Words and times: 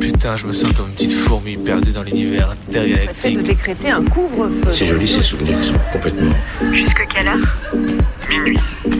Putain, 0.00 0.36
je 0.36 0.46
me 0.46 0.52
sens 0.52 0.72
comme 0.72 0.86
une 0.86 0.94
petite 0.94 1.12
fourmi 1.12 1.56
perdue 1.56 1.90
dans 1.90 2.04
l'univers 2.04 2.50
intergalactique. 2.50 3.38
de 3.38 3.42
décréter 3.42 3.90
un 3.90 4.04
couvre-feu. 4.04 4.72
C'est 4.72 4.86
joli 4.86 5.08
ces 5.08 5.22
souvenirs 5.22 5.58
qui 5.60 5.68
sont 5.68 5.80
complètement. 5.92 6.32
Jusque 6.72 7.04
quelle 7.12 7.26
heure? 7.26 7.38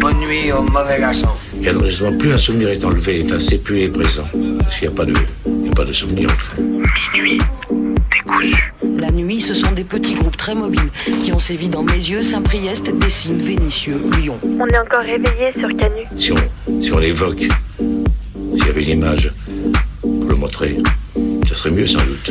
Bonne 0.01 0.19
nuit 0.19 0.51
au 0.51 0.63
mauvais 0.63 0.99
garçon. 0.99 1.29
Et 1.63 1.69
alors 1.69 1.85
justement, 1.85 2.19
plus 2.19 2.33
un 2.33 2.39
souvenir 2.39 2.71
est 2.71 2.85
enlevé, 2.85 3.23
enfin 3.25 3.39
c'est 3.39 3.59
plus 3.59 3.83
est 3.83 3.89
présent. 3.89 4.27
Parce 4.59 4.79
qu'il 4.79 4.89
n'y 4.89 4.95
a 4.95 4.97
pas 4.97 5.05
de, 5.05 5.15
il 5.47 5.67
y 5.67 5.71
a 5.71 5.73
pas 5.73 5.85
de 5.85 5.93
souvenir 5.93 6.29
fond. 6.31 6.83
La 8.99 9.11
nuit, 9.11 9.41
ce 9.41 9.55
sont 9.55 9.73
des 9.73 9.85
petits 9.85 10.15
groupes 10.15 10.37
très 10.37 10.55
mobiles 10.55 10.91
qui 11.23 11.33
ont 11.33 11.39
sévi 11.39 11.69
dans 11.69 11.83
mes 11.83 11.95
yeux, 11.95 12.23
Saint-Priest, 12.23 12.85
Dessines, 12.99 13.45
Vénitieux, 13.45 14.01
Lyon. 14.19 14.39
On 14.45 14.67
est 14.67 14.79
encore 14.79 15.03
réveillé 15.03 15.53
sur 15.59 15.69
Canu. 15.77 16.03
Si 16.17 16.33
on, 16.33 16.81
si 16.83 16.93
on 16.93 16.99
l'évoque, 16.99 17.45
s'il 18.63 18.69
y 18.69 18.71
avait 18.71 18.85
une 18.85 18.99
image 19.01 19.33
pour 20.01 20.25
le 20.25 20.37
montrer, 20.37 20.79
ce 21.49 21.55
serait 21.55 21.71
mieux 21.71 21.87
sans 21.87 21.99
doute. 22.05 22.31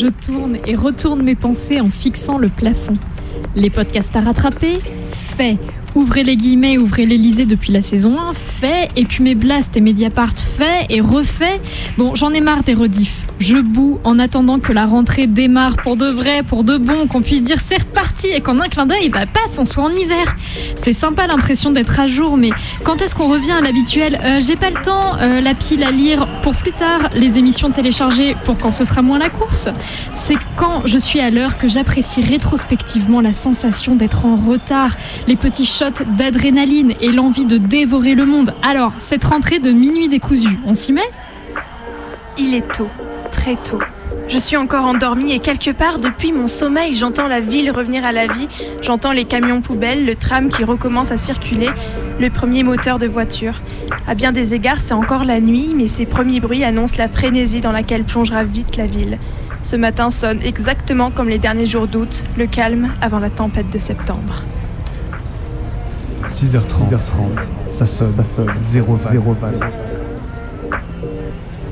Je 0.00 0.06
tourne 0.06 0.56
et 0.66 0.76
retourne 0.76 1.20
mes 1.20 1.34
pensées 1.34 1.78
en 1.78 1.90
fixant 1.90 2.38
le 2.38 2.48
plafond. 2.48 2.96
Les 3.54 3.68
podcasts 3.68 4.16
à 4.16 4.22
rattraper 4.22 4.78
Fait. 5.36 5.58
Ouvrez 5.94 6.22
les 6.22 6.36
guillemets, 6.36 6.78
ouvrez 6.78 7.04
l'Elysée 7.04 7.46
depuis 7.46 7.72
la 7.72 7.82
saison 7.82 8.16
1, 8.18 8.34
fait. 8.34 8.88
Écumer 8.96 9.34
Blast 9.34 9.76
et 9.76 9.80
Mediapart, 9.80 10.34
fait 10.36 10.86
et 10.88 11.00
refait. 11.00 11.60
Bon, 11.98 12.14
j'en 12.14 12.32
ai 12.32 12.40
marre 12.40 12.62
des 12.62 12.74
rediffs. 12.74 13.26
Je 13.40 13.56
boue 13.56 13.98
en 14.04 14.18
attendant 14.18 14.58
que 14.58 14.72
la 14.72 14.84
rentrée 14.84 15.26
démarre 15.26 15.76
pour 15.78 15.96
de 15.96 16.06
vrai, 16.06 16.42
pour 16.42 16.62
de 16.62 16.76
bon, 16.76 17.06
qu'on 17.06 17.22
puisse 17.22 17.42
dire 17.42 17.58
c'est 17.58 17.80
reparti 17.80 18.26
et 18.28 18.40
qu'en 18.40 18.60
un 18.60 18.68
clin 18.68 18.84
d'œil, 18.86 19.08
bah 19.08 19.24
paf, 19.24 19.58
on 19.58 19.64
soit 19.64 19.82
en 19.82 19.90
hiver. 19.90 20.36
C'est 20.76 20.92
sympa 20.92 21.26
l'impression 21.26 21.70
d'être 21.70 21.98
à 21.98 22.06
jour, 22.06 22.36
mais 22.36 22.50
quand 22.84 23.00
est-ce 23.00 23.14
qu'on 23.14 23.30
revient 23.30 23.52
à 23.52 23.62
l'habituel? 23.62 24.20
Euh, 24.22 24.40
J'ai 24.46 24.56
pas 24.56 24.68
le 24.70 24.80
temps, 24.82 25.16
euh, 25.20 25.40
la 25.40 25.54
pile 25.54 25.82
à 25.84 25.90
lire 25.90 26.28
pour 26.42 26.54
plus 26.54 26.72
tard, 26.72 27.08
les 27.14 27.38
émissions 27.38 27.70
téléchargées 27.70 28.36
pour 28.44 28.58
quand 28.58 28.70
ce 28.70 28.84
sera 28.84 29.00
moins 29.00 29.18
la 29.18 29.30
course. 29.30 29.70
C'est 30.12 30.36
quand 30.56 30.82
je 30.84 30.98
suis 30.98 31.20
à 31.20 31.30
l'heure 31.30 31.56
que 31.56 31.66
j'apprécie 31.66 32.20
rétrospectivement 32.20 33.22
la 33.22 33.32
sensation 33.32 33.96
d'être 33.96 34.26
en 34.26 34.36
retard, 34.36 34.96
les 35.26 35.36
petits 35.36 35.64
d'adrénaline 36.16 36.94
et 37.00 37.12
l'envie 37.12 37.46
de 37.46 37.56
dévorer 37.56 38.14
le 38.14 38.26
monde. 38.26 38.54
Alors, 38.62 38.92
cette 38.98 39.24
rentrée 39.24 39.58
de 39.58 39.70
minuit 39.70 40.08
décousu, 40.08 40.58
on 40.66 40.74
s'y 40.74 40.92
met? 40.92 41.08
Il 42.38 42.54
est 42.54 42.70
tôt, 42.72 42.88
très 43.30 43.56
tôt. 43.56 43.78
Je 44.28 44.38
suis 44.38 44.56
encore 44.56 44.84
endormie 44.84 45.32
et 45.32 45.40
quelque 45.40 45.70
part 45.70 45.98
depuis 45.98 46.32
mon 46.32 46.46
sommeil, 46.46 46.94
j'entends 46.94 47.26
la 47.26 47.40
ville 47.40 47.70
revenir 47.70 48.04
à 48.04 48.12
la 48.12 48.26
vie, 48.26 48.48
j'entends 48.80 49.12
les 49.12 49.24
camions 49.24 49.60
poubelles, 49.60 50.04
le 50.04 50.14
tram 50.14 50.48
qui 50.48 50.62
recommence 50.64 51.10
à 51.10 51.16
circuler, 51.16 51.70
le 52.20 52.30
premier 52.30 52.62
moteur 52.62 52.98
de 52.98 53.06
voiture. 53.06 53.60
À 54.06 54.14
bien 54.14 54.32
des 54.32 54.54
égards, 54.54 54.80
c'est 54.80 54.94
encore 54.94 55.24
la 55.24 55.40
nuit, 55.40 55.72
mais 55.74 55.88
ces 55.88 56.06
premiers 56.06 56.40
bruits 56.40 56.64
annoncent 56.64 56.96
la 56.98 57.08
frénésie 57.08 57.60
dans 57.60 57.72
laquelle 57.72 58.04
plongera 58.04 58.44
vite 58.44 58.76
la 58.76 58.86
ville. 58.86 59.18
Ce 59.62 59.76
matin 59.76 60.10
sonne 60.10 60.40
exactement 60.42 61.10
comme 61.10 61.28
les 61.28 61.38
derniers 61.38 61.66
jours 61.66 61.86
d'août, 61.86 62.22
le 62.36 62.46
calme 62.46 62.92
avant 63.00 63.18
la 63.18 63.30
tempête 63.30 63.70
de 63.70 63.78
septembre. 63.78 64.42
6h30, 66.32 66.98
ça 67.68 67.86
sonne, 67.86 68.12
ça 68.14 68.24
sonne, 68.24 68.50
0 68.62 68.98
balle. 69.40 69.58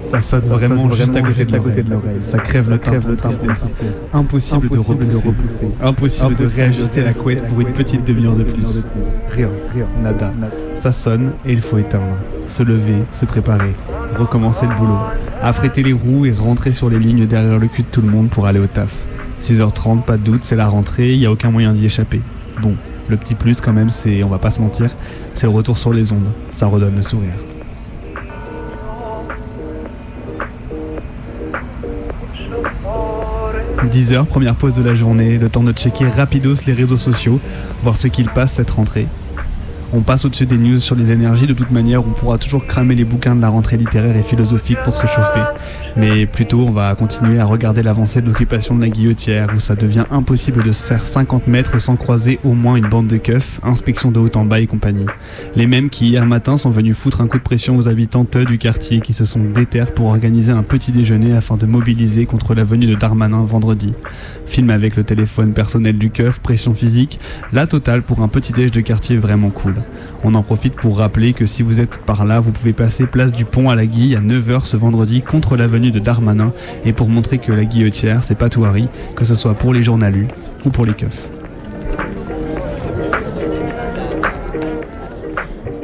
Ça 0.09 0.23
sonne 0.23 0.45
vraiment 0.47 0.91
juste 0.91 1.15
à 1.15 1.21
côté 1.21 1.45
de 1.45 1.91
l'oreille. 1.91 2.17
Ça 2.21 2.39
crève 2.39 2.71
le 2.71 2.79
crève 2.79 3.07
de 3.07 3.15
tristesse. 3.15 3.67
Impossible 4.13 4.71
de 4.71 4.79
repousser. 4.79 5.35
Impossible 5.83 6.35
de 6.35 6.47
réajuster 6.47 7.03
la 7.03 7.13
couette 7.13 7.47
pour 7.47 7.61
une 7.61 7.73
petite 7.73 8.07
demi-heure 8.07 8.37
de 8.37 8.45
plus. 8.45 8.87
Rien, 9.29 9.51
rien, 9.75 9.87
nada. 10.03 10.33
Ça 10.77 10.93
sonne 10.93 11.33
et 11.45 11.53
il 11.53 11.61
faut 11.61 11.77
éteindre. 11.77 12.17
Se 12.47 12.63
lever, 12.63 13.03
se 13.13 13.27
préparer, 13.27 13.75
recommencer 14.19 14.67
le 14.67 14.75
boulot, 14.75 14.99
affréter 15.43 15.83
les 15.83 15.93
roues 15.93 16.25
et 16.25 16.33
rentrer 16.33 16.73
sur 16.73 16.89
les 16.89 16.99
lignes 16.99 17.27
derrière 17.27 17.59
le 17.59 17.67
cul 17.67 17.83
de 17.83 17.89
tout 17.89 18.01
le 18.01 18.09
monde 18.09 18.31
pour 18.31 18.47
aller 18.47 18.61
au 18.61 18.67
taf. 18.67 18.95
6h30, 19.41 20.03
pas 20.03 20.17
de 20.17 20.23
doute, 20.23 20.45
c'est 20.45 20.57
la 20.57 20.67
rentrée, 20.67 21.13
il 21.13 21.19
n'y 21.19 21.27
a 21.27 21.31
aucun 21.31 21.51
moyen 21.51 21.73
d'y 21.73 21.85
échapper. 21.85 22.23
Bon, 22.63 22.75
le 23.09 23.17
petit 23.17 23.35
plus 23.35 23.61
quand 23.61 23.73
même, 23.73 23.91
c'est, 23.91 24.23
on 24.23 24.29
va 24.29 24.39
pas 24.39 24.51
se 24.51 24.61
mentir, 24.61 24.91
c'est 25.35 25.47
le 25.47 25.53
retour 25.53 25.79
sur 25.79 25.93
les 25.93 26.13
ondes. 26.13 26.33
Ça 26.51 26.67
redonne 26.67 26.97
le 26.97 27.03
sourire. 27.03 27.35
10h, 33.89 34.27
première 34.27 34.55
pause 34.55 34.75
de 34.75 34.83
la 34.83 34.95
journée, 34.95 35.39
le 35.39 35.49
temps 35.49 35.63
de 35.63 35.73
checker 35.73 36.09
rapidos 36.09 36.57
les 36.67 36.75
réseaux 36.75 36.99
sociaux, 36.99 37.41
voir 37.83 37.97
ce 37.97 38.09
qu'il 38.09 38.29
passe 38.29 38.53
cette 38.53 38.71
rentrée. 38.71 39.07
On 39.91 40.01
passe 40.03 40.27
au-dessus 40.27 40.45
des 40.45 40.59
news 40.59 40.79
sur 40.79 40.95
les 40.97 41.13
énergies, 41.13 41.47
de 41.47 41.55
toute 41.55 41.71
manière 41.71 42.07
on 42.07 42.11
pourra 42.11 42.37
toujours 42.37 42.67
cramer 42.67 42.95
les 42.95 43.05
bouquins 43.05 43.35
de 43.35 43.41
la 43.41 43.49
rentrée 43.49 43.79
littéraire 43.79 44.15
et 44.17 44.23
philosophique 44.23 44.77
pour 44.85 44.95
se 44.95 45.07
chauffer. 45.07 45.41
Mais 45.97 46.27
plutôt 46.27 46.61
on 46.61 46.71
va 46.71 46.95
continuer 46.95 47.41
à 47.41 47.47
regarder 47.47 47.83
l'avancée 47.83 48.21
de 48.21 48.27
l'occupation 48.27 48.75
de 48.75 48.83
la 48.83 48.91
guillotière, 48.91 49.49
où 49.57 49.61
ça 49.61 49.77
devient 49.77 50.05
impossible 50.11 50.63
de 50.63 50.73
se 50.73 50.87
faire 50.87 51.07
50 51.07 51.47
mètres 51.47 51.81
sans 51.81 51.97
croiser 51.97 52.39
au 52.45 52.53
moins 52.53 52.77
une 52.77 52.87
bande 52.89 53.07
de 53.07 53.17
keufs, 53.17 53.61
inspection 53.63 54.11
de 54.11 54.21
haut 54.21 54.29
en 54.35 54.45
bas 54.45 54.61
et 54.61 54.67
compagnie. 54.67 55.07
Les 55.57 55.67
mêmes 55.67 55.89
qui 55.89 56.09
hier 56.09 56.27
matin 56.27 56.59
sont 56.59 56.71
venus 56.71 56.95
foutre 56.95 57.23
un 57.23 57.27
coup 57.27 57.39
de 57.39 57.43
pression 57.43 57.79
aux 57.79 57.89
habitantes 57.89 58.37
du 58.37 58.59
quartier 58.59 59.01
qui 59.01 59.15
se 59.15 59.25
sont 59.25 59.43
déterres 59.43 59.95
pour 59.95 60.09
organiser 60.09 60.53
un 60.53 60.63
petit 60.63 60.93
déjeuner 60.93 61.35
afin 61.35 61.57
de 61.57 61.65
mobiliser 61.65 62.27
contre 62.27 62.55
la 62.55 62.65
venue 62.65 62.87
de 62.87 62.95
Darmanin 62.95 63.43
vendredi. 63.43 63.95
Film 64.45 64.69
avec 64.69 64.97
le 64.97 65.05
téléphone 65.05 65.55
personnel 65.55 65.97
du 65.97 66.11
keuf, 66.11 66.41
pression 66.41 66.75
physique, 66.75 67.19
la 67.53 67.67
totale 67.67 68.03
pour 68.03 68.21
un 68.21 68.29
petit 68.29 68.53
déj 68.53 68.71
de 68.71 68.83
quartier 68.83 69.17
vraiment 69.17 69.49
cool. 69.49 69.78
On 70.25 70.35
en 70.35 70.43
profite 70.43 70.75
pour 70.75 70.99
rappeler 70.99 71.33
que 71.33 71.47
si 71.47 71.63
vous 71.63 71.81
êtes 71.81 71.99
par 71.99 72.25
là, 72.25 72.41
vous 72.41 72.53
pouvez 72.53 72.73
passer 72.73 73.07
place 73.07 73.33
du 73.33 73.45
pont 73.45 73.71
à 73.71 73.77
la 73.77 73.87
Guille 73.87 74.17
à 74.17 74.21
9h 74.21 74.65
ce 74.65 74.77
vendredi 74.77 75.23
contre 75.23 75.57
la 75.57 75.67
venue 75.67 75.91
de 75.91 75.99
Darmanin 75.99 76.53
et 76.85 76.93
pour 76.93 77.09
montrer 77.09 77.39
que 77.39 77.53
la 77.53 77.65
guillotière 77.65 78.25
c'est 78.25 78.35
pas 78.35 78.49
tout 78.49 78.65
Harry, 78.65 78.89
que 79.17 79.25
ce 79.25 79.35
soit 79.35 79.55
pour 79.55 79.73
les 79.73 79.83
journalus 79.83 80.27
ou 80.65 80.71
pour 80.71 80.85
les 80.85 80.95
keufs. 80.95 81.29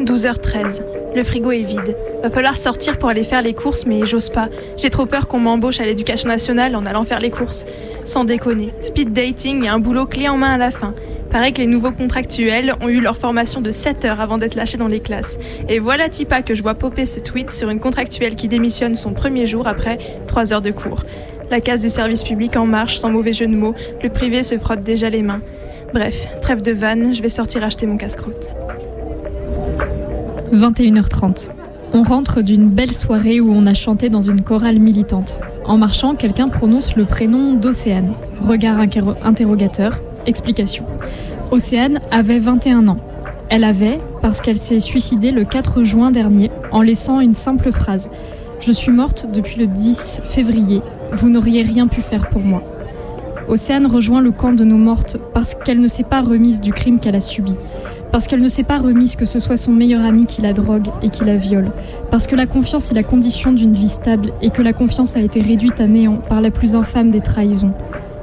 12h13. 0.01 0.83
Le 1.15 1.23
frigo 1.23 1.53
est 1.53 1.63
vide. 1.63 1.97
Va 2.23 2.31
falloir 2.31 2.57
sortir 2.57 2.99
pour 2.99 3.09
aller 3.09 3.23
faire 3.23 3.41
les 3.41 3.55
courses, 3.55 3.87
mais 3.87 4.05
j'ose 4.05 4.31
pas. 4.31 4.49
J'ai 4.77 4.91
trop 4.91 5.07
peur 5.07 5.29
qu'on 5.29 5.39
m'embauche 5.39 5.81
à 5.81 5.85
l'éducation 5.85 6.29
nationale 6.29 6.75
en 6.75 6.87
allant 6.87 7.05
faire 7.05 7.21
les 7.21 7.31
courses. 7.31 7.67
Sans 8.05 8.25
déconner. 8.25 8.75
Speed 8.81 9.13
dating 9.13 9.65
et 9.65 9.69
un 9.69 9.79
boulot 9.79 10.07
clé 10.07 10.29
en 10.29 10.37
main 10.37 10.55
à 10.55 10.59
la 10.59 10.71
fin. 10.71 10.95
Paraît 11.35 11.51
que 11.51 11.61
les 11.61 11.67
nouveaux 11.67 11.91
contractuels 11.91 12.77
ont 12.81 12.89
eu 12.89 13.01
leur 13.01 13.17
formation 13.17 13.61
de 13.61 13.73
7 13.73 14.05
heures 14.05 14.21
avant 14.21 14.39
d'être 14.39 14.55
lâchés 14.55 14.79
dans 14.79 14.87
les 14.87 15.01
classes. 15.01 15.37
Et 15.69 15.81
voilà 15.81 16.09
Tipa 16.09 16.43
que 16.43 16.55
je 16.55 16.63
vois 16.63 16.75
popper 16.75 17.07
ce 17.07 17.19
tweet 17.19 17.51
sur 17.51 17.71
une 17.71 17.81
contractuelle 17.81 18.37
qui 18.37 18.47
démissionne 18.47 18.95
son 18.95 19.15
premier 19.15 19.45
jour 19.45 19.67
après 19.67 19.99
3 20.29 20.53
heures 20.53 20.63
de 20.63 20.71
cours. 20.71 21.03
La 21.51 21.61
case 21.61 21.83
du 21.83 21.89
service 21.89 22.23
public 22.23 22.57
en 22.57 22.67
marche, 22.67 22.99
sans 22.99 23.11
mauvais 23.11 23.33
jeu 23.33 23.49
de 23.49 23.57
mots. 23.57 23.75
Le 24.01 24.11
privé 24.11 24.45
se 24.45 24.57
frotte 24.59 24.83
déjà 24.83 25.11
les 25.11 25.23
mains. 25.23 25.41
Bref, 25.93 26.15
trêve 26.41 26.63
de 26.63 26.71
vanne, 26.71 27.13
je 27.13 27.21
vais 27.21 27.29
sortir 27.29 27.65
acheter 27.65 27.89
mon 27.89 27.97
casse-croûte. 27.97 28.55
21h30. 30.53 31.51
On 31.93 32.05
rentre 32.05 32.43
d'une 32.43 32.69
belle 32.69 32.93
soirée 32.93 33.41
où 33.41 33.51
on 33.53 33.67
a 33.67 33.75
chanté 33.75 34.09
dans 34.09 34.23
une 34.23 34.43
chorale 34.43 34.79
militante. 34.79 35.41
En 35.65 35.79
marchant, 35.79 36.15
quelqu'un 36.15 36.47
prononce 36.49 36.95
le 36.95 37.07
prénom 37.07 37.55
d'Océane. 37.55 38.13
Regard 38.41 38.79
interrogateur, 39.25 40.01
explication. 40.27 40.85
Océane 41.51 42.01
avait 42.11 42.39
21 42.39 42.89
ans. 42.89 42.99
Elle 43.51 43.65
avait, 43.65 44.01
parce 44.23 44.41
qu'elle 44.41 44.57
s'est 44.57 44.81
suicidée 44.81 45.31
le 45.31 45.45
4 45.45 45.85
juin 45.85 46.11
dernier 46.11 46.51
en 46.73 46.83
laissant 46.83 47.21
une 47.21 47.35
simple 47.35 47.71
phrase. 47.73 48.11
Je 48.61 48.73
suis 48.73 48.93
morte 48.93 49.27
depuis 49.33 49.59
le 49.59 49.67
10 49.67 50.23
février. 50.25 50.81
Vous 51.13 51.29
n'auriez 51.29 51.63
rien 51.63 51.87
pu 51.87 52.01
faire 52.01 52.29
pour 52.31 52.43
moi. 52.43 52.63
Océane 53.47 53.87
rejoint 53.87 54.23
le 54.23 54.33
camp 54.33 54.53
de 54.53 54.65
nos 54.65 54.79
mortes 54.79 55.19
parce 55.35 55.55
qu'elle 55.55 55.81
ne 55.81 55.89
s'est 55.89 56.03
pas 56.03 56.23
remise 56.23 56.61
du 56.61 56.73
crime 56.73 56.99
qu'elle 56.99 57.15
a 57.15 57.21
subi. 57.21 57.55
Parce 58.11 58.27
qu'elle 58.27 58.41
ne 58.41 58.49
s'est 58.49 58.63
pas 58.63 58.79
remise 58.79 59.17
que 59.17 59.27
ce 59.27 59.39
soit 59.39 59.57
son 59.57 59.73
meilleur 59.73 60.05
ami 60.05 60.25
qui 60.25 60.41
la 60.41 60.53
drogue 60.53 60.89
et 61.03 61.11
qui 61.11 61.25
la 61.25 61.37
viole. 61.37 61.71
Parce 62.11 62.27
que 62.27 62.37
la 62.37 62.47
confiance 62.47 62.91
est 62.91 62.95
la 62.95 63.03
condition 63.03 63.53
d'une 63.53 63.75
vie 63.75 63.89
stable 63.89 64.33
et 64.41 64.51
que 64.51 64.63
la 64.63 64.73
confiance 64.73 65.17
a 65.17 65.21
été 65.21 65.43
réduite 65.43 65.81
à 65.81 65.87
néant 65.87 66.17
par 66.17 66.41
la 66.41 66.51
plus 66.51 66.75
infâme 66.75 67.11
des 67.11 67.21
trahisons. 67.21 67.75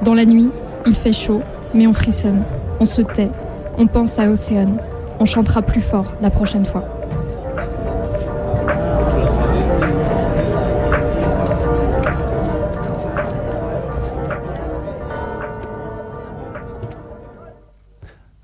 Dans 0.02 0.14
la 0.14 0.24
nuit, 0.24 0.48
il 0.86 0.94
fait 0.94 1.12
chaud, 1.12 1.42
mais 1.74 1.86
on 1.86 1.92
frissonne. 1.94 2.42
On 2.80 2.86
se 2.86 3.02
tait. 3.02 3.30
On 3.78 3.86
pense 3.86 4.18
à 4.18 4.28
Océane. 4.28 4.78
On 5.20 5.24
chantera 5.24 5.62
plus 5.62 5.80
fort 5.80 6.14
la 6.20 6.30
prochaine 6.30 6.66
fois. 6.66 6.84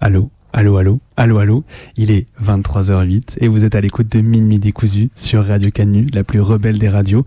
Allô, 0.00 0.30
allô, 0.52 0.76
allô, 0.76 1.00
allô, 1.16 1.38
allô. 1.38 1.64
Il 1.96 2.10
est 2.10 2.26
23h08 2.42 3.38
et 3.40 3.48
vous 3.48 3.64
êtes 3.64 3.74
à 3.74 3.80
l'écoute 3.80 4.10
de 4.10 4.20
Minuit 4.20 4.58
décousu 4.58 5.10
sur 5.14 5.44
Radio 5.44 5.70
Canu, 5.70 6.06
la 6.14 6.24
plus 6.24 6.40
rebelle 6.40 6.78
des 6.78 6.88
radios. 6.88 7.24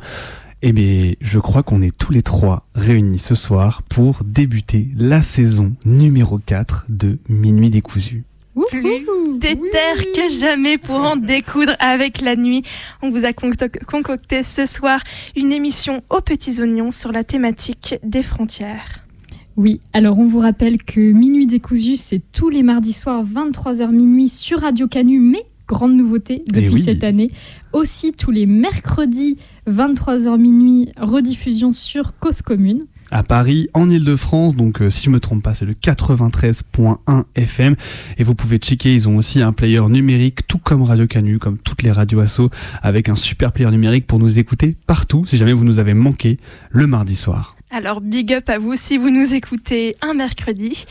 Eh 0.64 0.74
bien, 0.74 1.14
je 1.20 1.40
crois 1.40 1.64
qu'on 1.64 1.82
est 1.82 1.96
tous 1.96 2.12
les 2.12 2.22
trois 2.22 2.68
réunis 2.76 3.18
ce 3.18 3.34
soir 3.34 3.82
pour 3.82 4.24
débuter 4.24 4.90
la 4.96 5.24
saison 5.24 5.74
numéro 5.86 6.38
4 6.38 6.86
de 6.88 7.18
Minuit 7.30 7.72
décousu. 7.72 8.26
Plus 8.70 9.08
déter 9.40 10.12
que 10.14 10.30
jamais 10.30 10.78
pour 10.78 10.98
en 10.98 11.16
découdre 11.16 11.74
avec 11.80 12.22
la 12.22 12.36
nuit. 12.36 12.62
On 13.02 13.10
vous 13.10 13.26
a 13.26 13.34
concocté 13.34 14.44
ce 14.44 14.68
soir 14.68 15.00
une 15.36 15.52
émission 15.52 16.04
aux 16.12 16.22
petits 16.22 16.62
oignons 16.62 16.92
sur 16.92 17.12
la 17.12 17.24
thématique 17.24 17.96
des 18.04 18.22
frontières. 18.22 19.04
Oui, 19.58 19.82
alors 19.94 20.20
on 20.20 20.28
vous 20.28 20.40
rappelle 20.40 20.84
que 20.84 21.00
Minuit 21.00 21.48
décousu, 21.48 21.98
c'est 21.98 22.22
tous 22.32 22.50
les 22.50 22.62
mardis 22.62 22.94
soirs 22.94 23.26
23h 23.26 23.90
minuit 23.90 24.30
sur 24.30 24.62
Radio 24.62 24.88
Canu, 24.88 25.20
mais 25.20 25.46
grande 25.72 25.96
nouveauté 25.96 26.44
depuis 26.52 26.74
oui. 26.74 26.82
cette 26.84 27.04
année. 27.06 27.32
Aussi 27.72 28.12
tous 28.12 28.32
les 28.32 28.46
mercredis 28.46 29.38
23h 29.70 30.38
minuit, 30.38 30.92
rediffusion 31.00 31.72
sur 31.72 32.18
Cause 32.20 32.42
Commune. 32.42 32.84
à 33.10 33.24
Paris, 33.24 33.70
en 33.74 33.90
Ile-de-France. 33.90 34.56
Donc, 34.56 34.82
euh, 34.82 34.90
si 34.90 35.04
je 35.04 35.10
me 35.10 35.22
trompe 35.22 35.44
pas, 35.44 35.54
c'est 35.54 35.66
le 35.66 35.74
93.1 35.74 37.24
FM. 37.36 37.76
Et 38.18 38.24
vous 38.24 38.36
pouvez 38.36 38.58
checker, 38.58 38.94
ils 38.94 39.08
ont 39.08 39.16
aussi 39.16 39.42
un 39.42 39.54
player 39.54 39.82
numérique, 39.88 40.46
tout 40.48 40.58
comme 40.58 40.82
Radio 40.82 41.08
Canu, 41.08 41.40
comme 41.40 41.58
toutes 41.58 41.84
les 41.84 41.92
radios 41.92 42.20
asso, 42.20 42.50
avec 42.82 43.08
un 43.08 43.16
super 43.16 43.54
player 43.54 43.72
numérique 43.72 44.08
pour 44.08 44.20
nous 44.20 44.40
écouter 44.40 44.76
partout, 44.88 45.26
si 45.26 45.38
jamais 45.38 45.54
vous 45.54 45.66
nous 45.66 45.80
avez 45.80 45.94
manqué 45.94 46.38
le 46.70 46.86
mardi 46.86 47.16
soir. 47.16 47.56
Alors 47.70 48.02
big 48.02 48.34
up 48.34 48.50
à 48.50 48.60
vous 48.60 48.76
si 48.76 48.98
vous 48.98 49.10
nous 49.10 49.34
écoutez 49.34 49.96
un 50.02 50.14
mercredi. 50.14 50.86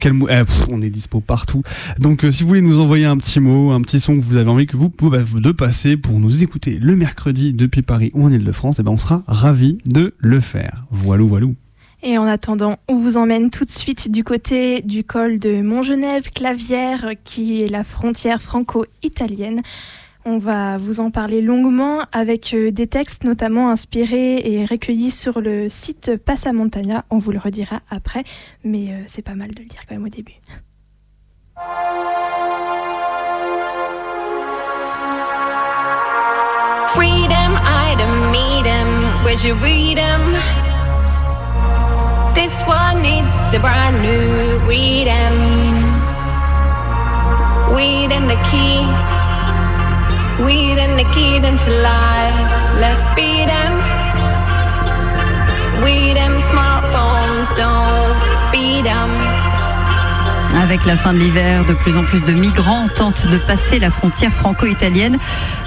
quel 0.01 0.13
mot- 0.13 0.29
eh, 0.29 0.45
pff, 0.45 0.67
on 0.71 0.81
est 0.83 0.91
dispo 0.91 1.21
partout. 1.21 1.63
Donc 1.99 2.25
euh, 2.25 2.31
si 2.33 2.43
vous 2.43 2.49
voulez 2.49 2.61
nous 2.63 2.79
envoyer 2.81 3.05
un 3.05 3.17
petit 3.19 3.41
mot, 3.41 3.71
un 3.73 3.81
petit 3.83 4.01
son 4.01 4.17
que 4.17 4.21
vous 4.23 4.37
avez 4.37 4.49
envie 4.51 4.67
que 4.67 4.77
vous 4.77 4.91
pouvez 4.91 5.23
de 5.35 5.53
passer 5.53 5.97
pour 5.97 6.19
nous 6.21 6.43
écouter 6.43 6.79
le 6.81 6.97
mercredi 6.97 7.53
depuis 7.53 7.83
Paris 7.83 8.11
ou 8.15 8.25
en 8.25 8.33
Ile-de-France, 8.33 8.77
eh 8.79 8.83
ben 8.83 8.93
on 8.93 8.97
sera 8.99 9.23
ravis 9.27 9.79
de 9.87 10.15
le 10.19 10.41
faire. 10.41 10.85
Voilou 10.91 11.29
voilou. 11.29 11.55
Et 12.09 12.19
en 12.19 12.27
attendant, 12.29 12.77
on 12.87 12.95
vous 13.01 13.17
emmène 13.17 13.51
tout 13.51 13.65
de 13.65 13.71
suite 13.73 14.13
du 14.13 14.23
côté 14.23 14.81
du 14.81 15.03
col 15.03 15.41
de 15.41 15.61
Montgenèvre, 15.61 16.31
Clavière, 16.31 17.15
qui 17.25 17.61
est 17.61 17.67
la 17.67 17.83
frontière 17.83 18.41
franco-italienne. 18.41 19.61
On 20.25 20.39
va 20.39 20.79
vous 20.79 21.01
en 21.01 21.11
parler 21.11 21.43
longuement 21.43 22.05
avec 22.13 22.55
euh, 22.55 22.71
des 22.71 22.87
textes 22.87 23.25
notamment 23.25 23.71
inspirés 23.71 24.37
et 24.37 24.65
recueillis 24.65 25.11
sur 25.11 25.41
le 25.41 25.69
site 25.69 26.17
Passamontagna. 26.17 27.05
On 27.11 27.19
vous 27.19 27.33
le 27.33 27.41
redira 27.41 27.81
après, 27.91 28.23
mais 28.63 28.93
euh, 28.93 29.03
c'est 29.09 29.23
pas 29.23 29.35
mal 29.35 29.51
de 29.53 29.63
le 29.63 29.67
dire 29.67 29.81
quand 29.89 29.97
même 29.97 30.05
au 30.05 30.09
début. 30.09 30.37
Freedom, 36.87 37.59
item? 37.91 38.27
This 42.37 42.61
one 42.67 43.01
needs 43.01 43.55
a 43.55 43.59
brand 43.59 44.03
new 44.03 44.59
'em. 45.09 45.37
Weed 47.75 48.13
and 48.13 48.29
the 48.29 48.37
key. 48.51 48.85
Weed 50.45 50.77
and 50.79 50.99
the 51.01 51.09
key 51.15 51.39
them 51.39 51.59
to 51.59 51.71
life. 51.93 52.39
Let's 52.79 53.07
beat 53.17 53.49
'em. 53.49 53.73
Weed 55.83 56.17
'em 56.19 56.35
smartphones, 56.51 57.49
don't 57.57 58.21
beat 58.53 58.87
'em. 58.87 59.36
Avec 60.63 60.87
la 60.87 60.97
fin 60.97 61.13
de 61.13 61.19
l'hiver, 61.19 61.65
de 61.67 61.75
plus 61.75 61.97
en 61.97 62.05
plus 62.05 62.25
de 62.25 62.33
migrants 62.33 62.89
tentent 62.95 63.27
de 63.29 63.37
passer 63.37 63.79
la 63.79 63.91
frontière 63.91 64.33
franco-italienne 64.33 65.19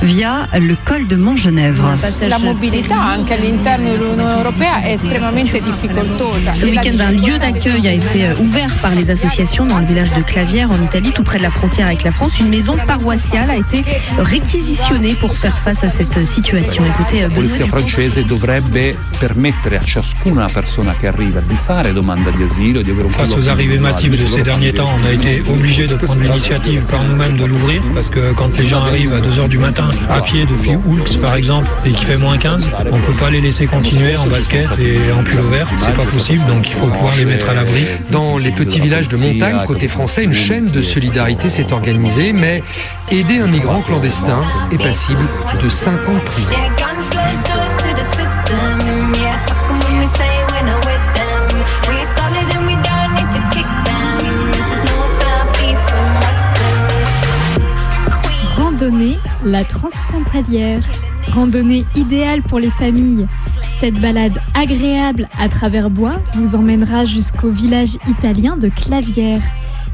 via 0.02 0.48
le 0.60 0.76
col 0.84 1.06
de 1.08 1.16
Montgenèvre. 1.16 1.96
La 2.28 2.40
mobilità 2.40 3.00
anche 3.00 3.36
all'interno 3.36 3.92
dell'Unione 3.92 4.32
Europea 4.32 4.82
è 4.82 4.94
estremamente 4.94 5.62
difficoltosa. 5.62 6.54
Ce 6.54 6.66
week-end, 6.66 7.00
un 7.00 7.12
lieu 7.12 7.38
d'accueil 7.38 7.88
a 7.88 7.94
été 7.94 8.26
euh, 8.26 8.36
ouvert 8.40 8.74
par 8.82 8.96
les 8.96 9.12
associations 9.12 9.66
dans 9.66 9.78
le 9.78 9.86
village 9.86 10.12
de 10.14 10.22
Clavière 10.24 10.72
en 10.72 10.82
Italie, 10.82 11.12
tout 11.12 11.24
près 11.24 11.38
de 11.38 11.44
la 11.44 11.52
frontière 11.52 11.86
avec 11.88 12.04
la 12.04 12.12
France. 12.12 12.40
Une 12.40 12.50
maison 12.50 12.76
paroissiale 12.88 13.50
a 13.52 13.56
été 13.56 13.86
réquisitionnée 14.18 15.14
pour 15.14 15.36
faire 15.36 15.58
face 15.58 15.84
à 15.84 15.90
cette 15.90 16.26
situation. 16.26 16.84
Écoutez, 16.86 17.24
euh, 17.24 17.28
La 17.28 17.34
polizia 17.36 17.66
francese 17.68 18.26
dovrebbe 18.26 18.96
permettere 19.20 19.78
a 19.78 19.84
ciascuna 19.84 20.48
persona 20.52 20.94
che 21.00 21.08
arriva 21.08 21.40
di 21.42 21.56
fare 21.56 21.94
domanda 21.94 22.32
di 22.32 22.44
asilo, 22.44 22.82
di 22.82 22.90
avere 22.90 23.06
un 23.06 23.12
Face 23.12 23.36
aux 23.36 23.48
arrivées 23.50 23.80
massives 23.80 24.18
de 24.18 24.26
ces 24.26 24.42
derniers 24.44 24.79
temps, 24.80 24.90
on 25.02 25.08
a 25.08 25.12
été 25.12 25.42
obligé 25.50 25.88
de 25.88 25.96
prendre 25.96 26.22
l'initiative 26.22 26.84
par 26.90 27.04
nous-mêmes 27.04 27.36
de 27.36 27.44
l'ouvrir 27.46 27.82
parce 27.94 28.10
que 28.10 28.34
quand 28.34 28.58
les 28.58 28.66
gens 28.66 28.82
arrivent 28.82 29.14
à 29.14 29.20
2h 29.20 29.50
du 29.50 29.58
matin 29.58 29.90
à 30.10 30.22
pied 30.22 30.46
depuis 30.46 30.76
Oulx 30.86 31.18
par 31.18 31.36
exemple 31.36 31.68
et 31.86 31.92
qu'il 31.92 32.06
fait 32.06 32.18
moins 32.18 32.38
15, 32.38 32.70
on 32.92 32.98
ne 32.98 33.02
peut 33.02 33.20
pas 33.20 33.30
les 33.30 33.42
laisser 33.42 33.66
continuer 33.66 34.16
en 34.16 34.28
basket 34.28 34.68
et 34.80 35.12
en 35.12 35.24
pull 35.24 35.42
vert, 35.52 35.68
c'est 35.82 35.96
pas 35.96 36.06
possible 36.06 36.46
donc 36.46 36.70
il 36.70 36.76
faut 36.76 36.88
pouvoir 36.88 37.16
les 37.18 37.26
mettre 37.26 37.50
à 37.50 37.54
l'abri. 37.54 37.86
Dans 38.10 38.38
les 38.38 38.52
petits 38.52 38.80
villages 38.80 39.10
de 39.10 39.18
montagne, 39.18 39.58
côté 39.68 39.88
français, 39.88 40.24
une 40.24 40.34
chaîne 40.34 40.72
de 40.72 40.82
solidarité 40.82 41.50
s'est 41.50 41.74
organisée, 41.74 42.32
mais 42.32 42.64
aider 43.12 43.40
un 43.40 43.48
migrant 43.48 43.82
clandestin 43.82 44.44
est 44.72 44.82
passible 44.82 45.26
de 45.62 45.70
5 45.70 46.08
ans 46.08 46.14
de 46.14 46.20
prison. 46.20 46.54
La 59.46 59.64
transfrontalière. 59.64 60.82
Randonnée 61.32 61.86
idéale 61.96 62.42
pour 62.42 62.58
les 62.58 62.72
familles. 62.72 63.28
Cette 63.78 64.02
balade 64.02 64.42
agréable 64.56 65.30
à 65.40 65.48
travers 65.48 65.92
bois 65.92 66.16
vous 66.34 66.56
emmènera 66.56 67.06
jusqu'au 67.06 67.52
village 67.52 68.00
italien 68.10 68.58
de 68.58 68.68
Clavière. 68.68 69.44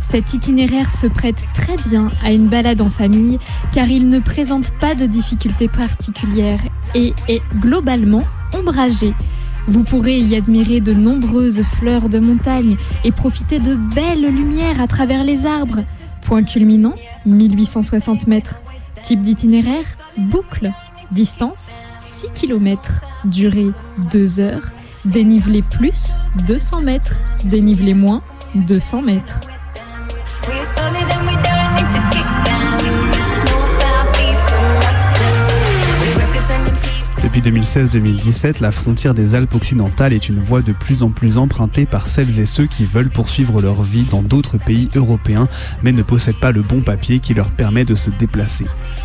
Cet 0.08 0.34
itinéraire 0.34 0.90
se 0.90 1.08
prête 1.08 1.46
très 1.54 1.76
bien 1.90 2.10
à 2.24 2.32
une 2.32 2.48
balade 2.48 2.80
en 2.80 2.90
famille 2.90 3.38
car 3.74 3.90
il 3.90 4.08
ne 4.08 4.20
présente 4.20 4.72
pas 4.80 4.96
de 4.96 5.06
difficultés 5.06 5.68
particulières 5.68 6.62
et 6.94 7.14
est 7.28 7.42
globalement 7.60 8.24
ombragé. 8.54 9.14
Vous 9.68 9.84
pourrez 9.84 10.20
y 10.20 10.38
admirer 10.38 10.80
de 10.80 10.94
nombreuses 10.94 11.64
fleurs 11.80 12.08
de 12.08 12.20
montagne 12.20 12.78
et 13.04 13.12
profiter 13.12 13.60
de 13.60 13.76
belles 13.94 14.34
lumières 14.34 14.80
à 14.80 14.88
travers 14.88 15.26
les 15.26 15.46
arbres. 15.46 15.82
Point 16.22 16.44
culminant, 16.44 16.96
1860 17.26 18.28
mètres. 18.28 18.62
Type 19.06 19.22
d'itinéraire, 19.22 19.86
boucle. 20.18 20.72
Distance, 21.12 21.80
6 22.02 22.32
km. 22.34 23.04
Durée, 23.26 23.70
2 24.12 24.40
heures. 24.40 24.72
Dénivelé 25.06 25.62
plus, 25.62 26.16
200 26.48 26.82
mètres. 26.82 27.14
Dénivelé 27.44 27.94
moins, 27.94 28.24
200 28.56 29.04
mètres. 29.04 29.42
Depuis 37.36 37.52
2016-2017, 37.52 38.62
la 38.62 38.72
frontière 38.72 39.14
des 39.14 39.36
Alpes 39.36 39.56
occidentales 39.56 40.14
est 40.14 40.30
une 40.30 40.40
voie 40.40 40.62
de 40.62 40.72
plus 40.72 41.04
en 41.04 41.10
plus 41.10 41.38
empruntée 41.38 41.86
par 41.86 42.08
celles 42.08 42.40
et 42.40 42.46
ceux 42.46 42.66
qui 42.66 42.86
veulent 42.86 43.10
poursuivre 43.10 43.62
leur 43.62 43.82
vie 43.82 44.06
dans 44.10 44.22
d'autres 44.22 44.58
pays 44.58 44.88
européens, 44.96 45.50
mais 45.84 45.92
ne 45.92 46.02
possèdent 46.02 46.40
pas 46.40 46.54
le 46.54 46.62
bon 46.62 46.80
papier 46.80 47.20
qui 47.20 47.34
leur 47.34 47.50
permet 47.50 47.84
de 47.84 47.94
se 47.94 48.10
déplacer. 48.10 48.64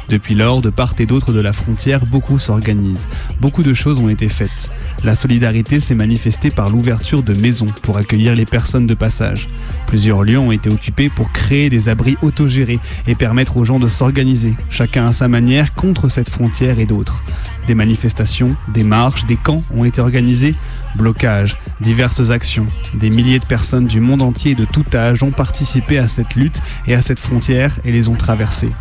Depuis 0.08 0.36
lors, 0.36 0.62
de 0.62 0.70
part 0.70 0.94
et 1.00 1.06
d'autre 1.06 1.32
de 1.32 1.40
la 1.40 1.52
frontière, 1.52 2.06
beaucoup 2.06 2.38
s'organisent. 2.38 3.08
Beaucoup 3.40 3.64
de 3.64 3.74
choses 3.74 3.98
ont 3.98 4.08
été 4.08 4.28
faites. 4.28 4.70
La 5.02 5.16
solidarité 5.16 5.80
s'est 5.80 5.96
manifestée 5.96 6.50
par 6.50 6.70
l'ouverture 6.70 7.24
de 7.24 7.34
maisons 7.34 7.66
pour 7.82 7.96
accueillir 7.96 8.36
les 8.36 8.46
personnes 8.46 8.86
de 8.86 8.94
passage. 8.94 9.48
Plusieurs 9.88 10.22
lieux 10.22 10.38
ont 10.38 10.52
été 10.52 10.70
occupés 10.70 11.08
pour 11.08 11.32
créer 11.32 11.68
des 11.68 11.88
abris 11.88 12.16
autogérés 12.22 12.78
et 13.08 13.16
permettre 13.16 13.56
aux 13.56 13.64
gens 13.64 13.80
de 13.80 13.88
s'organiser, 13.88 14.54
chacun 14.68 15.08
à 15.08 15.12
sa 15.12 15.26
manière, 15.26 15.74
contre 15.74 16.08
cette 16.08 16.30
frontière 16.30 16.78
et 16.78 16.86
d'autres. 16.86 17.24
Des 17.70 17.76
manifestations, 17.76 18.56
des 18.66 18.82
marches, 18.82 19.26
des 19.26 19.36
camps 19.36 19.62
ont 19.72 19.84
été 19.84 20.00
organisés, 20.00 20.56
blocages, 20.96 21.56
diverses 21.80 22.30
actions. 22.30 22.66
Des 22.94 23.10
milliers 23.10 23.38
de 23.38 23.44
personnes 23.44 23.84
du 23.84 24.00
monde 24.00 24.22
entier 24.22 24.50
et 24.50 24.54
de 24.56 24.64
tout 24.64 24.84
âge 24.92 25.22
ont 25.22 25.30
participé 25.30 25.96
à 25.96 26.08
cette 26.08 26.34
lutte 26.34 26.60
et 26.88 26.94
à 26.94 27.00
cette 27.00 27.20
frontière 27.20 27.78
et 27.84 27.92
les 27.92 28.08
ont 28.08 28.16
traversées. 28.16 28.72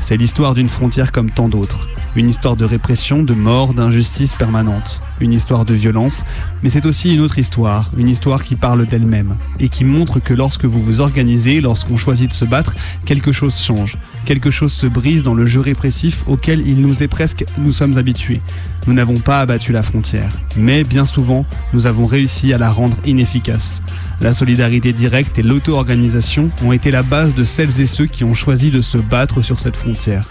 C'est 0.00 0.16
l'histoire 0.16 0.54
d'une 0.54 0.70
frontière 0.70 1.12
comme 1.12 1.30
tant 1.30 1.50
d'autres. 1.50 1.86
Une 2.16 2.28
histoire 2.28 2.56
de 2.56 2.64
répression, 2.64 3.22
de 3.22 3.34
mort, 3.34 3.72
d'injustice 3.72 4.34
permanente. 4.34 5.00
Une 5.20 5.32
histoire 5.32 5.64
de 5.64 5.74
violence, 5.74 6.24
mais 6.62 6.68
c'est 6.68 6.84
aussi 6.84 7.14
une 7.14 7.20
autre 7.20 7.38
histoire, 7.38 7.88
une 7.96 8.08
histoire 8.08 8.42
qui 8.42 8.56
parle 8.56 8.84
d'elle-même 8.84 9.36
et 9.60 9.68
qui 9.68 9.84
montre 9.84 10.18
que 10.18 10.34
lorsque 10.34 10.64
vous 10.64 10.82
vous 10.82 11.00
organisez, 11.00 11.60
lorsqu'on 11.60 11.96
choisit 11.96 12.30
de 12.30 12.34
se 12.34 12.44
battre, 12.44 12.74
quelque 13.04 13.30
chose 13.30 13.56
change. 13.56 13.96
Quelque 14.24 14.50
chose 14.50 14.72
se 14.72 14.86
brise 14.86 15.22
dans 15.22 15.34
le 15.34 15.46
jeu 15.46 15.60
répressif 15.60 16.24
auquel 16.26 16.66
il 16.66 16.78
nous 16.78 17.02
est 17.02 17.08
presque, 17.08 17.44
nous 17.58 17.72
sommes 17.72 17.96
habitués. 17.96 18.40
Nous 18.88 18.92
n'avons 18.92 19.18
pas 19.18 19.40
abattu 19.40 19.70
la 19.70 19.84
frontière, 19.84 20.32
mais 20.56 20.82
bien 20.82 21.04
souvent, 21.04 21.44
nous 21.72 21.86
avons 21.86 22.06
réussi 22.06 22.52
à 22.52 22.58
la 22.58 22.70
rendre 22.70 22.96
inefficace. 23.06 23.82
La 24.20 24.34
solidarité 24.34 24.92
directe 24.92 25.38
et 25.38 25.42
l'auto-organisation 25.42 26.50
ont 26.64 26.72
été 26.72 26.90
la 26.90 27.04
base 27.04 27.34
de 27.34 27.44
celles 27.44 27.80
et 27.80 27.86
ceux 27.86 28.06
qui 28.06 28.24
ont 28.24 28.34
choisi 28.34 28.72
de 28.72 28.80
se 28.80 28.98
battre 28.98 29.42
sur 29.42 29.60
cette 29.60 29.76
frontière. 29.76 30.26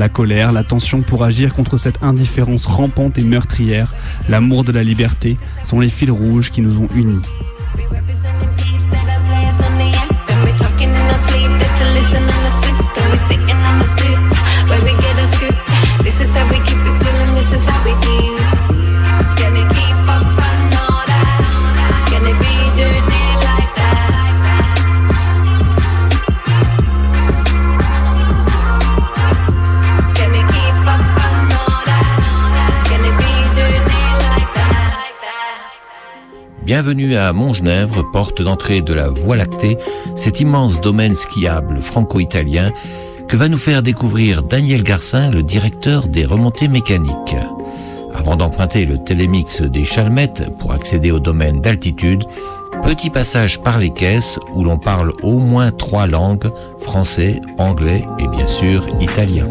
La 0.00 0.08
colère, 0.08 0.52
la 0.52 0.64
tension 0.64 1.02
pour 1.02 1.24
agir 1.24 1.52
contre 1.54 1.76
cette 1.76 2.02
indifférence 2.02 2.64
rampante 2.64 3.18
et 3.18 3.22
meurtrière, 3.22 3.92
l'amour 4.30 4.64
de 4.64 4.72
la 4.72 4.82
liberté 4.82 5.36
sont 5.62 5.78
les 5.78 5.90
fils 5.90 6.08
rouges 6.08 6.50
qui 6.50 6.62
nous 6.62 6.78
ont 6.78 6.88
unis. 6.94 7.20
Bienvenue 36.70 37.16
à 37.16 37.32
Montgenèvre, 37.32 38.08
porte 38.12 38.42
d'entrée 38.42 38.80
de 38.80 38.94
la 38.94 39.08
Voie 39.08 39.34
lactée, 39.34 39.76
cet 40.14 40.38
immense 40.38 40.80
domaine 40.80 41.16
skiable 41.16 41.82
franco-italien 41.82 42.70
que 43.26 43.36
va 43.36 43.48
nous 43.48 43.58
faire 43.58 43.82
découvrir 43.82 44.44
Daniel 44.44 44.84
Garcin, 44.84 45.32
le 45.32 45.42
directeur 45.42 46.06
des 46.06 46.24
remontées 46.24 46.68
mécaniques. 46.68 47.34
Avant 48.14 48.36
d'emprunter 48.36 48.86
le 48.86 49.02
télémix 49.02 49.62
des 49.62 49.84
Chalmettes 49.84 50.48
pour 50.60 50.70
accéder 50.70 51.10
au 51.10 51.18
domaine 51.18 51.60
d'altitude, 51.60 52.22
petit 52.84 53.10
passage 53.10 53.60
par 53.60 53.80
les 53.80 53.90
caisses 53.90 54.38
où 54.54 54.62
l'on 54.62 54.78
parle 54.78 55.12
au 55.24 55.40
moins 55.40 55.72
trois 55.72 56.06
langues, 56.06 56.52
français, 56.78 57.40
anglais 57.58 58.04
et 58.20 58.28
bien 58.28 58.46
sûr 58.46 58.86
italien. 59.00 59.48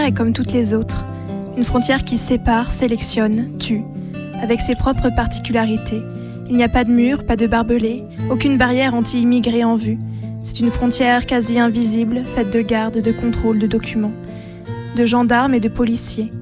Est 0.00 0.12
comme 0.12 0.32
toutes 0.32 0.52
les 0.52 0.74
autres. 0.74 1.04
Une 1.56 1.64
frontière 1.64 2.04
qui 2.04 2.16
sépare, 2.16 2.72
sélectionne, 2.72 3.58
tue, 3.58 3.82
avec 4.40 4.60
ses 4.60 4.74
propres 4.74 5.10
particularités. 5.14 6.02
Il 6.48 6.56
n'y 6.56 6.64
a 6.64 6.68
pas 6.68 6.84
de 6.84 6.90
mur, 6.90 7.24
pas 7.24 7.36
de 7.36 7.46
barbelés, 7.46 8.04
aucune 8.30 8.56
barrière 8.56 8.94
anti-immigrés 8.94 9.64
en 9.64 9.76
vue. 9.76 9.98
C'est 10.42 10.60
une 10.60 10.70
frontière 10.70 11.26
quasi 11.26 11.58
invisible, 11.58 12.22
faite 12.34 12.50
de 12.50 12.62
gardes, 12.62 13.00
de 13.00 13.12
contrôles, 13.12 13.58
de 13.58 13.66
documents, 13.66 14.12
de 14.96 15.06
gendarmes 15.06 15.54
et 15.54 15.60
de 15.60 15.68
policiers. 15.68 16.32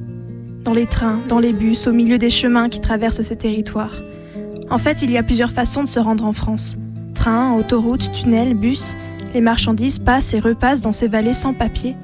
Dans 0.65 0.73
les 0.73 0.87
trains, 0.87 1.19
dans 1.29 1.41
les 1.41 1.53
bus, 1.53 1.87
au 1.87 1.93
milieu 1.93 2.19
des 2.19 2.31
chemins 2.31 2.69
qui 2.69 2.81
traversent 2.81 3.23
ces 3.23 3.37
territoires. 3.37 3.97
En 4.71 4.79
fait, 4.79 5.03
il 5.03 5.11
y 5.11 5.19
a 5.19 5.23
plusieurs 5.23 5.51
façons 5.51 5.83
de 5.83 5.89
se 5.89 5.99
rendre 5.99 6.25
en 6.25 6.33
France. 6.33 6.79
Train, 7.15 7.55
autoroute, 7.55 8.13
tunnel, 8.13 8.55
bus, 8.55 8.95
les 9.35 9.41
marchandises 9.41 9.99
passent 9.99 10.35
et 10.35 10.41
repassent 10.41 10.83
dans 10.83 10.93
ces 10.93 11.09
vallées 11.09 11.35
sans 11.35 11.53
papier. 11.53 11.97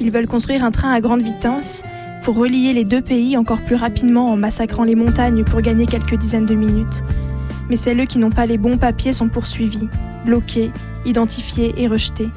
Ils 0.00 0.10
veulent 0.10 0.26
construire 0.26 0.64
un 0.64 0.70
train 0.70 0.92
à 0.92 1.00
grande 1.00 1.22
vitesse 1.22 1.82
pour 2.22 2.36
relier 2.36 2.72
les 2.72 2.84
deux 2.84 3.00
pays 3.00 3.36
encore 3.36 3.60
plus 3.60 3.74
rapidement 3.74 4.30
en 4.30 4.36
massacrant 4.36 4.84
les 4.84 4.94
montagnes 4.94 5.44
pour 5.44 5.60
gagner 5.60 5.86
quelques 5.86 6.16
dizaines 6.16 6.46
de 6.46 6.54
minutes. 6.54 7.02
Mais 7.68 7.76
celles 7.76 8.06
qui 8.06 8.18
n'ont 8.18 8.30
pas 8.30 8.46
les 8.46 8.58
bons 8.58 8.78
papiers 8.78 9.12
sont 9.12 9.28
poursuivis, 9.28 9.88
bloqués, 10.24 10.70
identifiés 11.04 11.74
et 11.76 11.88
rejetés. 11.88 12.28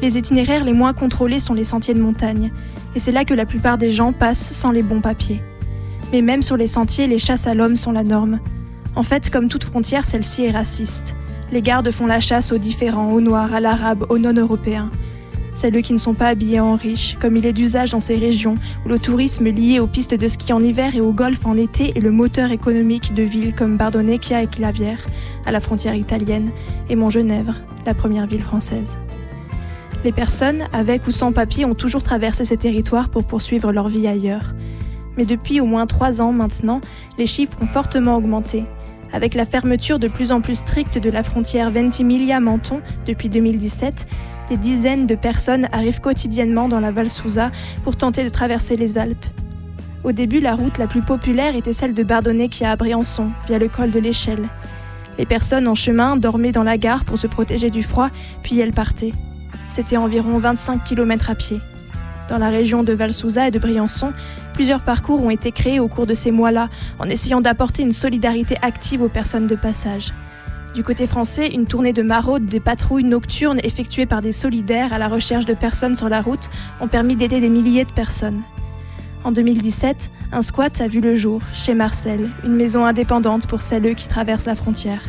Les 0.00 0.18
itinéraires 0.18 0.64
les 0.64 0.72
moins 0.72 0.92
contrôlés 0.92 1.38
sont 1.38 1.54
les 1.54 1.64
sentiers 1.64 1.94
de 1.94 2.00
montagne, 2.00 2.50
et 2.94 2.98
c'est 2.98 3.12
là 3.12 3.24
que 3.24 3.34
la 3.34 3.46
plupart 3.46 3.78
des 3.78 3.90
gens 3.90 4.12
passent 4.12 4.52
sans 4.52 4.70
les 4.70 4.82
bons 4.82 5.00
papiers. 5.00 5.40
Mais 6.12 6.22
même 6.22 6.42
sur 6.42 6.56
les 6.56 6.66
sentiers, 6.66 7.06
les 7.06 7.18
chasses 7.18 7.46
à 7.46 7.54
l'homme 7.54 7.76
sont 7.76 7.92
la 7.92 8.02
norme. 8.02 8.40
En 8.96 9.02
fait, 9.02 9.30
comme 9.30 9.48
toute 9.48 9.64
frontière, 9.64 10.04
celle-ci 10.04 10.44
est 10.44 10.50
raciste. 10.50 11.14
Les 11.52 11.62
gardes 11.62 11.90
font 11.90 12.06
la 12.06 12.20
chasse 12.20 12.52
aux 12.52 12.58
différents, 12.58 13.12
aux 13.12 13.20
noirs, 13.20 13.54
à 13.54 13.60
l'arabe, 13.60 14.06
aux 14.08 14.18
non-européens. 14.18 14.90
Celles 15.54 15.80
qui 15.82 15.92
ne 15.92 15.98
sont 15.98 16.14
pas 16.14 16.28
habillées 16.28 16.60
en 16.60 16.74
riches, 16.74 17.16
comme 17.20 17.36
il 17.36 17.44
est 17.46 17.52
d'usage 17.52 17.90
dans 17.90 18.00
ces 18.00 18.16
régions 18.16 18.54
où 18.84 18.88
le 18.88 18.98
tourisme 18.98 19.48
lié 19.48 19.80
aux 19.80 19.86
pistes 19.86 20.14
de 20.14 20.28
ski 20.28 20.52
en 20.52 20.62
hiver 20.62 20.96
et 20.96 21.00
au 21.00 21.12
golf 21.12 21.44
en 21.46 21.56
été 21.56 21.96
est 21.96 22.00
le 22.00 22.10
moteur 22.10 22.50
économique 22.50 23.14
de 23.14 23.22
villes 23.22 23.54
comme 23.54 23.76
Bardonnecchia 23.76 24.42
et 24.42 24.46
Clavière, 24.46 25.04
à 25.44 25.52
la 25.52 25.60
frontière 25.60 25.94
italienne, 25.94 26.50
et 26.88 26.96
Montgenèvre, 26.96 27.54
la 27.86 27.94
première 27.94 28.26
ville 28.26 28.42
française. 28.42 28.98
Les 30.04 30.12
personnes, 30.12 30.64
avec 30.72 31.06
ou 31.06 31.12
sans 31.12 31.32
papier, 31.32 31.64
ont 31.64 31.74
toujours 31.74 32.02
traversé 32.02 32.44
ces 32.44 32.56
territoires 32.56 33.08
pour 33.08 33.24
poursuivre 33.24 33.72
leur 33.72 33.88
vie 33.88 34.08
ailleurs. 34.08 34.54
Mais 35.16 35.24
depuis 35.24 35.60
au 35.60 35.66
moins 35.66 35.86
trois 35.86 36.20
ans 36.20 36.32
maintenant, 36.32 36.80
les 37.18 37.26
chiffres 37.26 37.56
ont 37.60 37.66
fortement 37.66 38.16
augmenté. 38.16 38.64
Avec 39.12 39.34
la 39.34 39.44
fermeture 39.44 39.98
de 39.98 40.08
plus 40.08 40.32
en 40.32 40.40
plus 40.40 40.56
stricte 40.56 40.98
de 40.98 41.10
la 41.10 41.22
frontière 41.22 41.70
Ventimiglia-Menton 41.70 42.80
depuis 43.06 43.28
2017, 43.28 44.06
des 44.48 44.56
dizaines 44.56 45.06
de 45.06 45.14
personnes 45.14 45.68
arrivent 45.72 46.00
quotidiennement 46.00 46.68
dans 46.68 46.80
la 46.80 46.90
Val 46.90 47.08
Susa 47.08 47.50
pour 47.84 47.96
tenter 47.96 48.24
de 48.24 48.28
traverser 48.28 48.76
les 48.76 48.98
Alpes. 48.98 49.26
Au 50.04 50.12
début, 50.12 50.40
la 50.40 50.56
route 50.56 50.78
la 50.78 50.86
plus 50.86 51.00
populaire 51.00 51.54
était 51.54 51.72
celle 51.72 51.94
de 51.94 52.02
Bardonnecchia 52.02 52.72
à 52.72 52.76
Briançon, 52.76 53.30
via 53.46 53.58
le 53.58 53.68
col 53.68 53.90
de 53.90 54.00
l'Échelle. 54.00 54.48
Les 55.18 55.26
personnes 55.26 55.68
en 55.68 55.74
chemin 55.74 56.16
dormaient 56.16 56.52
dans 56.52 56.64
la 56.64 56.78
gare 56.78 57.04
pour 57.04 57.18
se 57.18 57.26
protéger 57.26 57.70
du 57.70 57.82
froid, 57.82 58.08
puis 58.42 58.58
elles 58.58 58.72
partaient. 58.72 59.12
C'était 59.68 59.96
environ 59.96 60.38
25 60.38 60.82
km 60.84 61.30
à 61.30 61.34
pied. 61.34 61.60
Dans 62.28 62.38
la 62.38 62.48
région 62.48 62.82
de 62.82 62.92
Valsouza 62.92 63.48
et 63.48 63.50
de 63.50 63.58
Briançon, 63.58 64.12
plusieurs 64.54 64.80
parcours 64.80 65.24
ont 65.24 65.30
été 65.30 65.52
créés 65.52 65.80
au 65.80 65.88
cours 65.88 66.06
de 66.06 66.14
ces 66.14 66.30
mois-là, 66.30 66.68
en 66.98 67.08
essayant 67.08 67.40
d'apporter 67.40 67.82
une 67.82 67.92
solidarité 67.92 68.56
active 68.62 69.02
aux 69.02 69.08
personnes 69.08 69.46
de 69.46 69.54
passage. 69.54 70.12
Du 70.74 70.82
côté 70.82 71.06
français, 71.06 71.48
une 71.48 71.66
tournée 71.66 71.92
de 71.92 72.02
maraudes 72.02 72.46
des 72.46 72.58
patrouilles 72.58 73.04
nocturnes 73.04 73.60
effectuées 73.62 74.06
par 74.06 74.22
des 74.22 74.32
solidaires 74.32 74.94
à 74.94 74.98
la 74.98 75.08
recherche 75.08 75.44
de 75.44 75.52
personnes 75.52 75.96
sur 75.96 76.08
la 76.08 76.22
route 76.22 76.48
ont 76.80 76.88
permis 76.88 77.14
d'aider 77.14 77.40
des 77.40 77.50
milliers 77.50 77.84
de 77.84 77.92
personnes. 77.92 78.42
En 79.22 79.32
2017, 79.32 80.10
un 80.32 80.40
squat 80.40 80.80
a 80.80 80.88
vu 80.88 81.00
le 81.00 81.14
jour 81.14 81.42
chez 81.52 81.74
Marcel, 81.74 82.30
une 82.42 82.56
maison 82.56 82.86
indépendante 82.86 83.46
pour 83.46 83.60
celles 83.60 83.94
qui 83.94 84.08
traversent 84.08 84.46
la 84.46 84.54
frontière. 84.54 85.02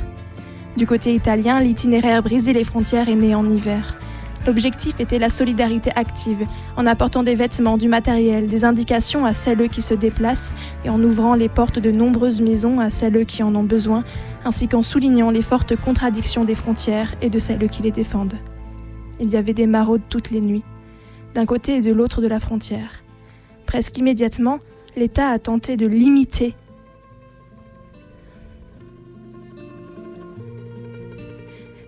Du 0.75 0.85
côté 0.85 1.15
italien, 1.15 1.61
l'itinéraire 1.61 2.21
Briser 2.23 2.51
les 2.51 2.65
frontières 2.65 3.07
est 3.07 3.15
né 3.15 3.33
en 3.33 3.49
hiver. 3.49 3.97
L'objectif 4.45 4.99
était 4.99 5.19
la 5.19 5.29
solidarité 5.29 5.91
active, 5.95 6.45
en 6.75 6.85
apportant 6.85 7.23
des 7.23 7.35
vêtements, 7.35 7.77
du 7.77 7.87
matériel, 7.87 8.47
des 8.47 8.65
indications 8.65 9.25
à 9.25 9.33
celles 9.33 9.69
qui 9.69 9.81
se 9.81 9.93
déplacent 9.93 10.53
et 10.83 10.89
en 10.89 11.01
ouvrant 11.01 11.35
les 11.35 11.47
portes 11.47 11.79
de 11.79 11.91
nombreuses 11.91 12.41
maisons 12.41 12.81
à 12.81 12.89
celles 12.89 13.25
qui 13.25 13.41
en 13.41 13.55
ont 13.55 13.63
besoin, 13.63 14.03
ainsi 14.43 14.67
qu'en 14.67 14.83
soulignant 14.83 15.31
les 15.31 15.41
fortes 15.41 15.77
contradictions 15.77 16.43
des 16.43 16.55
frontières 16.55 17.15
et 17.21 17.29
de 17.29 17.39
celles 17.39 17.69
qui 17.69 17.83
les 17.83 17.91
défendent. 17.91 18.37
Il 19.21 19.29
y 19.29 19.37
avait 19.37 19.53
des 19.53 19.67
maraudes 19.67 20.01
toutes 20.09 20.31
les 20.31 20.41
nuits, 20.41 20.63
d'un 21.33 21.45
côté 21.45 21.77
et 21.77 21.81
de 21.81 21.93
l'autre 21.93 22.21
de 22.21 22.27
la 22.27 22.41
frontière. 22.41 23.03
Presque 23.65 23.97
immédiatement, 23.97 24.59
l'État 24.97 25.29
a 25.29 25.39
tenté 25.39 25.77
de 25.77 25.87
limiter 25.87 26.53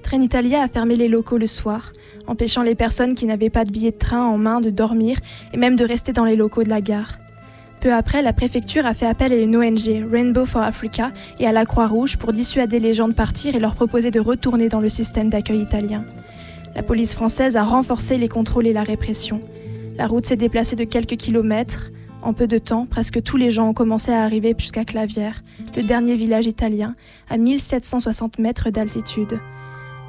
Trenitalia 0.06 0.62
a 0.62 0.68
fermé 0.68 0.96
les 0.96 1.08
locaux 1.08 1.40
le 1.40 1.48
soir, 1.48 1.92
empêchant 2.28 2.62
les 2.62 2.76
personnes 2.76 3.16
qui 3.16 3.26
n'avaient 3.26 3.50
pas 3.50 3.66
de 3.66 3.72
billet 3.72 3.90
de 3.90 3.98
train 3.98 4.24
en 4.24 4.38
main 4.38 4.62
de 4.62 4.70
dormir 4.70 5.18
et 5.52 5.58
même 5.58 5.76
de 5.76 5.84
rester 5.84 6.14
dans 6.14 6.26
les 6.26 6.36
locaux 6.36 6.62
de 6.62 6.70
la 6.70 6.80
gare. 6.80 7.18
Peu 7.82 7.92
après, 7.92 8.22
la 8.22 8.32
préfecture 8.32 8.86
a 8.86 8.94
fait 8.94 9.08
appel 9.08 9.34
à 9.34 9.36
une 9.36 9.58
ONG, 9.58 10.06
Rainbow 10.12 10.46
for 10.46 10.62
Africa, 10.62 11.12
et 11.40 11.48
à 11.48 11.52
la 11.52 11.66
Croix-Rouge 11.66 12.18
pour 12.18 12.34
dissuader 12.34 12.78
les 12.78 12.94
gens 12.94 13.08
de 13.08 13.16
partir 13.16 13.56
et 13.56 13.60
leur 13.60 13.74
proposer 13.74 14.12
de 14.12 14.20
retourner 14.20 14.70
dans 14.70 14.80
le 14.80 14.90
système 14.90 15.32
d'accueil 15.32 15.62
italien. 15.62 16.06
La 16.76 16.84
police 16.84 17.16
française 17.16 17.56
a 17.56 17.64
renforcé 17.64 18.18
les 18.18 18.30
contrôles 18.30 18.68
et 18.68 18.74
la 18.74 18.84
répression. 18.84 19.42
La 19.98 20.06
route 20.06 20.28
s'est 20.28 20.36
déplacée 20.36 20.76
de 20.76 20.84
quelques 20.84 21.18
kilomètres. 21.18 21.90
En 22.22 22.34
peu 22.34 22.46
de 22.46 22.60
temps, 22.60 22.86
presque 22.86 23.24
tous 23.24 23.38
les 23.38 23.50
gens 23.50 23.70
ont 23.70 23.74
commencé 23.74 24.12
à 24.12 24.22
arriver 24.22 24.54
jusqu'à 24.56 24.86
Clavière, 24.86 25.44
le 25.76 25.82
dernier 25.82 26.14
village 26.14 26.46
italien, 26.46 26.96
à 27.28 27.38
1760 27.38 28.38
mètres 28.38 28.70
d'altitude. 28.70 29.40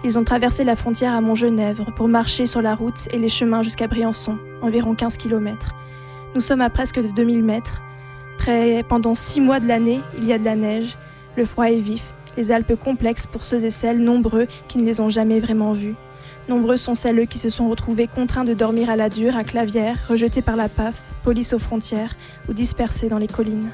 Ils 0.04 0.18
ont 0.18 0.24
traversé 0.24 0.62
la 0.62 0.76
frontière 0.76 1.14
à 1.14 1.20
Montgenèvre 1.20 1.86
pour 1.96 2.08
marcher 2.08 2.46
sur 2.46 2.62
la 2.62 2.74
route 2.74 3.08
et 3.12 3.18
les 3.18 3.28
chemins 3.28 3.62
jusqu'à 3.62 3.88
Briançon, 3.88 4.38
environ 4.62 4.94
15 4.94 5.16
km. 5.16 5.74
Nous 6.34 6.40
sommes 6.40 6.60
à 6.60 6.70
presque 6.70 7.00
de 7.00 7.08
2000 7.08 7.42
mètres. 7.42 7.82
Pendant 8.88 9.14
six 9.14 9.40
mois 9.40 9.58
de 9.58 9.66
l'année, 9.66 10.00
il 10.18 10.26
y 10.26 10.32
a 10.32 10.38
de 10.38 10.44
la 10.44 10.54
neige. 10.54 10.96
Le 11.36 11.44
froid 11.44 11.64
est 11.64 11.80
vif, 11.80 12.04
les 12.36 12.52
Alpes 12.52 12.78
complexes 12.78 13.26
pour 13.26 13.42
ceux 13.42 13.64
et 13.64 13.70
celles 13.70 13.98
nombreux 13.98 14.46
qui 14.68 14.78
ne 14.78 14.84
les 14.84 15.00
ont 15.00 15.08
jamais 15.08 15.40
vraiment 15.40 15.72
vues. 15.72 15.96
Nombreux 16.48 16.76
sont 16.76 16.94
celles 16.94 17.26
qui 17.26 17.38
se 17.38 17.50
sont 17.50 17.68
retrouvés 17.68 18.06
contraints 18.06 18.44
de 18.44 18.54
dormir 18.54 18.88
à 18.88 18.94
la 18.94 19.08
dure, 19.08 19.36
à 19.36 19.42
Clavière, 19.42 19.96
rejetés 20.08 20.42
par 20.42 20.54
la 20.54 20.68
PAF, 20.68 21.02
police 21.24 21.52
aux 21.52 21.58
frontières 21.58 22.14
ou 22.48 22.52
dispersés 22.52 23.08
dans 23.08 23.18
les 23.18 23.26
collines. 23.26 23.70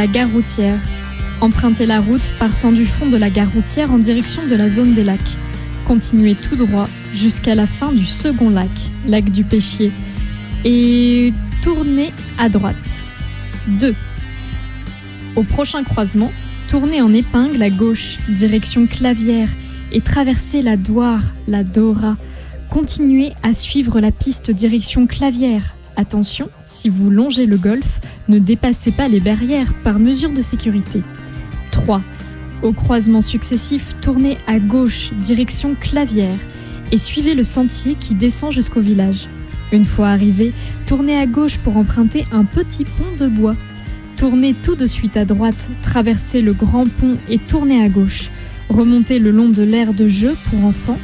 La 0.00 0.06
gare 0.06 0.30
routière. 0.30 0.80
Empruntez 1.42 1.84
la 1.84 2.00
route 2.00 2.30
partant 2.38 2.72
du 2.72 2.86
fond 2.86 3.10
de 3.10 3.18
la 3.18 3.28
gare 3.28 3.52
routière 3.52 3.92
en 3.92 3.98
direction 3.98 4.46
de 4.46 4.56
la 4.56 4.70
zone 4.70 4.94
des 4.94 5.04
lacs. 5.04 5.36
Continuez 5.84 6.36
tout 6.36 6.56
droit 6.56 6.88
jusqu'à 7.12 7.54
la 7.54 7.66
fin 7.66 7.92
du 7.92 8.06
second 8.06 8.48
lac, 8.48 8.70
lac 9.06 9.28
du 9.28 9.44
Pêchier, 9.44 9.92
et 10.64 11.34
tournez 11.62 12.14
à 12.38 12.48
droite. 12.48 12.76
2. 13.78 13.94
Au 15.36 15.42
prochain 15.42 15.84
croisement, 15.84 16.32
tournez 16.66 17.02
en 17.02 17.12
épingle 17.12 17.62
à 17.62 17.68
gauche, 17.68 18.16
direction 18.30 18.86
Clavière, 18.86 19.50
et 19.92 20.00
traversez 20.00 20.62
la 20.62 20.78
Doire, 20.78 21.34
la 21.46 21.62
Dora. 21.62 22.16
Continuez 22.70 23.34
à 23.42 23.52
suivre 23.52 24.00
la 24.00 24.12
piste 24.12 24.50
direction 24.50 25.06
Clavière. 25.06 25.74
Attention, 25.96 26.48
si 26.64 26.88
vous 26.88 27.10
longez 27.10 27.44
le 27.44 27.58
golfe, 27.58 27.99
ne 28.28 28.38
dépassez 28.38 28.90
pas 28.90 29.08
les 29.08 29.20
barrières 29.20 29.74
par 29.82 29.98
mesure 29.98 30.32
de 30.32 30.42
sécurité. 30.42 31.02
3. 31.70 32.02
Au 32.62 32.72
croisement 32.72 33.22
successif, 33.22 33.96
tournez 34.00 34.36
à 34.46 34.58
gauche, 34.58 35.12
direction 35.14 35.74
Clavière, 35.74 36.38
et 36.92 36.98
suivez 36.98 37.34
le 37.34 37.44
sentier 37.44 37.94
qui 37.94 38.14
descend 38.14 38.52
jusqu'au 38.52 38.80
village. 38.80 39.28
Une 39.72 39.84
fois 39.84 40.08
arrivé, 40.08 40.52
tournez 40.86 41.16
à 41.16 41.26
gauche 41.26 41.58
pour 41.58 41.76
emprunter 41.76 42.26
un 42.32 42.44
petit 42.44 42.84
pont 42.84 43.16
de 43.18 43.28
bois. 43.28 43.54
Tournez 44.16 44.52
tout 44.52 44.74
de 44.74 44.86
suite 44.86 45.16
à 45.16 45.24
droite, 45.24 45.70
traversez 45.82 46.42
le 46.42 46.52
grand 46.52 46.86
pont 46.88 47.16
et 47.28 47.38
tournez 47.38 47.82
à 47.82 47.88
gauche. 47.88 48.30
Remontez 48.68 49.18
le 49.18 49.30
long 49.30 49.48
de 49.48 49.62
l'aire 49.62 49.94
de 49.94 50.08
jeu 50.08 50.36
pour 50.50 50.64
enfants, 50.64 50.98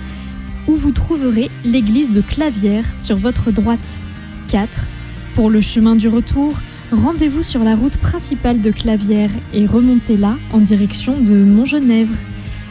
où 0.67 0.77
vous 0.77 0.93
trouverez 0.93 1.51
l'église 1.65 2.11
de 2.11 2.21
Clavière 2.21 2.85
sur 2.97 3.17
votre 3.17 3.51
droite. 3.51 4.03
4. 4.49 4.87
Pour 5.35 5.49
le 5.49 5.61
chemin 5.61 5.97
du 5.97 6.09
retour, 6.09 6.59
rendez-vous 6.93 7.43
sur 7.43 7.65
la 7.65 7.75
route 7.75 7.97
principale 7.97 8.61
de 8.61 8.71
Clavière 8.71 9.31
et 9.53 9.67
remontez 9.67 10.17
là 10.17 10.37
en 10.53 10.59
direction 10.59 11.21
de 11.21 11.45
Montgenèvre. 11.45 12.15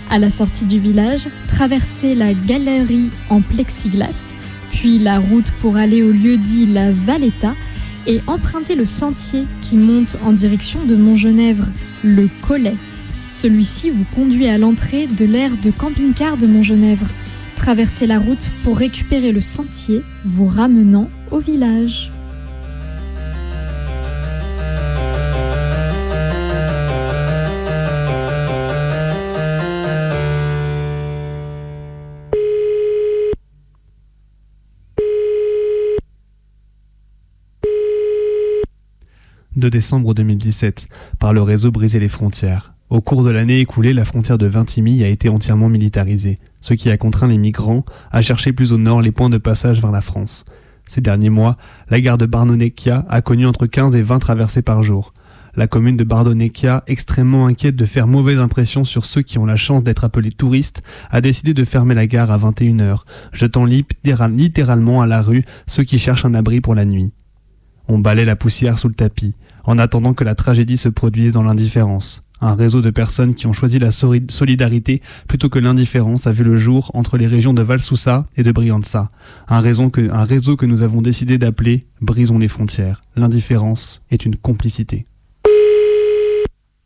À 0.09 0.19
la 0.19 0.29
sortie 0.29 0.65
du 0.65 0.79
village, 0.79 1.27
traversez 1.47 2.15
la 2.15 2.33
galerie 2.33 3.09
en 3.29 3.41
plexiglas, 3.41 4.33
puis 4.71 4.99
la 4.99 5.19
route 5.19 5.51
pour 5.59 5.77
aller 5.77 6.03
au 6.03 6.11
lieu 6.11 6.37
dit 6.37 6.65
la 6.65 6.91
Valetta 6.91 7.55
et 8.07 8.21
empruntez 8.27 8.75
le 8.75 8.85
sentier 8.85 9.45
qui 9.61 9.75
monte 9.75 10.17
en 10.23 10.31
direction 10.31 10.85
de 10.85 10.95
Montgenèvre, 10.95 11.67
le 12.03 12.29
Collet. 12.41 12.75
Celui-ci 13.27 13.89
vous 13.89 14.05
conduit 14.13 14.47
à 14.47 14.57
l'entrée 14.57 15.07
de 15.07 15.25
l'aire 15.25 15.57
de 15.61 15.71
camping-car 15.71 16.37
de 16.37 16.45
Montgenèvre. 16.45 17.07
Traversez 17.55 18.05
la 18.05 18.19
route 18.19 18.51
pour 18.63 18.77
récupérer 18.77 19.31
le 19.31 19.41
sentier 19.41 20.03
vous 20.23 20.45
ramenant 20.45 21.09
au 21.31 21.39
village. 21.39 22.11
«2 39.65 39.71
décembre 39.71 40.13
2017, 40.13 40.87
par 41.17 41.33
le 41.33 41.41
réseau 41.41 41.71
Briser 41.71 41.99
les 41.99 42.07
frontières. 42.07 42.75
Au 42.91 43.01
cours 43.01 43.23
de 43.23 43.31
l'année 43.31 43.61
écoulée, 43.61 43.93
la 43.93 44.05
frontière 44.05 44.37
de 44.37 44.45
Vintimille 44.45 45.03
a 45.03 45.07
été 45.07 45.27
entièrement 45.27 45.69
militarisée, 45.69 46.37
ce 46.61 46.75
qui 46.75 46.91
a 46.91 46.97
contraint 46.97 47.25
les 47.25 47.39
migrants 47.39 47.83
à 48.11 48.21
chercher 48.21 48.53
plus 48.53 48.73
au 48.73 48.77
nord 48.77 49.01
les 49.01 49.11
points 49.11 49.31
de 49.31 49.39
passage 49.39 49.81
vers 49.81 49.91
la 49.91 50.01
France. 50.01 50.45
Ces 50.85 51.01
derniers 51.01 51.31
mois, 51.31 51.57
la 51.89 51.99
gare 51.99 52.19
de 52.19 52.27
Bardonecchia 52.27 53.07
a 53.09 53.21
connu 53.23 53.47
entre 53.47 53.65
15 53.65 53.95
et 53.95 54.03
20 54.03 54.19
traversées 54.19 54.61
par 54.61 54.83
jour. 54.83 55.15
La 55.55 55.65
commune 55.65 55.97
de 55.97 56.03
Bardonecchia, 56.03 56.83
extrêmement 56.85 57.47
inquiète 57.47 57.75
de 57.75 57.85
faire 57.85 58.05
mauvaise 58.05 58.37
impression 58.37 58.83
sur 58.83 59.03
ceux 59.03 59.23
qui 59.23 59.39
ont 59.39 59.47
la 59.47 59.55
chance 59.55 59.81
d'être 59.81 60.03
appelés 60.03 60.31
touristes, 60.31 60.83
a 61.09 61.21
décidé 61.21 61.55
de 61.55 61.63
fermer 61.63 61.95
la 61.95 62.05
gare 62.05 62.29
à 62.29 62.37
21h, 62.37 62.99
jetant 63.33 63.65
littéralement 63.65 65.01
à 65.01 65.07
la 65.07 65.23
rue 65.23 65.43
ceux 65.65 65.83
qui 65.83 65.97
cherchent 65.97 66.25
un 66.25 66.35
abri 66.35 66.61
pour 66.61 66.75
la 66.75 66.85
nuit. 66.85 67.13
On 67.87 67.99
balait 67.99 68.25
la 68.25 68.35
poussière 68.35 68.79
sous 68.79 68.87
le 68.87 68.95
tapis, 68.95 69.33
en 69.65 69.77
attendant 69.77 70.13
que 70.13 70.23
la 70.23 70.35
tragédie 70.35 70.77
se 70.77 70.89
produise 70.89 71.33
dans 71.33 71.43
l'indifférence. 71.43 72.23
Un 72.41 72.55
réseau 72.55 72.81
de 72.81 72.89
personnes 72.89 73.33
qui 73.33 73.47
ont 73.47 73.53
choisi 73.53 73.79
la 73.79 73.91
solidarité 73.91 75.01
plutôt 75.27 75.49
que 75.49 75.59
l'indifférence 75.59 76.27
a 76.27 76.31
vu 76.31 76.43
le 76.43 76.57
jour 76.57 76.91
entre 76.93 77.17
les 77.17 77.27
régions 77.27 77.53
de 77.53 77.61
Valsousa 77.61 78.27
et 78.35 78.43
de 78.43 78.51
Brianza. 78.51 79.09
Un 79.47 79.61
réseau 79.61 79.89
que 79.89 80.65
nous 80.65 80.81
avons 80.81 81.01
décidé 81.01 81.37
d'appeler 81.37 81.85
Brisons 82.01 82.37
les 82.37 82.49
frontières. 82.49 83.01
L'indifférence 83.15 84.03
est 84.11 84.25
une 84.25 84.35
complicité. 84.35 85.05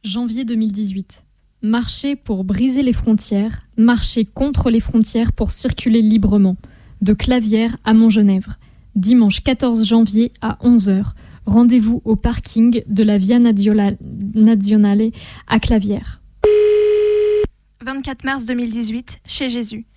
Janvier 0.03 0.45
2018. 0.45 1.25
Marcher 1.61 2.15
pour 2.15 2.45
briser 2.45 2.83
les 2.83 2.93
frontières, 2.93 3.63
marcher 3.75 4.23
contre 4.23 4.69
les 4.69 4.79
frontières 4.79 5.33
pour 5.33 5.51
circuler 5.51 6.01
librement. 6.01 6.55
De 7.01 7.13
Clavière 7.13 7.75
à 7.83 7.93
Montgenèvre. 7.93 8.59
Dimanche 8.95 9.41
14 9.41 9.85
janvier 9.85 10.31
à 10.41 10.57
11h. 10.63 11.13
Rendez-vous 11.49 12.03
au 12.05 12.15
parking 12.15 12.83
de 12.85 13.03
la 13.03 13.17
Via 13.17 13.39
Nazionale 13.39 13.97
à 15.47 15.59
Clavière. 15.59 16.21
24 17.83 18.23
mars 18.23 18.45
2018, 18.45 19.21
chez 19.25 19.49
Jésus. 19.49 19.87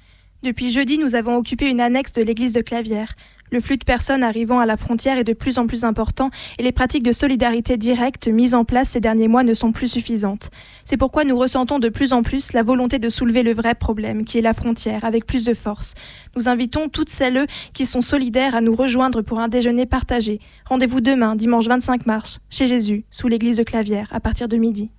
Depuis 0.43 0.71
jeudi, 0.71 0.97
nous 0.97 1.15
avons 1.15 1.37
occupé 1.37 1.69
une 1.69 1.83
annexe 1.83 2.15
de 2.15 2.23
l'église 2.23 2.55
de 2.55 2.63
Clavière. 2.63 3.17
Le 3.53 3.61
flux 3.61 3.77
de 3.77 3.85
personnes 3.85 4.25
arrivant 4.25 4.61
à 4.61 4.67
la 4.67 4.79
frontière 4.79 5.19
est 5.19 5.25
de 5.25 5.35
plus 5.35 5.59
en 5.59 5.67
plus 5.67 5.85
important 5.85 6.31
et 6.59 6.63
les 6.63 6.73
pratiques 6.73 7.03
de 7.03 7.13
solidarité 7.13 7.77
directe 7.77 8.27
mises 8.27 8.55
en 8.55 8.65
place 8.65 8.89
ces 8.89 9.01
derniers 9.01 9.29
mois 9.29 9.45
ne 9.45 9.53
sont 9.53 9.73
plus 9.73 9.89
suffisantes. 9.89 10.51
C'est 10.85 10.97
pourquoi 10.97 11.25
nous 11.25 11.37
ressentons 11.37 11.79
de 11.79 11.91
plus 11.91 12.15
en 12.15 12.23
plus 12.23 12.55
la 12.55 12.63
volonté 12.63 12.99
de 12.99 13.11
soulever 13.11 13.43
le 13.43 13.53
vrai 13.53 13.75
problème, 13.75 14.25
qui 14.25 14.39
est 14.39 14.43
la 14.43 14.55
frontière, 14.55 15.05
avec 15.05 15.27
plus 15.27 15.45
de 15.45 15.53
force. 15.53 15.93
Nous 16.35 16.49
invitons 16.49 16.89
toutes 16.89 17.11
celles 17.11 17.47
qui 17.75 17.85
sont 17.85 18.01
solidaires 18.01 18.55
à 18.55 18.63
nous 18.63 18.75
rejoindre 18.75 19.21
pour 19.21 19.39
un 19.39 19.49
déjeuner 19.49 19.85
partagé. 19.85 20.41
Rendez-vous 20.65 21.03
demain, 21.03 21.37
dimanche 21.37 21.67
25 21.67 22.07
mars, 22.07 22.41
chez 22.49 22.67
Jésus, 22.67 23.05
sous 23.11 23.29
l'église 23.29 23.59
de 23.59 23.65
Clavière, 23.65 24.09
à 24.13 24.21
partir 24.21 24.49
de 24.49 24.57
midi. 24.57 24.91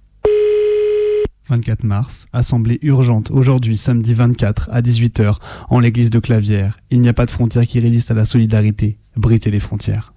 24 1.47 1.83
mars, 1.83 2.25
assemblée 2.33 2.79
urgente 2.81 3.29
aujourd'hui 3.31 3.75
samedi 3.77 4.13
24 4.13 4.69
à 4.71 4.81
18h 4.81 5.37
en 5.69 5.79
l'église 5.79 6.09
de 6.09 6.19
Clavière. 6.19 6.79
Il 6.89 6.99
n'y 7.01 7.09
a 7.09 7.13
pas 7.13 7.25
de 7.25 7.31
frontière 7.31 7.67
qui 7.67 7.79
résiste 7.79 8.11
à 8.11 8.13
la 8.13 8.25
solidarité. 8.25 8.97
Brisez 9.17 9.51
les 9.51 9.59
frontières. 9.59 10.13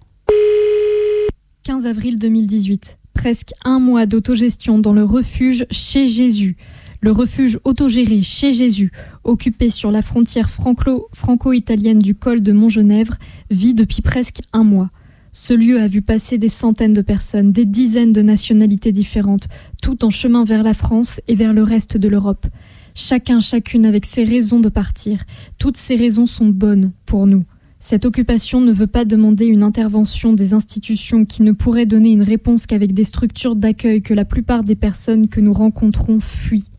15 1.65 1.87
avril 1.87 2.19
2018. 2.19 2.99
Presque 3.13 3.53
un 3.65 3.81
mois 3.81 4.07
d'autogestion 4.07 4.79
dans 4.79 4.93
le 4.93 5.03
refuge 5.05 5.67
chez 5.71 6.07
Jésus. 6.07 6.57
Le 7.01 7.11
refuge 7.13 7.59
autogéré 7.65 8.23
chez 8.23 8.53
Jésus, 8.53 8.91
occupé 9.25 9.71
sur 9.71 9.91
la 9.91 10.03
frontière 10.03 10.49
franco- 10.49 11.09
franco-italienne 11.13 11.99
du 11.99 12.15
col 12.15 12.41
de 12.43 12.53
Montgenèvre, 12.53 13.15
vit 13.51 13.75
depuis 13.75 14.01
presque 14.03 14.41
un 14.53 14.65
mois. 14.65 14.91
Ce 15.39 15.53
lieu 15.53 15.79
a 15.83 15.87
vu 15.87 16.01
passer 16.01 16.39
des 16.39 16.49
centaines 16.49 16.95
de 16.95 17.03
personnes, 17.03 17.53
des 17.53 17.67
dizaines 17.67 18.15
de 18.15 18.23
nationalités 18.23 18.91
différentes, 18.91 19.49
tout 19.83 20.03
en 20.03 20.09
chemin 20.09 20.45
vers 20.45 20.63
la 20.63 20.73
France 20.73 21.21
et 21.29 21.35
vers 21.35 21.53
le 21.53 21.63
reste 21.63 21.99
de 21.99 22.09
l'Europe. 22.09 22.47
Chacun, 22.95 23.39
chacune 23.41 23.85
avec 23.85 24.07
ses 24.07 24.25
raisons 24.25 24.61
de 24.61 24.71
partir. 24.71 25.25
Toutes 25.59 25.77
ces 25.77 25.95
raisons 25.95 26.25
sont 26.25 26.49
bonnes 26.49 26.93
pour 27.05 27.27
nous. 27.27 27.45
Cette 27.81 28.07
occupation 28.07 28.63
ne 28.63 28.73
veut 28.73 28.87
pas 28.87 29.05
demander 29.05 29.45
une 29.45 29.63
intervention 29.63 30.33
des 30.33 30.55
institutions 30.55 31.27
qui 31.27 31.43
ne 31.43 31.53
pourraient 31.53 31.85
donner 31.85 32.13
une 32.13 32.23
réponse 32.23 32.65
qu'avec 32.65 32.95
des 32.95 33.05
structures 33.05 33.57
d'accueil 33.57 34.01
que 34.01 34.15
la 34.15 34.25
plupart 34.25 34.65
des 34.65 34.75
personnes 34.75 35.29
que 35.29 35.43
nous 35.43 35.53
rencontrons 35.53 36.21
fuient. 36.21 36.71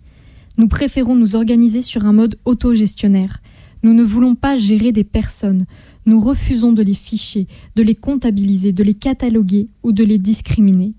Nous 0.58 0.68
préférons 0.68 1.16
nous 1.16 1.36
organiser 1.36 1.84
sur 1.84 2.08
un 2.08 2.14
mode 2.14 2.40
autogestionnaire. 2.44 3.40
Nous 3.84 3.94
ne 3.94 4.04
voulons 4.04 4.34
pas 4.34 4.58
gérer 4.58 4.92
des 4.92 5.04
personnes. 5.04 5.68
Nous 6.08 6.22
refusons 6.22 6.72
de 6.72 6.82
les 6.82 6.94
ficher, 6.94 7.48
de 7.76 7.84
les 7.84 7.94
comptabiliser, 7.94 8.72
de 8.72 8.82
les 8.82 8.94
cataloguer 8.94 9.68
ou 9.84 9.92
de 9.92 10.06
les 10.06 10.18
discriminer. 10.18 10.94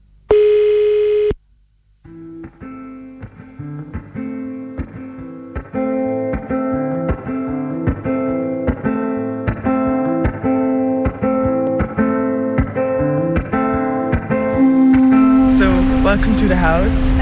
So, 15.56 15.72
welcome 16.04 16.36
to 16.36 16.46
the 16.46 16.54
house. 16.54 17.14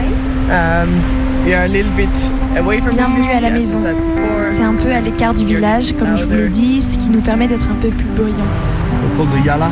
Um, 0.50 0.90
we 1.44 1.54
are 1.54 1.66
a 1.66 1.68
little 1.68 1.92
bit 1.92 2.08
away 2.58 2.80
from 2.80 2.96
the 2.96 3.04
Bienvenue 3.04 3.26
city, 3.26 3.36
à 3.36 3.40
la 3.40 3.50
maison. 3.50 4.15
C'est 4.50 4.62
un 4.62 4.74
peu 4.74 4.90
à 4.92 5.00
l'écart 5.00 5.34
du 5.34 5.44
village, 5.44 5.94
comme 5.98 6.16
je 6.16 6.24
vous 6.24 6.34
l'ai 6.34 6.48
dit, 6.48 6.80
ce 6.80 6.96
qui 6.98 7.10
nous 7.10 7.20
permet 7.20 7.46
d'être 7.48 7.68
un 7.70 7.74
peu 7.80 7.88
plus 7.88 8.06
bruyant. 8.16 8.46
Yala. 9.44 9.70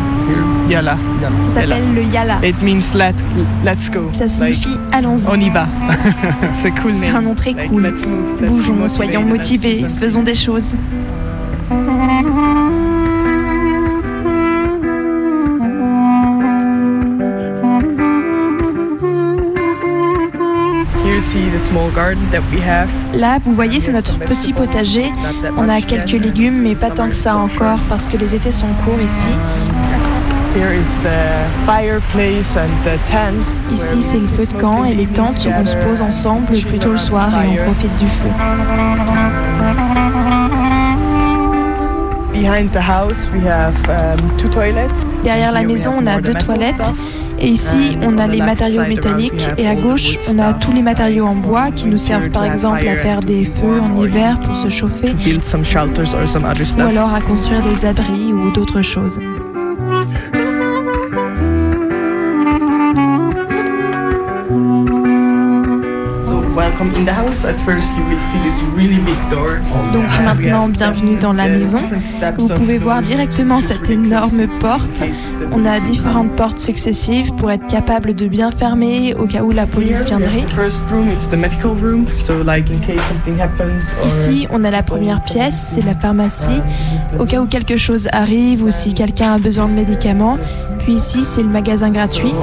Yala. 0.71 0.97
Ça 1.49 1.61
s'appelle 1.61 1.95
le 1.95 2.03
Yala. 2.05 2.39
It 2.43 2.61
means 2.63 2.95
let, 2.95 3.15
let's 3.65 3.91
go. 3.91 4.09
Ça 4.11 4.29
signifie 4.29 4.77
allons-y. 4.93 5.27
On 5.31 5.39
y 5.41 5.51
va. 5.51 5.67
C'est 6.53 6.71
cool. 6.71 6.97
C'est 6.97 7.09
un 7.09 7.23
nom 7.23 7.35
très 7.35 7.53
Like, 7.53 7.69
cool. 7.69 7.83
let's 7.83 8.07
move, 8.07 8.41
let's 8.41 8.51
be 8.51 8.55
Bougeons, 8.55 8.75
motivated, 8.75 8.89
soyons 8.91 9.23
motivés, 9.23 9.87
faisons 9.89 10.23
des 10.23 10.35
choses. 10.35 10.75
Là, 23.15 23.39
vous 23.43 23.53
voyez, 23.53 23.81
c'est 23.81 23.93
notre 23.93 24.19
petit 24.19 24.53
potager. 24.53 25.13
On 25.57 25.69
a 25.69 25.81
quelques 25.81 26.13
légumes, 26.13 26.63
mais 26.63 26.75
pas 26.75 26.91
tant 26.91 27.09
que 27.09 27.15
ça 27.15 27.37
encore, 27.37 27.79
parce 27.89 28.09
que 28.09 28.17
les 28.17 28.35
étés 28.35 28.51
sont 28.51 28.73
courts 28.85 29.01
ici. 29.01 29.31
Ici, 33.73 34.01
c'est 34.01 34.21
le 34.21 34.29
feu 34.29 34.47
de 34.47 34.55
camp 34.55 34.85
et 34.85 34.95
les 34.95 35.07
tentes 35.07 35.45
où 35.47 35.51
on 35.51 35.67
se 35.67 35.77
pose 35.77 36.01
ensemble 36.01 36.57
plutôt 36.61 36.93
le 36.93 36.99
soir 36.99 37.31
et 37.43 37.61
on 37.61 37.65
profite 37.65 37.97
du 37.97 38.07
feu. 38.07 38.31
Um. 43.97 45.25
Derrière 45.25 45.53
la 45.53 45.63
maison, 45.63 45.95
on 45.99 46.07
a 46.07 46.21
deux 46.21 46.35
toilettes. 46.35 46.95
Et 47.39 47.49
ici, 47.49 47.99
on 48.03 48.19
a 48.19 48.27
les 48.27 48.39
matériaux 48.41 48.83
métalliques. 48.87 49.49
Et 49.59 49.67
à 49.67 49.75
gauche, 49.75 50.19
on 50.31 50.39
a 50.39 50.55
tous 50.55 50.73
les 50.73 50.83
matériaux 50.83 51.27
en 51.27 51.35
bois 51.35 51.71
qui 51.71 51.89
nous 51.89 51.99
servent 51.99 52.31
par 52.31 52.45
exemple 52.45 52.87
à 52.87 52.97
faire 52.97 53.21
des 53.21 53.45
feux 53.45 53.81
en 53.81 54.03
hiver 54.03 54.41
pour 54.41 54.57
se 54.57 54.69
chauffer 54.69 55.15
ou 56.79 56.83
alors 56.83 57.15
à 57.15 57.21
construire 57.21 57.63
des 57.63 57.85
abris 57.85 58.33
ou 58.33 58.51
d'autres 58.51 58.83
choses. 58.83 59.19
Donc 69.93 70.05
maintenant, 70.25 70.69
bienvenue 70.69 71.17
dans 71.17 71.33
la 71.33 71.49
maison. 71.49 71.79
Vous 72.39 72.49
pouvez 72.49 72.79
voir 72.79 73.03
directement 73.03 73.61
cette 73.61 73.89
énorme 73.91 74.47
porte. 74.61 75.03
On 75.53 75.65
a 75.65 75.81
différentes 75.81 76.33
portes 76.37 76.59
successives 76.59 77.33
pour 77.35 77.51
être 77.51 77.67
capable 77.67 78.15
de 78.15 78.27
bien 78.27 78.51
fermer 78.51 79.15
au 79.15 79.27
cas 79.27 79.43
où 79.43 79.51
la 79.51 79.67
police 79.67 80.05
viendrait. 80.05 80.45
Ici, 84.07 84.47
on 84.51 84.63
a 84.65 84.71
la 84.71 84.83
première 84.83 85.23
pièce, 85.23 85.73
c'est 85.75 85.85
la 85.85 85.95
pharmacie, 85.95 86.61
au 87.19 87.25
cas 87.25 87.41
où 87.41 87.47
quelque 87.47 87.77
chose 87.77 88.09
arrive 88.13 88.63
ou 88.65 88.71
si 88.71 88.95
quelqu'un 88.95 89.33
a 89.35 89.39
besoin 89.39 89.67
de 89.69 89.73
médicaments. 89.73 90.37
Puis 90.81 90.95
ici, 90.95 91.25
c'est 91.25 91.43
le 91.43 91.49
magasin 91.49 91.91
gratuit. 91.91 92.35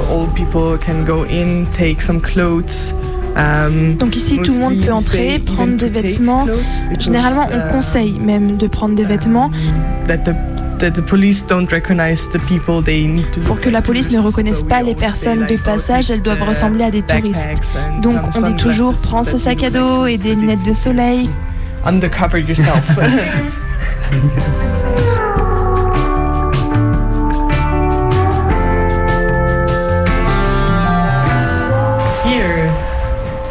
Um, 3.37 3.97
Donc 3.97 4.15
ici, 4.15 4.37
tout 4.37 4.53
le 4.53 4.59
monde 4.59 4.85
peut 4.85 4.91
entrer, 4.91 5.39
prendre 5.39 5.77
des 5.77 5.87
vêtements. 5.87 6.45
Généralement, 6.99 7.47
on 7.51 7.69
uh, 7.69 7.71
conseille 7.71 8.19
même 8.19 8.57
de 8.57 8.67
prendre 8.67 8.95
des 8.95 9.05
vêtements 9.05 9.49
need 13.07 13.29
to 13.31 13.41
pour 13.41 13.59
que 13.59 13.69
la 13.69 13.81
police 13.81 14.09
ne 14.09 14.19
reconnaisse 14.19 14.63
pas 14.63 14.81
les 14.81 14.95
personnes 14.95 15.45
de 15.45 15.55
passage. 15.55 16.09
Elles 16.09 16.23
doivent 16.23 16.43
ressembler 16.43 16.85
à 16.85 16.91
des 16.91 17.03
touristes. 17.03 17.47
Donc 18.01 18.17
on 18.35 18.41
dit 18.41 18.55
toujours 18.55 18.93
prends 18.93 19.23
ce 19.23 19.37
sac 19.37 19.63
à 19.63 19.69
dos 19.69 20.07
et 20.07 20.17
des 20.17 20.35
lunettes 20.35 20.65
de 20.65 20.73
soleil. 20.73 21.29
undercover 21.83 22.39
yourself. 22.39 22.97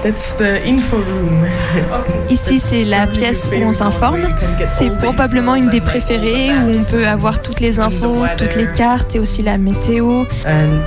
that's 0.03 0.35
the 0.37 0.61
info 0.65 0.97
room. 0.99 1.47
Ici, 2.31 2.59
c'est 2.59 2.85
la 2.85 3.07
pièce 3.07 3.49
où 3.53 3.65
on 3.65 3.73
s'informe. 3.73 4.29
C'est 4.69 4.91
probablement 4.99 5.55
une 5.55 5.69
des 5.69 5.81
préférées 5.81 6.51
où 6.53 6.79
on 6.79 6.85
peut 6.85 7.07
avoir 7.07 7.43
toutes 7.43 7.61
les 7.61 7.79
infos, 7.79 8.25
toutes 8.37 8.57
les 8.57 8.69
cartes 8.73 9.15
et 9.17 9.19
aussi 9.19 9.43
la 9.43 9.59
météo. 9.59 10.23
Uh. 10.23 10.81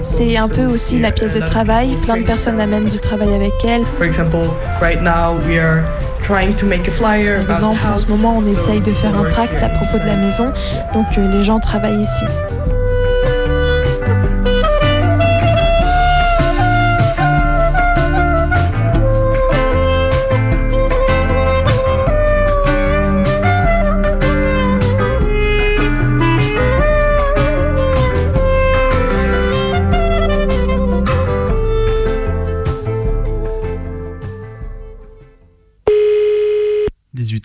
C'est 0.00 0.36
un 0.36 0.48
peu 0.48 0.66
aussi 0.66 0.98
la 0.98 1.12
pièce 1.12 1.34
de 1.34 1.40
travail. 1.40 1.96
Plein 2.02 2.18
de 2.18 2.24
personnes 2.24 2.60
amènent 2.60 2.88
du 2.88 2.98
travail 2.98 3.34
avec 3.34 3.52
elles. 3.64 3.84
Par 3.96 4.06
exemple, 7.56 7.80
en 7.86 7.98
ce 7.98 8.06
moment, 8.08 8.36
on 8.38 8.46
essaye 8.46 8.80
de 8.80 8.92
faire 8.92 9.16
un 9.16 9.24
tract 9.24 9.62
à 9.62 9.68
propos 9.68 9.98
de 9.98 10.06
la 10.06 10.16
maison. 10.16 10.52
Donc 10.92 11.06
euh, 11.16 11.28
les 11.30 11.42
gens 11.42 11.60
travaillent 11.60 12.02
ici. 12.02 12.24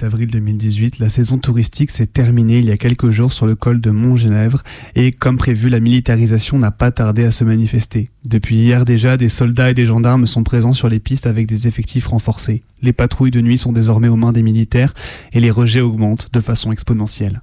28 0.04 0.06
avril 0.06 0.32
2018, 0.32 1.00
la 1.00 1.10
saison 1.10 1.38
touristique 1.38 1.89
s'est 1.89 2.08
terminée 2.08 2.60
il 2.60 2.66
y 2.66 2.72
a 2.72 2.78
quelques 2.78 3.10
jours 3.10 3.32
sur 3.32 3.46
le 3.46 3.56
col 3.56 3.80
de 3.80 3.89
Montgenèvre 3.89 4.62
et 4.96 5.12
comme 5.12 5.38
prévu, 5.38 5.70
la 5.70 5.80
militarisation 5.80 6.60
n'a 6.60 6.72
pas 6.72 6.92
tardé 6.92 7.24
à 7.24 7.32
se 7.32 7.44
manifester. 7.46 8.10
Depuis 8.26 8.56
hier 8.56 8.84
déjà, 8.84 9.16
des 9.16 9.30
soldats 9.30 9.72
et 9.72 9.74
des 9.74 9.86
gendarmes 9.86 10.28
sont 10.28 10.44
présents 10.44 10.74
sur 10.74 10.89
les 10.89 11.00
pistes 11.00 11.26
avec 11.26 11.48
des 11.48 11.68
effectifs 11.68 12.08
renforcés. 12.08 12.63
Les 12.82 12.92
patrouilles 12.92 13.32
de 13.32 13.39
nuit 13.39 13.58
sont 13.58 13.72
désormais 13.72 14.10
aux 14.10 14.18
mains 14.18 14.34
des 14.34 14.44
militaires 14.44 14.94
et 15.32 15.39
les 15.39 15.52
rejets 15.52 15.82
augmentent 15.82 16.30
de 16.34 16.42
façon 16.42 16.72
exponentielle. 16.72 17.42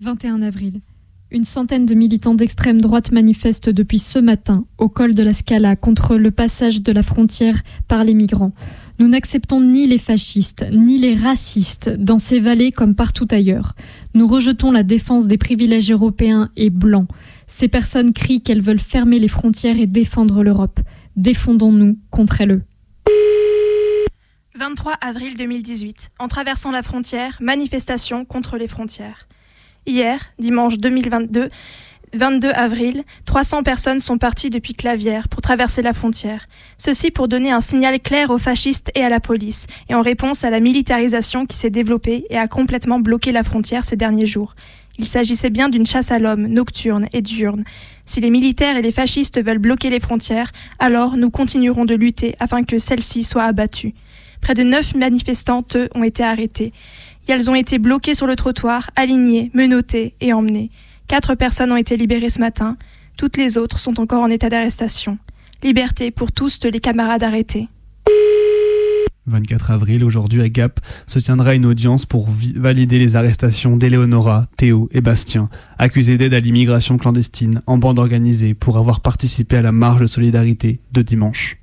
21 0.00 0.42
avril. 0.42 0.80
Une 1.30 1.44
centaine 1.44 1.84
de 1.84 1.94
militants 1.94 2.34
d'extrême 2.34 2.80
droite 2.80 3.12
manifestent 3.12 3.68
depuis 3.68 3.98
ce 3.98 4.18
matin 4.18 4.64
au 4.78 4.88
col 4.88 5.14
de 5.14 5.22
la 5.22 5.34
Scala 5.34 5.76
contre 5.76 6.16
le 6.16 6.30
passage 6.30 6.82
de 6.82 6.90
la 6.90 7.02
frontière 7.02 7.60
par 7.86 8.02
les 8.02 8.14
migrants. 8.14 8.52
Nous 9.00 9.06
n'acceptons 9.06 9.60
ni 9.60 9.86
les 9.86 9.98
fascistes, 9.98 10.66
ni 10.72 10.98
les 10.98 11.14
racistes 11.14 11.88
dans 11.88 12.18
ces 12.18 12.40
vallées 12.40 12.72
comme 12.72 12.96
partout 12.96 13.28
ailleurs. 13.30 13.74
Nous 14.14 14.26
rejetons 14.26 14.72
la 14.72 14.82
défense 14.82 15.28
des 15.28 15.38
privilèges 15.38 15.92
européens 15.92 16.50
et 16.56 16.68
blancs. 16.68 17.06
Ces 17.46 17.68
personnes 17.68 18.12
crient 18.12 18.42
qu'elles 18.42 18.60
veulent 18.60 18.80
fermer 18.80 19.20
les 19.20 19.28
frontières 19.28 19.78
et 19.78 19.86
défendre 19.86 20.42
l'Europe. 20.42 20.80
Défendons-nous 21.14 21.96
contre 22.10 22.40
elles. 22.40 22.62
23 24.56 24.94
avril 24.94 25.36
2018. 25.36 26.10
En 26.18 26.26
traversant 26.26 26.72
la 26.72 26.82
frontière, 26.82 27.38
manifestation 27.40 28.24
contre 28.24 28.56
les 28.56 28.66
frontières. 28.66 29.28
Hier, 29.86 30.20
dimanche 30.40 30.78
2022, 30.78 31.50
22 32.14 32.50
avril, 32.50 33.04
300 33.24 33.62
personnes 33.62 33.98
sont 33.98 34.18
parties 34.18 34.50
depuis 34.50 34.74
Clavière 34.74 35.28
pour 35.28 35.42
traverser 35.42 35.82
la 35.82 35.92
frontière. 35.92 36.46
Ceci 36.76 37.10
pour 37.10 37.28
donner 37.28 37.50
un 37.50 37.60
signal 37.60 38.00
clair 38.00 38.30
aux 38.30 38.38
fascistes 38.38 38.90
et 38.94 39.02
à 39.02 39.08
la 39.08 39.20
police, 39.20 39.66
et 39.88 39.94
en 39.94 40.02
réponse 40.02 40.44
à 40.44 40.50
la 40.50 40.60
militarisation 40.60 41.46
qui 41.46 41.56
s'est 41.56 41.70
développée 41.70 42.26
et 42.30 42.38
a 42.38 42.48
complètement 42.48 43.00
bloqué 43.00 43.32
la 43.32 43.44
frontière 43.44 43.84
ces 43.84 43.96
derniers 43.96 44.26
jours. 44.26 44.54
Il 44.98 45.06
s'agissait 45.06 45.50
bien 45.50 45.68
d'une 45.68 45.86
chasse 45.86 46.10
à 46.10 46.18
l'homme, 46.18 46.46
nocturne 46.46 47.06
et 47.12 47.22
diurne. 47.22 47.62
Si 48.04 48.20
les 48.20 48.30
militaires 48.30 48.76
et 48.76 48.82
les 48.82 48.90
fascistes 48.90 49.42
veulent 49.42 49.58
bloquer 49.58 49.90
les 49.90 50.00
frontières, 50.00 50.50
alors 50.78 51.16
nous 51.16 51.30
continuerons 51.30 51.84
de 51.84 51.94
lutter 51.94 52.34
afin 52.40 52.64
que 52.64 52.78
celles-ci 52.78 53.22
soient 53.22 53.44
abattues. 53.44 53.94
Près 54.40 54.54
de 54.54 54.62
neuf 54.62 54.94
manifestantes 54.94 55.76
eux, 55.76 55.88
ont 55.94 56.02
été 56.02 56.24
arrêtés. 56.24 56.72
Elles 57.28 57.50
ont 57.50 57.54
été 57.54 57.78
bloquées 57.78 58.14
sur 58.14 58.26
le 58.26 58.36
trottoir, 58.36 58.90
alignées, 58.96 59.50
menottées 59.54 60.14
et 60.20 60.32
emmenées. 60.32 60.70
Quatre 61.08 61.34
personnes 61.34 61.72
ont 61.72 61.76
été 61.76 61.96
libérées 61.96 62.28
ce 62.28 62.38
matin. 62.38 62.76
Toutes 63.16 63.38
les 63.38 63.56
autres 63.56 63.78
sont 63.78 63.98
encore 63.98 64.22
en 64.22 64.28
état 64.28 64.50
d'arrestation. 64.50 65.18
Liberté 65.62 66.10
pour 66.10 66.32
tous 66.32 66.60
les 66.62 66.80
camarades 66.80 67.22
arrêtés. 67.22 67.68
24 69.26 69.70
avril, 69.70 70.04
aujourd'hui 70.04 70.42
à 70.42 70.48
Gap, 70.48 70.80
se 71.06 71.18
tiendra 71.18 71.54
une 71.54 71.66
audience 71.66 72.04
pour 72.06 72.28
valider 72.30 72.98
les 72.98 73.16
arrestations 73.16 73.76
d'Eleonora, 73.76 74.46
Théo 74.56 74.88
et 74.92 75.00
Bastien, 75.00 75.48
accusés 75.78 76.18
d'aide 76.18 76.34
à 76.34 76.40
l'immigration 76.40 76.98
clandestine 76.98 77.62
en 77.66 77.78
bande 77.78 77.98
organisée 77.98 78.54
pour 78.54 78.76
avoir 78.76 79.00
participé 79.00 79.56
à 79.56 79.62
la 79.62 79.72
marche 79.72 80.00
de 80.00 80.06
solidarité 80.06 80.80
de 80.92 81.02
dimanche. 81.02 81.58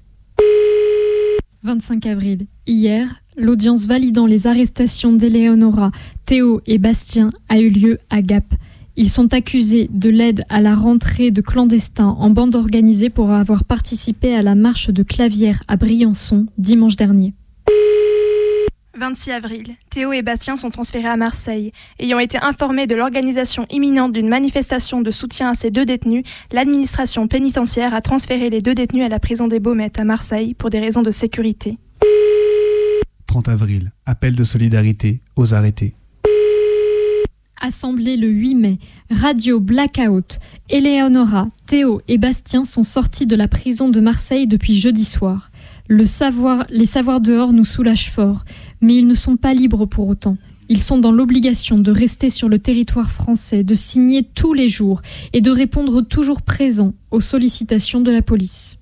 25 1.64 2.06
avril, 2.08 2.46
hier, 2.68 3.22
l'audience 3.38 3.86
validant 3.88 4.28
les 4.28 4.48
arrestations 4.48 5.14
d'Eleonora, 5.14 5.92
Théo 6.26 6.62
et 6.66 6.78
Bastien 6.78 7.32
a 7.50 7.60
eu 7.60 7.70
lieu 7.70 8.00
à 8.10 8.22
Gap. 8.22 8.46
Ils 8.98 9.10
sont 9.10 9.34
accusés 9.34 9.90
de 9.92 10.10
l'aide 10.10 10.44
à 10.48 10.62
la 10.62 10.74
rentrée 10.74 11.30
de 11.30 11.42
clandestins 11.42 12.16
en 12.18 12.30
bande 12.30 12.56
organisée 12.56 13.10
pour 13.10 13.32
avoir 13.32 13.66
participé 13.66 14.34
à 14.34 14.42
la 14.42 14.56
marche 14.56 14.90
de 14.90 15.04
Clavière 15.04 15.62
à 15.68 15.76
Briançon 15.76 16.46
dimanche 16.58 16.96
dernier. 16.96 17.34
26 18.98 19.32
avril, 19.32 19.76
Théo 19.90 20.14
et 20.14 20.22
Bastien 20.22 20.56
sont 20.56 20.70
transférés 20.70 21.10
à 21.10 21.18
Marseille. 21.18 21.74
Ayant 22.00 22.20
été 22.20 22.38
informés 22.42 22.88
de 22.88 22.96
l'organisation 22.96 23.66
imminente 23.70 24.14
d'une 24.14 24.30
manifestation 24.30 25.02
de 25.02 25.12
soutien 25.12 25.50
à 25.52 25.56
ces 25.56 25.72
deux 25.72 25.86
détenus, 25.86 26.24
l'administration 26.54 27.28
pénitentiaire 27.28 27.94
a 27.94 28.00
transféré 28.00 28.50
les 28.50 28.62
deux 28.62 28.76
détenus 28.76 29.06
à 29.06 29.10
la 29.10 29.20
prison 29.20 29.50
des 29.50 29.60
Baumettes 29.60 30.00
à 30.00 30.06
Marseille 30.06 30.54
pour 30.54 30.70
des 30.70 30.80
raisons 30.80 31.02
de 31.02 31.12
sécurité. 31.12 31.78
30 33.28 33.50
avril, 33.50 33.92
appel 34.06 34.34
de 34.34 34.44
solidarité 34.44 35.20
aux 35.36 35.54
arrêtés. 35.54 35.94
Assemblée 37.62 38.18
le 38.18 38.28
8 38.28 38.56
mai, 38.56 38.80
Radio 39.10 39.60
Blackout, 39.60 40.40
Eleonora, 40.70 41.48
Théo 41.68 42.02
et 42.08 42.18
Bastien 42.18 42.66
sont 42.66 42.84
sortis 42.84 43.26
de 43.26 43.36
la 43.36 43.48
prison 43.48 43.90
de 43.90 44.00
Marseille 44.00 44.48
depuis 44.48 44.76
jeudi 44.76 45.06
soir. 45.06 45.52
Le 45.88 46.06
savoir, 46.06 46.66
les 46.70 46.86
savoirs 46.86 47.22
dehors 47.22 47.54
nous 47.54 47.64
soulagent 47.64 48.12
fort, 48.12 48.44
mais 48.82 48.96
ils 48.96 49.08
ne 49.08 49.14
sont 49.14 49.38
pas 49.38 49.54
libres 49.54 49.86
pour 49.86 50.08
autant. 50.08 50.38
Ils 50.68 50.82
sont 50.82 50.98
dans 50.98 51.12
l'obligation 51.12 51.78
de 51.78 51.92
rester 51.92 52.30
sur 52.30 52.50
le 52.50 52.60
territoire 52.60 53.12
français, 53.12 53.64
de 53.64 53.76
signer 53.76 54.24
tous 54.24 54.54
les 54.54 54.68
jours 54.68 55.02
et 55.32 55.42
de 55.42 55.52
répondre 55.52 56.02
toujours 56.02 56.42
présents 56.42 56.94
aux 57.12 57.22
sollicitations 57.22 58.02
de 58.02 58.12
la 58.12 58.22
police. 58.22 58.78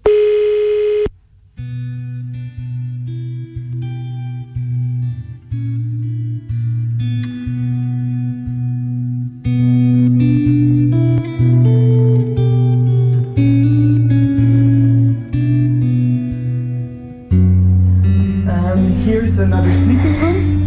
Another 19.43 19.73
sleeping 19.73 20.19
room. 20.21 20.63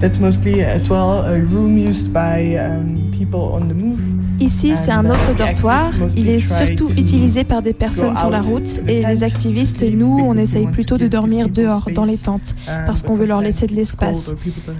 That's 0.00 0.18
mostly 0.18 0.62
as 0.62 0.88
well 0.88 1.24
a 1.24 1.38
room 1.38 1.76
used 1.76 2.12
by 2.12 2.56
um, 2.56 3.12
people 3.12 3.40
on 3.40 3.68
the 3.68 3.74
move. 3.74 4.00
Ici, 4.40 4.74
c'est 4.74 4.90
un 4.90 5.08
autre 5.08 5.34
dortoir. 5.36 5.92
Il 6.16 6.28
est 6.28 6.40
surtout 6.40 6.88
utilisé 6.96 7.44
par 7.44 7.62
des 7.62 7.72
personnes 7.72 8.16
sur 8.16 8.30
la 8.30 8.40
route 8.40 8.80
et 8.88 9.04
les 9.04 9.22
activistes, 9.22 9.84
nous, 9.84 10.18
on 10.18 10.36
essaye 10.36 10.66
plutôt 10.66 10.98
de 10.98 11.06
dormir 11.06 11.48
dehors, 11.48 11.88
dans 11.94 12.04
les 12.04 12.18
tentes, 12.18 12.54
parce 12.86 13.02
qu'on 13.02 13.14
veut 13.14 13.26
leur 13.26 13.40
laisser 13.40 13.66
de 13.68 13.74
l'espace. 13.74 14.34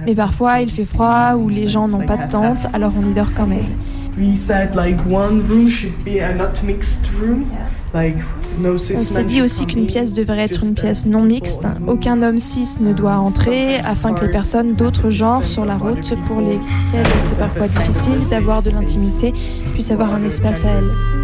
Mais 0.05 0.15
parfois, 0.15 0.61
il 0.61 0.71
fait 0.71 0.85
froid 0.85 1.35
ou 1.37 1.49
les 1.49 1.69
gens 1.69 1.87
n'ont 1.87 2.05
pas 2.05 2.17
de 2.17 2.29
tente, 2.31 2.67
alors 2.73 2.93
on 3.01 3.09
y 3.09 3.15
dort 3.15 3.33
quand 3.37 3.47
même. 3.47 3.61
On 8.65 8.77
s'est 8.77 9.25
dit 9.25 9.43
aussi 9.43 9.67
qu'une 9.67 9.87
pièce 9.87 10.13
devrait 10.13 10.41
être 10.41 10.65
une 10.65 10.75
pièce 10.75 11.07
non 11.07 11.23
mixte. 11.23 11.63
Aucun 11.87 12.23
homme 12.23 12.39
cis 12.39 12.81
ne 12.81 12.93
doit 12.93 13.17
entrer 13.17 13.77
afin 13.79 14.13
que 14.13 14.25
les 14.25 14.31
personnes 14.31 14.75
d'autres 14.75 15.11
genres 15.11 15.47
sur 15.47 15.65
la 15.65 15.77
route, 15.77 16.15
pour 16.27 16.41
lesquelles 16.41 17.07
c'est 17.19 17.39
parfois 17.39 17.69
difficile 17.69 18.29
d'avoir 18.31 18.63
de 18.63 18.71
l'intimité, 18.71 19.33
puissent 19.73 19.91
avoir 19.91 20.13
un 20.15 20.25
espace 20.25 20.65
à 20.65 20.71
elles. 20.71 21.22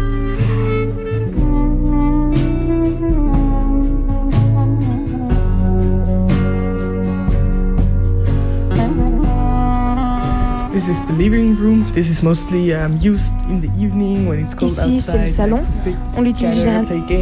This 10.79 10.87
is 10.87 11.03
the 11.03 11.11
living 11.11 11.55
room. 11.55 11.85
This 11.91 12.09
is 12.09 12.23
mostly 12.23 12.73
um, 12.73 12.97
used 13.01 13.33
in 13.49 13.59
the 13.59 13.67
evening 13.77 14.29
when 14.29 14.39
it's 14.39 14.55
cold 14.55 14.71
Ici, 14.71 15.01
c'est 15.01 15.17
le 15.17 15.25
salon. 15.25 15.61
On 16.15 16.21
l'utilise. 16.21 16.65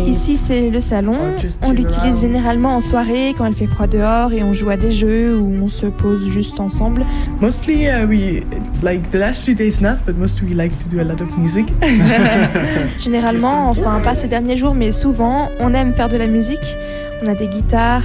Ici, 0.05 0.37
c'est 0.37 0.69
le 0.69 0.79
salon. 0.79 1.17
On 1.63 1.71
l'utilise 1.71 2.21
généralement 2.21 2.75
en 2.75 2.81
soirée 2.81 3.33
quand 3.35 3.47
il 3.47 3.55
fait 3.55 3.65
froid 3.65 3.87
dehors 3.87 4.31
et 4.31 4.43
on 4.43 4.53
joue 4.53 4.69
à 4.69 4.77
des 4.77 4.91
jeux 4.91 5.35
ou 5.35 5.51
on 5.63 5.69
se 5.69 5.87
pose 5.87 6.29
juste 6.29 6.59
ensemble. 6.59 7.03
Mostly 7.41 7.87
uh, 7.87 8.05
we 8.05 8.43
like 8.83 9.09
the 9.09 9.17
last 9.17 9.41
few 9.41 9.55
days 9.55 9.81
not, 9.81 10.05
but 10.05 10.15
mostly 10.15 10.47
we 10.49 10.53
like 10.53 10.77
to 10.77 10.87
do 10.87 10.99
a 10.99 11.03
lot 11.03 11.19
of 11.19 11.35
music. 11.35 11.65
Généralement, 12.99 13.71
enfin 13.71 14.01
pas 14.03 14.13
ces 14.13 14.27
derniers 14.27 14.57
jours, 14.57 14.75
mais 14.75 14.91
souvent, 14.91 15.49
on 15.59 15.73
aime 15.73 15.95
faire 15.95 16.09
de 16.09 16.17
la 16.17 16.27
musique. 16.27 16.77
On 17.23 17.27
a 17.27 17.33
des 17.33 17.47
guitares 17.47 18.03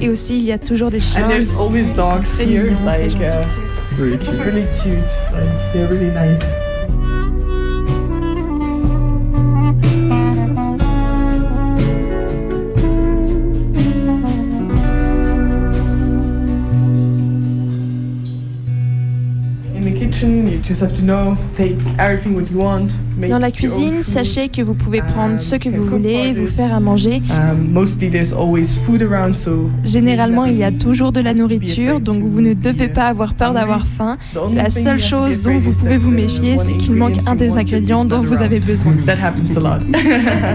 et 0.00 0.08
aussi 0.08 0.38
il 0.38 0.44
y 0.44 0.50
a 0.50 0.58
toujours 0.58 0.90
des 0.90 0.98
chiens. 0.98 1.24
And 1.24 1.28
there's 1.28 1.56
always 1.56 1.86
dogs 1.94 2.36
here, 2.36 2.76
like 2.84 3.16
really 3.98 4.18
cute. 4.80 5.08
They're 5.72 5.88
really 5.88 6.10
nice. 6.10 6.67
Dans 23.28 23.38
la 23.38 23.50
cuisine, 23.50 24.02
sachez 24.02 24.48
que 24.48 24.62
vous 24.62 24.74
pouvez 24.74 25.02
prendre 25.02 25.38
ce 25.38 25.56
que 25.56 25.68
vous 25.68 25.84
voulez, 25.84 26.32
vous 26.32 26.46
faire 26.46 26.74
à 26.74 26.80
manger. 26.80 27.20
Um, 27.30 27.72
Généralement, 29.84 30.44
il 30.44 30.56
y 30.56 30.64
a 30.64 30.70
toujours 30.72 31.12
de 31.12 31.20
la 31.20 31.34
nourriture, 31.34 32.00
donc 32.00 32.22
vous 32.22 32.40
ne 32.40 32.54
devez 32.54 32.88
pas 32.88 33.06
avoir 33.06 33.34
peur 33.34 33.52
d'avoir 33.52 33.86
faim. 33.86 34.16
La 34.52 34.70
seule 34.70 35.00
chose 35.00 35.42
dont 35.42 35.58
vous 35.58 35.72
pouvez 35.72 35.96
vous 35.98 36.10
méfier, 36.10 36.56
c'est 36.58 36.76
qu'il 36.76 36.94
manque 36.94 37.18
un 37.26 37.34
des 37.34 37.56
ingrédients 37.56 38.04
dont 38.04 38.20
vous 38.22 38.40
avez 38.42 38.60
besoin. 38.60 38.94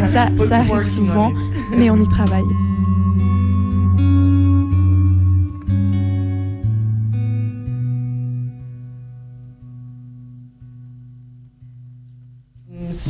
Ça, 0.06 0.30
ça 0.38 0.56
arrive 0.58 0.86
souvent, 0.86 1.32
mais 1.78 1.89
on 1.89 1.97
y 2.02 2.08
travaille. 2.08 2.43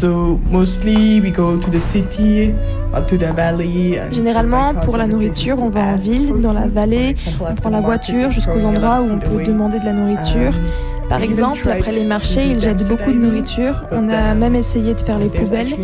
So 0.04 0.38
mostly 0.52 1.22
we 1.22 1.32
go 1.32 1.58
to 1.58 1.72
the 1.72 1.80
city 1.80 2.54
or 2.94 3.04
to 3.08 3.18
the 3.18 3.32
valley. 3.32 3.98
and 3.98 4.12
Généralement, 4.12 4.76
pour 4.76 4.98
la 4.98 5.08
nourriture, 5.08 5.56
on 5.62 5.70
va 5.70 5.80
en 5.80 5.96
ville, 5.96 6.42
dans 6.42 6.52
la 6.52 6.68
vallée, 6.68 7.16
on 7.40 7.56
prend 7.56 7.70
la 7.70 7.80
voiture 7.80 8.30
jusqu'aux 8.30 8.66
endroits 8.66 9.00
où 9.00 9.14
on 9.14 9.20
peut 9.20 9.44
demander 9.44 9.80
de 9.80 9.86
la 9.86 9.94
nourriture. 9.94 10.60
Par 11.08 11.22
exemple, 11.22 11.70
après 11.70 11.94
les 11.94 12.06
marchés, 12.06 12.48
ils 12.48 12.60
jettent 12.60 12.86
beaucoup 12.86 13.14
de 13.14 13.18
nourriture. 13.18 13.86
On 13.94 14.10
a 14.10 14.34
même 14.34 14.56
essayé 14.56 14.94
de 14.94 15.00
faire 15.00 15.20
les 15.20 15.30
poubelles, 15.30 15.78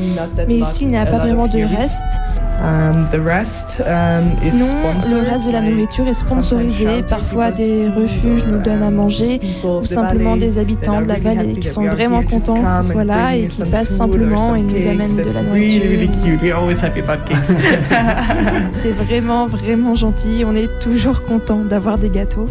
mais 0.50 0.56
ici, 0.58 0.84
il 0.84 0.90
n'y 0.90 0.98
a 0.98 1.06
pas 1.06 1.20
vraiment 1.20 1.48
de 1.48 1.60
reste. 1.60 2.20
Um, 2.62 3.08
the 3.10 3.22
rest 3.22 3.80
um, 3.80 4.34
is 4.44 4.52
Sinon, 4.52 4.76
le 5.10 5.30
reste 5.30 5.46
de 5.46 5.52
la 5.52 5.62
nourriture 5.62 6.08
est 6.08 6.14
sponsorisé. 6.14 7.04
Parfois, 7.08 7.52
des 7.52 7.88
refuges 7.88 8.44
nous 8.46 8.60
donnent 8.60 8.84
à 8.84 8.92
manger 8.92 9.40
ou 9.64 9.86
simplement 9.86 10.36
des 10.36 10.58
habitants 10.58 11.02
de 11.02 11.08
la 11.08 11.20
vallée 11.20 11.54
qui 11.54 11.70
sont 11.70 11.88
vraiment 11.88 12.22
contents 12.24 12.62
qu'on 12.62 12.82
soit 12.82 13.04
là 13.06 13.36
et 13.36 13.48
qui 13.48 13.64
passent 13.64 13.96
simplement 13.96 14.56
et 14.56 14.64
nous 14.64 14.88
amènent 14.88 15.16
de 15.16 15.32
la 15.32 15.42
nourriture. 15.42 15.84
C'est 18.74 18.92
vraiment, 18.92 19.46
vraiment 19.46 19.96
gentil. 19.96 20.44
On 20.46 20.56
est 20.56 20.80
toujours 20.80 21.24
content 21.24 21.64
d'avoir 21.64 21.98
des 21.98 22.10
gâteaux. 22.10 22.48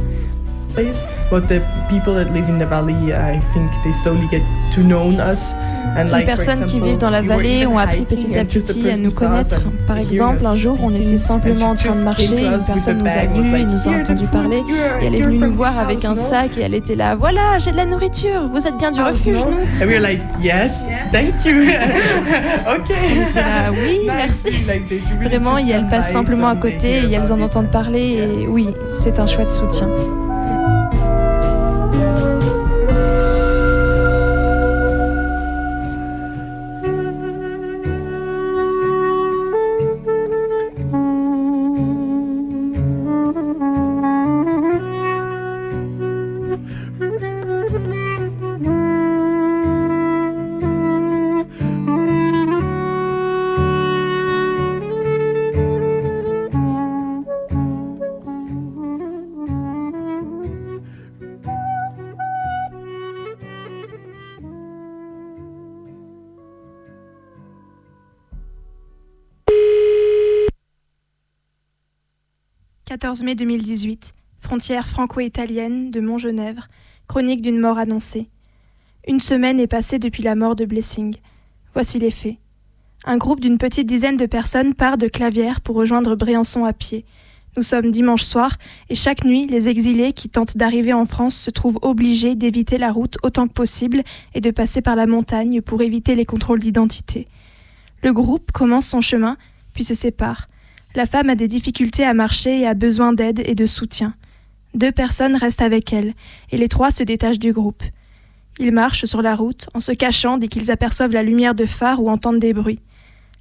But 1.30 1.46
the 1.46 1.60
people 1.90 2.14
that 2.14 2.32
live 2.32 2.48
in 2.48 2.58
the 2.58 2.64
valley, 2.64 3.12
I 3.12 3.38
think 3.52 3.70
they 3.84 3.92
slowly 3.92 4.26
get 4.30 4.42
to 4.72 4.82
know 4.82 5.10
us. 5.20 5.54
And 5.96 6.04
Les 6.04 6.10
like, 6.10 6.26
personnes 6.26 6.64
qui 6.64 6.80
vivent 6.80 6.98
dans 6.98 7.10
la 7.10 7.22
vallée 7.22 7.66
ont 7.66 7.76
appris 7.76 8.04
petit 8.04 8.34
à 8.36 8.42
and 8.42 8.48
just 8.48 8.70
a 8.70 8.74
petit 8.74 8.88
à 8.88 8.96
nous 8.96 9.10
connaître. 9.10 9.62
Par 9.86 9.98
exemple, 9.98 10.46
un 10.46 10.56
jour, 10.56 10.78
on 10.82 10.94
était 10.94 11.18
simplement 11.18 11.70
en 11.70 11.74
train 11.74 11.96
de 11.96 12.02
marcher, 12.02 12.46
une 12.46 12.64
personne 12.64 12.98
nous 12.98 13.06
a 13.06 13.26
vus 13.26 13.60
et 13.60 13.64
nous 13.66 13.88
a 13.88 14.00
entendu 14.00 14.26
parler, 14.26 14.62
et 15.00 15.06
elle 15.06 15.14
est 15.14 15.22
venue 15.22 15.38
nous 15.38 15.52
voir 15.52 15.78
avec 15.78 16.04
un 16.04 16.14
sac 16.14 16.56
et 16.56 16.62
elle 16.62 16.74
était 16.74 16.94
là. 16.94 17.14
Voilà, 17.14 17.58
j'ai 17.58 17.72
de 17.72 17.76
la 17.76 17.86
nourriture. 17.86 18.48
Vous 18.48 18.66
êtes 18.66 18.76
bien 18.76 18.90
du 18.90 19.00
refuge, 19.02 19.36
non 19.36 19.58
And 19.82 19.86
we 19.86 19.94
were 19.94 20.00
like, 20.00 20.20
yes, 20.40 20.84
thank 21.12 21.44
you. 21.44 21.62
était 21.62 23.40
là, 23.40 23.70
oui, 23.72 24.00
merci. 24.06 24.50
Vraiment, 25.22 25.58
et 25.58 25.70
elles 25.70 25.86
passent 25.86 26.12
simplement 26.12 26.48
à 26.48 26.56
côté 26.56 27.02
et 27.04 27.12
elles 27.12 27.32
en 27.32 27.40
entendent 27.40 27.70
parler. 27.70 28.28
Et 28.40 28.46
oui, 28.46 28.68
c'est 28.94 29.18
un 29.18 29.26
chouette 29.26 29.52
soutien. 29.52 29.88
«14 72.98 73.22
mai 73.22 73.36
2018, 73.36 74.12
frontière 74.40 74.88
franco-italienne 74.88 75.92
de 75.92 76.00
Montgenèvre, 76.00 76.66
chronique 77.06 77.42
d'une 77.42 77.60
mort 77.60 77.78
annoncée. 77.78 78.28
Une 79.06 79.20
semaine 79.20 79.60
est 79.60 79.68
passée 79.68 80.00
depuis 80.00 80.24
la 80.24 80.34
mort 80.34 80.56
de 80.56 80.64
Blessing. 80.64 81.14
Voici 81.74 82.00
les 82.00 82.10
faits. 82.10 82.38
Un 83.04 83.16
groupe 83.16 83.38
d'une 83.38 83.56
petite 83.56 83.86
dizaine 83.86 84.16
de 84.16 84.26
personnes 84.26 84.74
part 84.74 84.98
de 84.98 85.06
Clavière 85.06 85.60
pour 85.60 85.76
rejoindre 85.76 86.16
Briançon 86.16 86.64
à 86.64 86.72
pied. 86.72 87.04
Nous 87.56 87.62
sommes 87.62 87.92
dimanche 87.92 88.24
soir 88.24 88.56
et 88.88 88.96
chaque 88.96 89.24
nuit, 89.24 89.46
les 89.46 89.68
exilés 89.68 90.12
qui 90.12 90.28
tentent 90.28 90.56
d'arriver 90.56 90.92
en 90.92 91.04
France 91.04 91.36
se 91.36 91.52
trouvent 91.52 91.78
obligés 91.82 92.34
d'éviter 92.34 92.78
la 92.78 92.90
route 92.90 93.16
autant 93.22 93.46
que 93.46 93.52
possible 93.52 94.02
et 94.34 94.40
de 94.40 94.50
passer 94.50 94.82
par 94.82 94.96
la 94.96 95.06
montagne 95.06 95.62
pour 95.62 95.82
éviter 95.82 96.16
les 96.16 96.24
contrôles 96.24 96.58
d'identité. 96.58 97.28
Le 98.02 98.12
groupe 98.12 98.50
commence 98.50 98.88
son 98.88 99.00
chemin, 99.00 99.36
puis 99.72 99.84
se 99.84 99.94
sépare. 99.94 100.48
La 100.94 101.06
femme 101.06 101.30
a 101.30 101.34
des 101.34 101.48
difficultés 101.48 102.04
à 102.04 102.14
marcher 102.14 102.60
et 102.60 102.66
a 102.66 102.74
besoin 102.74 103.12
d'aide 103.12 103.42
et 103.44 103.54
de 103.54 103.66
soutien. 103.66 104.14
Deux 104.74 104.92
personnes 104.92 105.36
restent 105.36 105.62
avec 105.62 105.92
elle, 105.92 106.14
et 106.50 106.56
les 106.56 106.68
trois 106.68 106.90
se 106.90 107.02
détachent 107.02 107.38
du 107.38 107.52
groupe. 107.52 107.82
Ils 108.58 108.72
marchent 108.72 109.04
sur 109.04 109.22
la 109.22 109.34
route 109.34 109.68
en 109.74 109.80
se 109.80 109.92
cachant 109.92 110.38
dès 110.38 110.48
qu'ils 110.48 110.70
aperçoivent 110.70 111.12
la 111.12 111.22
lumière 111.22 111.54
de 111.54 111.66
phare 111.66 112.02
ou 112.02 112.10
entendent 112.10 112.40
des 112.40 112.52
bruits. 112.52 112.80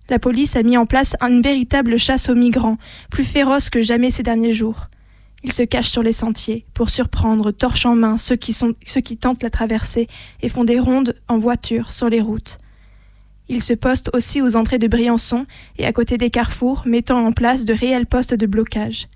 La 0.09 0.19
police 0.19 0.55
a 0.55 0.63
mis 0.63 0.77
en 0.77 0.85
place 0.85 1.15
une 1.19 1.41
véritable 1.41 1.97
chasse 1.97 2.29
aux 2.29 2.35
migrants, 2.35 2.77
plus 3.09 3.23
féroce 3.23 3.69
que 3.69 3.81
jamais 3.81 4.11
ces 4.11 4.23
derniers 4.23 4.53
jours. 4.53 4.87
Ils 5.43 5.53
se 5.53 5.63
cachent 5.63 5.89
sur 5.89 6.03
les 6.03 6.11
sentiers 6.13 6.65
pour 6.73 6.89
surprendre, 6.89 7.51
torche 7.51 7.85
en 7.85 7.95
main, 7.95 8.17
ceux 8.17 8.35
qui, 8.35 8.53
ceux 8.53 9.01
qui 9.01 9.17
tentent 9.17 9.43
la 9.43 9.49
traversée 9.49 10.07
et 10.41 10.49
font 10.49 10.63
des 10.63 10.79
rondes 10.79 11.15
en 11.27 11.37
voiture 11.37 11.91
sur 11.91 12.09
les 12.09 12.21
routes. 12.21 12.59
Ils 13.49 13.63
se 13.63 13.73
postent 13.73 14.09
aussi 14.13 14.41
aux 14.41 14.55
entrées 14.55 14.79
de 14.79 14.87
Briançon 14.87 15.45
et 15.77 15.85
à 15.85 15.93
côté 15.93 16.17
des 16.17 16.29
carrefours, 16.29 16.83
mettant 16.85 17.25
en 17.25 17.31
place 17.31 17.65
de 17.65 17.73
réels 17.73 18.05
postes 18.05 18.33
de 18.33 18.45
blocage. 18.45 19.07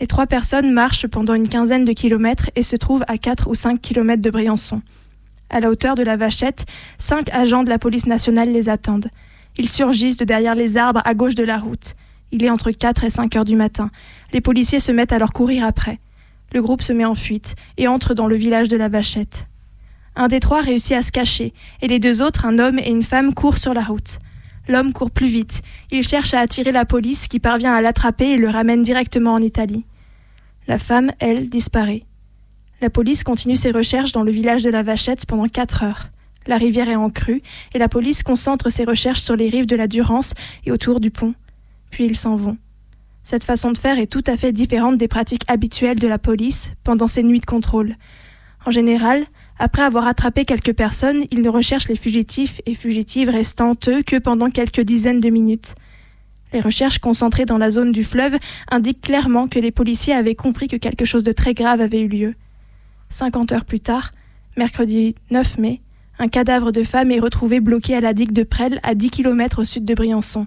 Les 0.00 0.06
trois 0.06 0.26
personnes 0.26 0.72
marchent 0.72 1.06
pendant 1.06 1.34
une 1.34 1.48
quinzaine 1.48 1.84
de 1.84 1.92
kilomètres 1.92 2.50
et 2.54 2.62
se 2.62 2.76
trouvent 2.76 3.04
à 3.08 3.18
4 3.18 3.48
ou 3.48 3.54
5 3.54 3.80
kilomètres 3.80 4.22
de 4.22 4.30
Briançon. 4.30 4.82
À 5.48 5.60
la 5.60 5.70
hauteur 5.70 5.94
de 5.94 6.02
la 6.02 6.16
Vachette, 6.16 6.66
cinq 6.98 7.30
agents 7.32 7.62
de 7.62 7.70
la 7.70 7.78
police 7.78 8.06
nationale 8.06 8.52
les 8.52 8.68
attendent. 8.68 9.08
Ils 9.56 9.68
surgissent 9.68 10.16
de 10.16 10.24
derrière 10.24 10.54
les 10.54 10.76
arbres 10.76 11.02
à 11.04 11.14
gauche 11.14 11.36
de 11.36 11.44
la 11.44 11.58
route. 11.58 11.94
Il 12.32 12.44
est 12.44 12.50
entre 12.50 12.72
4 12.72 13.04
et 13.04 13.10
5 13.10 13.36
heures 13.36 13.44
du 13.44 13.56
matin. 13.56 13.90
Les 14.32 14.40
policiers 14.40 14.80
se 14.80 14.92
mettent 14.92 15.12
à 15.12 15.18
leur 15.18 15.32
courir 15.32 15.64
après. 15.64 16.00
Le 16.52 16.60
groupe 16.60 16.82
se 16.82 16.92
met 16.92 17.04
en 17.04 17.14
fuite 17.14 17.54
et 17.76 17.88
entre 17.88 18.12
dans 18.12 18.26
le 18.26 18.36
village 18.36 18.68
de 18.68 18.76
la 18.76 18.88
Vachette. 18.88 19.46
Un 20.16 20.28
des 20.28 20.40
trois 20.40 20.62
réussit 20.62 20.96
à 20.96 21.02
se 21.02 21.12
cacher, 21.12 21.52
et 21.82 21.88
les 21.88 21.98
deux 21.98 22.22
autres, 22.22 22.46
un 22.46 22.58
homme 22.58 22.78
et 22.78 22.88
une 22.88 23.02
femme, 23.02 23.34
courent 23.34 23.58
sur 23.58 23.74
la 23.74 23.82
route. 23.82 24.18
L'homme 24.66 24.94
court 24.94 25.10
plus 25.10 25.28
vite. 25.28 25.62
Il 25.90 26.02
cherche 26.02 26.32
à 26.32 26.40
attirer 26.40 26.72
la 26.72 26.86
police 26.86 27.28
qui 27.28 27.38
parvient 27.38 27.74
à 27.74 27.82
l'attraper 27.82 28.30
et 28.30 28.36
le 28.38 28.48
ramène 28.48 28.82
directement 28.82 29.34
en 29.34 29.42
Italie. 29.42 29.84
La 30.66 30.78
femme, 30.78 31.12
elle, 31.20 31.48
disparaît. 31.48 32.02
La 32.80 32.90
police 32.90 33.24
continue 33.24 33.56
ses 33.56 33.70
recherches 33.70 34.12
dans 34.12 34.22
le 34.22 34.32
village 34.32 34.62
de 34.62 34.70
la 34.70 34.82
Vachette 34.82 35.26
pendant 35.26 35.48
quatre 35.48 35.84
heures. 35.84 36.08
La 36.46 36.56
rivière 36.56 36.88
est 36.88 36.96
en 36.96 37.10
crue 37.10 37.42
et 37.74 37.78
la 37.78 37.88
police 37.88 38.22
concentre 38.22 38.70
ses 38.70 38.84
recherches 38.84 39.20
sur 39.20 39.36
les 39.36 39.48
rives 39.48 39.66
de 39.66 39.76
la 39.76 39.86
Durance 39.86 40.34
et 40.64 40.72
autour 40.72 40.98
du 40.98 41.10
pont. 41.10 41.34
Puis 41.90 42.04
ils 42.04 42.16
s'en 42.16 42.36
vont. 42.36 42.56
Cette 43.22 43.44
façon 43.44 43.70
de 43.70 43.78
faire 43.78 43.98
est 43.98 44.06
tout 44.06 44.24
à 44.26 44.36
fait 44.36 44.52
différente 44.52 44.96
des 44.96 45.08
pratiques 45.08 45.44
habituelles 45.48 45.98
de 45.98 46.08
la 46.08 46.18
police 46.18 46.72
pendant 46.84 47.06
ces 47.06 47.22
nuits 47.22 47.40
de 47.40 47.46
contrôle. 47.46 47.96
En 48.64 48.70
général, 48.70 49.26
après 49.58 49.82
avoir 49.82 50.06
attrapé 50.06 50.44
quelques 50.44 50.74
personnes, 50.74 51.24
ils 51.30 51.40
ne 51.40 51.48
recherchent 51.48 51.88
les 51.88 51.96
fugitifs 51.96 52.60
et 52.66 52.74
fugitives 52.74 53.30
restants 53.30 53.76
eux 53.88 54.02
que 54.02 54.16
pendant 54.16 54.50
quelques 54.50 54.82
dizaines 54.82 55.20
de 55.20 55.30
minutes. 55.30 55.74
Les 56.52 56.60
recherches 56.60 56.98
concentrées 56.98 57.46
dans 57.46 57.58
la 57.58 57.70
zone 57.70 57.92
du 57.92 58.04
fleuve 58.04 58.36
indiquent 58.70 59.00
clairement 59.00 59.48
que 59.48 59.58
les 59.58 59.70
policiers 59.70 60.14
avaient 60.14 60.34
compris 60.34 60.68
que 60.68 60.76
quelque 60.76 61.04
chose 61.04 61.24
de 61.24 61.32
très 61.32 61.54
grave 61.54 61.80
avait 61.80 62.00
eu 62.00 62.08
lieu. 62.08 62.34
50 63.10 63.52
heures 63.52 63.64
plus 63.64 63.80
tard, 63.80 64.12
mercredi 64.56 65.14
9 65.30 65.58
mai, 65.58 65.80
un 66.18 66.28
cadavre 66.28 66.72
de 66.72 66.82
femme 66.82 67.10
est 67.10 67.20
retrouvé 67.20 67.60
bloqué 67.60 67.94
à 67.94 68.00
la 68.00 68.14
digue 68.14 68.32
de 68.32 68.42
Presles, 68.42 68.80
à 68.82 68.94
10 68.94 69.10
km 69.10 69.60
au 69.60 69.64
sud 69.64 69.84
de 69.84 69.94
Briançon. 69.94 70.46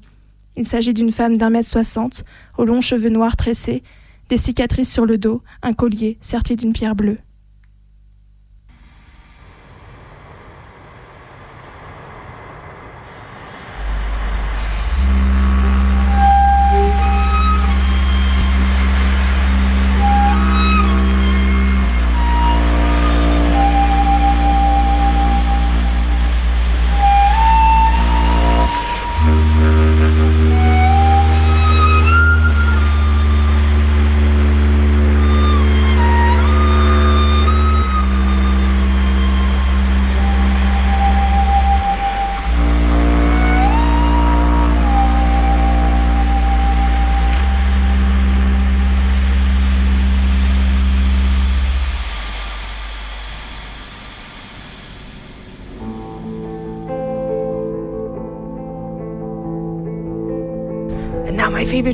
Il 0.55 0.67
s'agit 0.67 0.93
d'une 0.93 1.11
femme 1.11 1.37
d'un 1.37 1.49
mètre 1.49 1.69
soixante, 1.69 2.25
aux 2.57 2.65
longs 2.65 2.81
cheveux 2.81 3.09
noirs 3.09 3.37
tressés, 3.37 3.83
des 4.29 4.37
cicatrices 4.37 4.91
sur 4.91 5.05
le 5.05 5.17
dos, 5.17 5.41
un 5.61 5.73
collier 5.73 6.17
serti 6.21 6.55
d'une 6.55 6.73
pierre 6.73 6.95
bleue. 6.95 7.17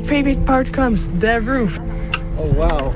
Favorite, 0.04 0.06
favorite 0.06 0.44
part 0.44 0.72
comes 0.72 1.08
the 1.20 1.40
roof. 1.40 1.78
Oh 2.38 2.44
wow. 2.52 2.94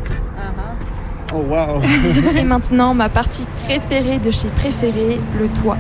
Oh 1.33 1.41
wow. 1.41 1.81
Et 2.37 2.45
maintenant, 2.45 2.93
ma 2.95 3.09
partie 3.09 3.47
préférée 3.65 4.19
de 4.19 4.31
chez 4.31 4.49
préféré, 4.49 5.19
le 5.39 5.49
toit. 5.49 5.79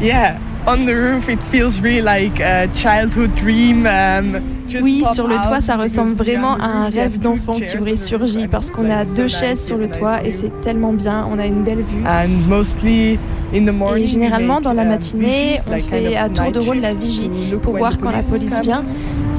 Yeah, 0.00 0.38
on 0.66 0.86
the 0.86 0.94
roof 0.94 1.28
it 1.28 1.40
feels 1.42 1.80
really 1.80 2.00
like 2.00 2.40
a 2.40 2.66
childhood 2.74 3.34
dream. 3.36 3.86
Um, 3.86 4.40
just 4.68 4.82
Oui, 4.82 5.04
sur 5.12 5.28
le 5.28 5.36
toit, 5.44 5.60
ça 5.60 5.76
ressemble 5.76 6.14
vraiment 6.14 6.54
à 6.54 6.66
un 6.66 6.88
rêve 6.88 7.18
d'enfant 7.18 7.54
qui 7.54 7.78
aurait 7.78 7.96
surgi 7.96 8.48
parce 8.48 8.70
qu'on 8.70 8.88
a 8.90 9.04
deux 9.04 9.28
chaises 9.28 9.64
sur 9.64 9.76
le 9.76 9.88
toit 9.88 10.20
it. 10.20 10.26
et 10.26 10.32
c'est 10.32 10.60
tellement 10.62 10.92
bien, 10.92 11.26
on 11.30 11.38
a 11.38 11.46
une 11.46 11.62
belle 11.62 11.82
vue. 11.82 12.04
And 12.06 12.48
mostly 12.48 13.18
in 13.54 13.64
the 13.64 13.72
morning, 13.72 14.04
Et 14.04 14.06
généralement, 14.06 14.60
dans 14.60 14.72
la 14.72 14.82
um, 14.82 14.88
matinée, 14.88 15.60
on 15.70 15.78
fait 15.78 16.16
à 16.16 16.28
tour 16.28 16.50
de 16.50 16.58
rôle 16.58 16.80
la 16.80 16.94
vigie 16.94 17.30
pour 17.62 17.76
voir 17.76 17.98
quand 17.98 18.10
la 18.10 18.22
police 18.22 18.58
vient. 18.60 18.84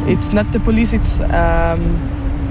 It's 0.06 0.32
not 0.32 0.46
the 0.52 0.60
police, 0.60 0.94
it's 0.94 1.20
um, 1.20 1.80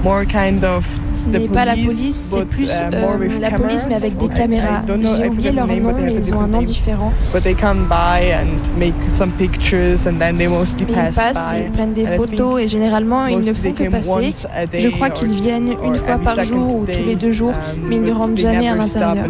more 0.03 0.25
kind 0.25 0.63
of 0.63 0.85
Ce 1.13 1.25
the 1.25 1.39
n'est 1.39 1.47
pas 1.47 1.65
la 1.65 1.73
police, 1.73 2.29
c'est 2.31 2.39
but, 2.41 2.49
plus 2.49 2.69
uh, 2.69 2.83
euh, 2.93 3.01
more 3.01 3.17
with 3.19 3.39
la 3.39 3.51
police 3.51 3.87
mais 3.87 3.95
avec 3.95 4.17
des 4.17 4.27
caméras. 4.27 4.83
J'ai 5.17 5.27
oublié 5.27 5.51
leur 5.51 5.67
nom, 5.67 5.93
mais 5.95 6.13
ils 6.13 6.33
ont 6.33 6.41
un 6.41 6.47
nom 6.47 6.61
différent. 6.61 7.11
But 7.33 7.43
they 7.43 7.55
come 7.55 7.87
by 7.89 8.31
and 8.33 8.77
make 8.77 8.93
some 9.09 9.31
pictures 9.31 10.07
and 10.07 10.19
then 10.19 10.37
they 10.37 10.47
mostly 10.47 10.85
Mais 10.85 10.91
ils 10.91 10.95
pass 10.95 11.15
passent, 11.15 11.53
by. 11.53 11.61
ils 11.65 11.71
prennent 11.71 11.93
des 11.93 12.05
photos 12.05 12.61
et 12.61 12.67
généralement 12.67 13.25
ils 13.25 13.39
ne 13.39 13.53
font 13.53 13.71
que 13.71 13.89
passer. 13.89 14.33
Je 14.77 14.89
crois 14.89 15.09
qu'ils 15.09 15.31
viennent 15.31 15.75
une 15.83 15.95
fois 15.95 16.19
par 16.19 16.43
jour 16.43 16.75
ou 16.75 16.85
tous 16.85 17.03
les 17.03 17.15
deux 17.15 17.31
jours, 17.31 17.53
um, 17.53 17.87
mais 17.87 17.95
ils 17.95 18.03
ne 18.03 18.11
rentrent 18.11 18.37
jamais 18.37 18.67
à 18.67 18.75
l'intérieur. 18.75 19.25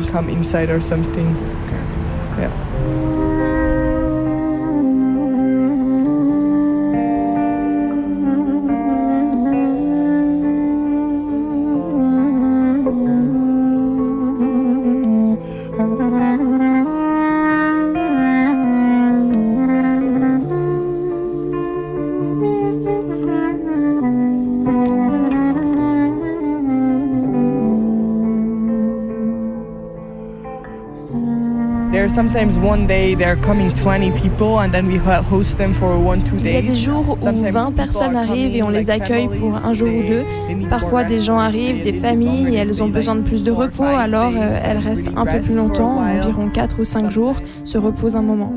Il 36.50 36.54
y 36.54 36.58
a 36.58 36.62
des 36.62 36.76
jours 36.76 37.06
où 37.10 37.24
Sometimes 37.24 37.52
20 37.52 37.66
people 37.66 37.76
personnes 37.76 38.16
arrivent 38.16 38.56
et 38.56 38.64
on 38.64 38.70
les 38.70 38.90
accueille 38.90 39.28
pour 39.28 39.56
un 39.56 39.74
jour 39.74 39.90
ou 39.90 40.04
deux. 40.04 40.26
Parfois 40.70 41.04
des 41.04 41.20
gens 41.20 41.38
arrivent, 41.38 41.84
des 41.84 41.94
familles, 41.94 42.56
et 42.56 42.58
elles 42.58 42.82
ont 42.82 42.90
besoin 42.90 43.16
de 43.16 43.22
plus 43.22 43.44
de 43.44 43.52
repos, 43.52 43.84
alors 43.84 44.34
euh, 44.36 44.60
elles 44.66 44.80
restent 44.80 45.10
un 45.16 45.26
peu 45.26 45.42
plus 45.42 45.56
longtemps, 45.56 46.00
environ 46.00 46.50
4 46.50 46.80
ou 46.80 46.84
5 46.84 47.12
jours, 47.12 47.36
se 47.64 47.78
reposent 47.78 48.16
un 48.16 48.22
moment. 48.22 48.52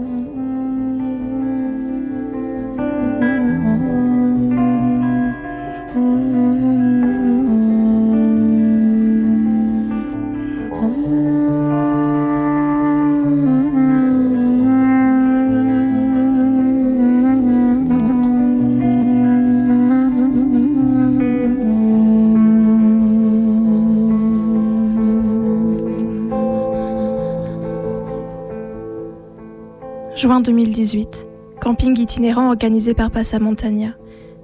Juin 30.31 30.41
2018. 30.41 31.27
Camping 31.61 31.99
itinérant 31.99 32.51
organisé 32.51 32.95
par 32.95 33.11
Passamontagna. 33.11 33.97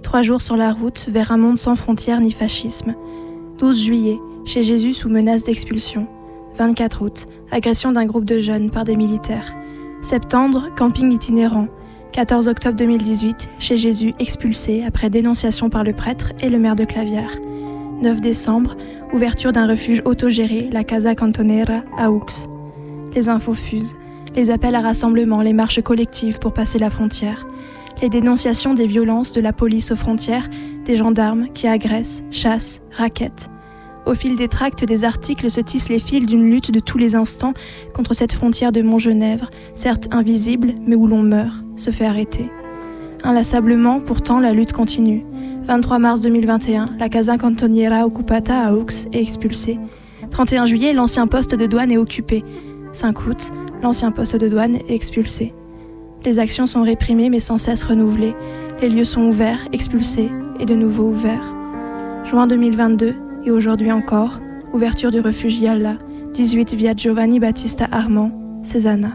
Trois 0.02 0.22
jours 0.22 0.42
sur 0.42 0.56
la 0.56 0.72
route 0.72 1.08
vers 1.12 1.30
un 1.30 1.36
monde 1.36 1.58
sans 1.58 1.76
frontières 1.76 2.20
ni 2.20 2.32
fascisme. 2.32 2.96
12 3.58 3.84
juillet, 3.84 4.18
chez 4.44 4.64
Jésus 4.64 4.94
sous 4.94 5.08
menace 5.08 5.44
d'expulsion. 5.44 6.08
24 6.58 7.02
août, 7.02 7.26
agression 7.52 7.92
d'un 7.92 8.04
groupe 8.04 8.24
de 8.24 8.40
jeunes 8.40 8.72
par 8.72 8.82
des 8.82 8.96
militaires. 8.96 9.54
Septembre, 10.02 10.70
camping 10.76 11.12
itinérant. 11.12 11.68
14 12.10 12.48
octobre 12.48 12.76
2018, 12.76 13.50
chez 13.60 13.76
Jésus 13.76 14.12
expulsé 14.18 14.82
après 14.84 15.08
dénonciation 15.08 15.70
par 15.70 15.84
le 15.84 15.92
prêtre 15.92 16.32
et 16.40 16.50
le 16.50 16.58
maire 16.58 16.74
de 16.74 16.82
Clavière. 16.82 17.38
9 18.02 18.20
décembre, 18.20 18.74
ouverture 19.12 19.52
d'un 19.52 19.68
refuge 19.68 20.02
autogéré, 20.04 20.68
la 20.72 20.82
Casa 20.82 21.14
Cantonera 21.14 21.84
à 21.96 22.10
Aux. 22.10 22.26
Les 23.14 23.28
infos 23.28 23.54
fusent 23.54 23.94
les 24.36 24.50
appels 24.50 24.74
à 24.74 24.82
rassemblement, 24.82 25.40
les 25.40 25.54
marches 25.54 25.80
collectives 25.80 26.38
pour 26.38 26.52
passer 26.52 26.78
la 26.78 26.90
frontière, 26.90 27.46
les 28.02 28.10
dénonciations 28.10 28.74
des 28.74 28.86
violences 28.86 29.32
de 29.32 29.40
la 29.40 29.54
police 29.54 29.90
aux 29.90 29.96
frontières, 29.96 30.46
des 30.84 30.94
gendarmes 30.94 31.48
qui 31.54 31.66
agressent, 31.66 32.22
chassent, 32.30 32.82
raquettent. 32.92 33.48
Au 34.04 34.14
fil 34.14 34.36
des 34.36 34.46
tracts 34.46 34.84
des 34.84 35.04
articles 35.04 35.50
se 35.50 35.60
tissent 35.60 35.88
les 35.88 35.98
fils 35.98 36.26
d'une 36.26 36.48
lutte 36.48 36.70
de 36.70 36.78
tous 36.78 36.98
les 36.98 37.16
instants 37.16 37.54
contre 37.94 38.14
cette 38.14 38.34
frontière 38.34 38.70
de 38.70 38.82
Montgenèvre, 38.82 39.50
certes 39.74 40.08
invisible, 40.12 40.74
mais 40.86 40.94
où 40.94 41.06
l'on 41.06 41.22
meurt, 41.22 41.64
se 41.74 41.90
fait 41.90 42.06
arrêter. 42.06 42.50
Inlassablement, 43.24 44.00
pourtant, 44.00 44.38
la 44.38 44.52
lutte 44.52 44.74
continue. 44.74 45.24
23 45.64 45.98
mars 45.98 46.20
2021, 46.20 46.90
la 47.00 47.08
Casa 47.08 47.38
Cantoniera 47.38 48.06
Occupata 48.06 48.68
à 48.68 48.72
Aux 48.74 48.86
est 49.12 49.20
expulsée. 49.20 49.80
31 50.30 50.66
juillet, 50.66 50.92
l'ancien 50.92 51.26
poste 51.26 51.56
de 51.56 51.66
douane 51.66 51.90
est 51.90 51.96
occupé. 51.96 52.44
5 52.92 53.26
août, 53.26 53.52
l'ancien 53.86 54.10
poste 54.10 54.34
de 54.34 54.48
douane 54.48 54.74
est 54.74 54.90
expulsé. 54.90 55.54
Les 56.24 56.40
actions 56.40 56.66
sont 56.66 56.82
réprimées 56.82 57.30
mais 57.30 57.38
sans 57.38 57.56
cesse 57.56 57.84
renouvelées. 57.84 58.34
Les 58.82 58.88
lieux 58.88 59.04
sont 59.04 59.22
ouverts, 59.22 59.68
expulsés 59.72 60.28
et 60.58 60.66
de 60.66 60.74
nouveau 60.74 61.04
ouverts. 61.04 61.54
Juin 62.24 62.48
2022 62.48 63.14
et 63.44 63.52
aujourd'hui 63.52 63.92
encore, 63.92 64.40
ouverture 64.72 65.12
du 65.12 65.20
refuge 65.20 65.60
Yalla, 65.60 65.98
18 66.34 66.74
via 66.74 66.94
Giovanni 66.96 67.38
Battista 67.38 67.86
Armand, 67.92 68.32
Cézanne. 68.64 69.12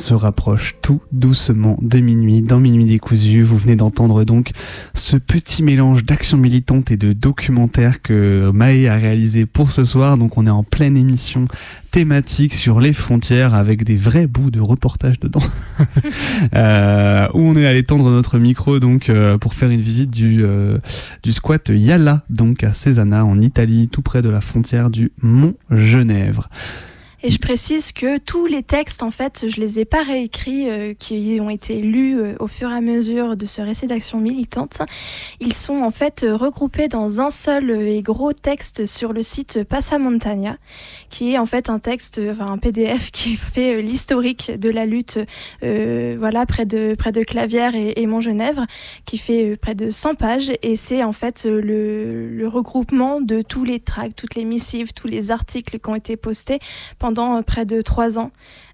Se 0.00 0.14
rapproche 0.14 0.76
tout 0.82 1.00
doucement 1.12 1.78
de 1.82 2.00
minuit, 2.00 2.40
dans 2.40 2.58
Minuit 2.58 2.86
décousu. 2.86 3.42
Vous 3.42 3.58
venez 3.58 3.76
d'entendre 3.76 4.24
donc 4.24 4.50
ce 4.94 5.16
petit 5.16 5.62
mélange 5.62 6.04
d'action 6.04 6.38
militante 6.38 6.90
et 6.90 6.96
de 6.96 7.12
documentaire 7.12 8.00
que 8.02 8.50
Maë 8.52 8.88
a 8.88 8.96
réalisé 8.96 9.46
pour 9.46 9.70
ce 9.70 9.84
soir. 9.84 10.16
Donc 10.16 10.38
on 10.38 10.46
est 10.46 10.50
en 10.50 10.64
pleine 10.64 10.96
émission 10.96 11.46
thématique 11.90 12.54
sur 12.54 12.80
les 12.80 12.92
frontières 12.92 13.52
avec 13.54 13.84
des 13.84 13.96
vrais 13.96 14.26
bouts 14.26 14.50
de 14.50 14.60
reportage 14.60 15.20
dedans. 15.20 15.42
euh, 16.54 17.28
où 17.34 17.40
on 17.40 17.56
est 17.56 17.66
allé 17.66 17.82
tendre 17.82 18.10
notre 18.10 18.38
micro 18.38 18.78
donc 18.78 19.10
euh, 19.10 19.38
pour 19.38 19.54
faire 19.54 19.70
une 19.70 19.80
visite 19.80 20.10
du, 20.10 20.42
euh, 20.42 20.78
squat 21.28 21.70
Yala, 21.72 22.22
donc 22.30 22.64
à 22.64 22.72
Cesana 22.72 23.24
en 23.24 23.40
Italie, 23.40 23.88
tout 23.88 24.02
près 24.02 24.22
de 24.22 24.30
la 24.30 24.40
frontière 24.40 24.88
du 24.88 25.12
Mont 25.20 25.54
Genèvre. 25.70 26.48
Et 27.22 27.28
je 27.28 27.38
précise 27.38 27.92
que 27.92 28.16
tous 28.16 28.46
les 28.46 28.62
textes, 28.62 29.02
en 29.02 29.10
fait, 29.10 29.44
je 29.46 29.60
les 29.60 29.78
ai 29.78 29.84
pas 29.84 30.02
réécrits, 30.02 30.70
euh, 30.70 30.94
qui 30.98 31.36
ont 31.38 31.50
été 31.50 31.78
lus 31.82 32.18
euh, 32.18 32.34
au 32.40 32.46
fur 32.46 32.70
et 32.70 32.74
à 32.74 32.80
mesure 32.80 33.36
de 33.36 33.44
ce 33.44 33.60
récit 33.60 33.86
d'action 33.86 34.20
militante. 34.20 34.80
Ils 35.38 35.52
sont 35.52 35.82
en 35.82 35.90
fait 35.90 36.24
regroupés 36.26 36.88
dans 36.88 37.20
un 37.20 37.28
seul 37.28 37.70
euh, 37.70 37.94
et 37.94 38.00
gros 38.00 38.32
texte 38.32 38.86
sur 38.86 39.12
le 39.12 39.22
site 39.22 39.64
Passamontagna, 39.64 40.56
qui 41.10 41.34
est 41.34 41.38
en 41.38 41.44
fait 41.44 41.68
un 41.68 41.78
texte, 41.78 42.18
enfin 42.30 42.52
un 42.52 42.56
PDF 42.56 43.10
qui 43.12 43.36
fait 43.36 43.82
l'historique 43.82 44.58
de 44.58 44.70
la 44.70 44.86
lutte, 44.86 45.18
voilà, 45.60 46.46
près 46.46 46.64
de 46.64 46.94
près 46.98 47.12
de 47.12 47.22
Clavière 47.22 47.74
et, 47.74 48.06
Montgenèvre, 48.06 48.66
qui 49.04 49.18
fait 49.18 49.56
près 49.60 49.74
de 49.74 49.90
100 49.90 50.14
pages. 50.14 50.52
Et 50.62 50.76
c'est 50.76 51.04
en 51.04 51.12
fait 51.12 51.44
le, 51.44 52.28
le 52.28 52.48
regroupement 52.48 53.20
de 53.20 53.42
tous 53.42 53.64
les 53.64 53.78
tracts, 53.78 54.16
toutes 54.16 54.36
les 54.36 54.46
missives, 54.46 54.94
tous 54.94 55.06
les 55.06 55.30
articles 55.30 55.78
qui 55.78 55.90
ont 55.90 55.94
été 55.94 56.16
postés 56.16 56.60
pendant 56.98 57.09
euh, 57.18 57.42
près 57.42 57.64
de 57.64 57.82
trois 57.82 58.18
ans 58.18 58.30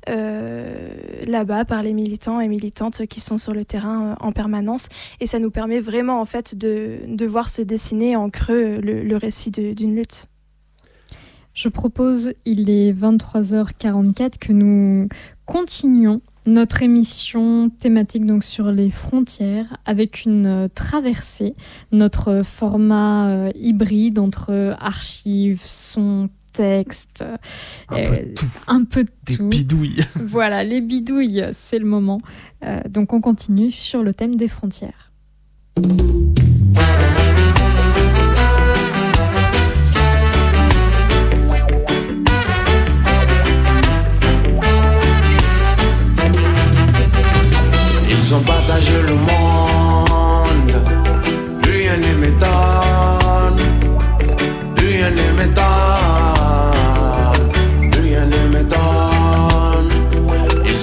euh, 0.08 0.90
là-bas 1.26 1.64
par 1.64 1.82
les 1.82 1.92
militants 1.92 2.40
et 2.40 2.48
militantes 2.48 3.06
qui 3.06 3.20
sont 3.20 3.38
sur 3.38 3.52
le 3.52 3.64
terrain 3.64 4.12
euh, 4.12 4.14
en 4.20 4.32
permanence. 4.32 4.88
Et 5.20 5.26
ça 5.26 5.38
nous 5.38 5.50
permet 5.50 5.80
vraiment 5.80 6.20
en 6.20 6.24
fait 6.24 6.56
de, 6.56 6.98
de 7.06 7.26
voir 7.26 7.50
se 7.50 7.62
dessiner 7.62 8.16
en 8.16 8.30
creux 8.30 8.80
le, 8.80 9.16
récit 9.16 9.50
d'une 9.50 9.96
lutte. 9.96 10.26
Je 11.54 11.68
propose, 11.68 12.32
il 12.44 12.68
est 12.68 12.92
23h44, 12.92 14.38
que 14.38 14.52
nous 14.52 15.08
continuions 15.46 16.20
notre 16.44 16.82
émission 16.82 17.70
thématique 17.70 18.26
donc 18.26 18.44
sur 18.44 18.70
les 18.70 18.90
frontières 18.90 19.78
avec 19.84 20.26
une 20.26 20.68
traversée, 20.74 21.54
notre 21.92 22.42
format 22.44 23.48
hybride 23.54 24.18
entre 24.18 24.76
archives, 24.78 25.62
son, 25.64 26.28
texte, 26.56 27.24
Un 27.88 28.02
peu 28.04 28.16
de 28.16 28.34
tout. 28.34 28.46
un 28.66 28.84
peu 28.84 29.04
de 29.04 29.10
Des 29.24 29.36
tout. 29.36 29.48
bidouilles. 29.48 30.04
Voilà, 30.28 30.64
les 30.64 30.80
bidouilles, 30.80 31.46
c'est 31.52 31.78
le 31.78 31.86
moment. 31.86 32.20
Euh, 32.64 32.80
donc 32.88 33.12
on 33.12 33.20
continue 33.20 33.70
sur 33.70 34.02
le 34.02 34.14
thème 34.14 34.36
des 34.36 34.48
frontières. 34.48 35.12
Ils 48.08 48.34
ont 48.34 48.40
partagé 48.40 48.92
le 49.02 49.14
monde, 49.14 49.45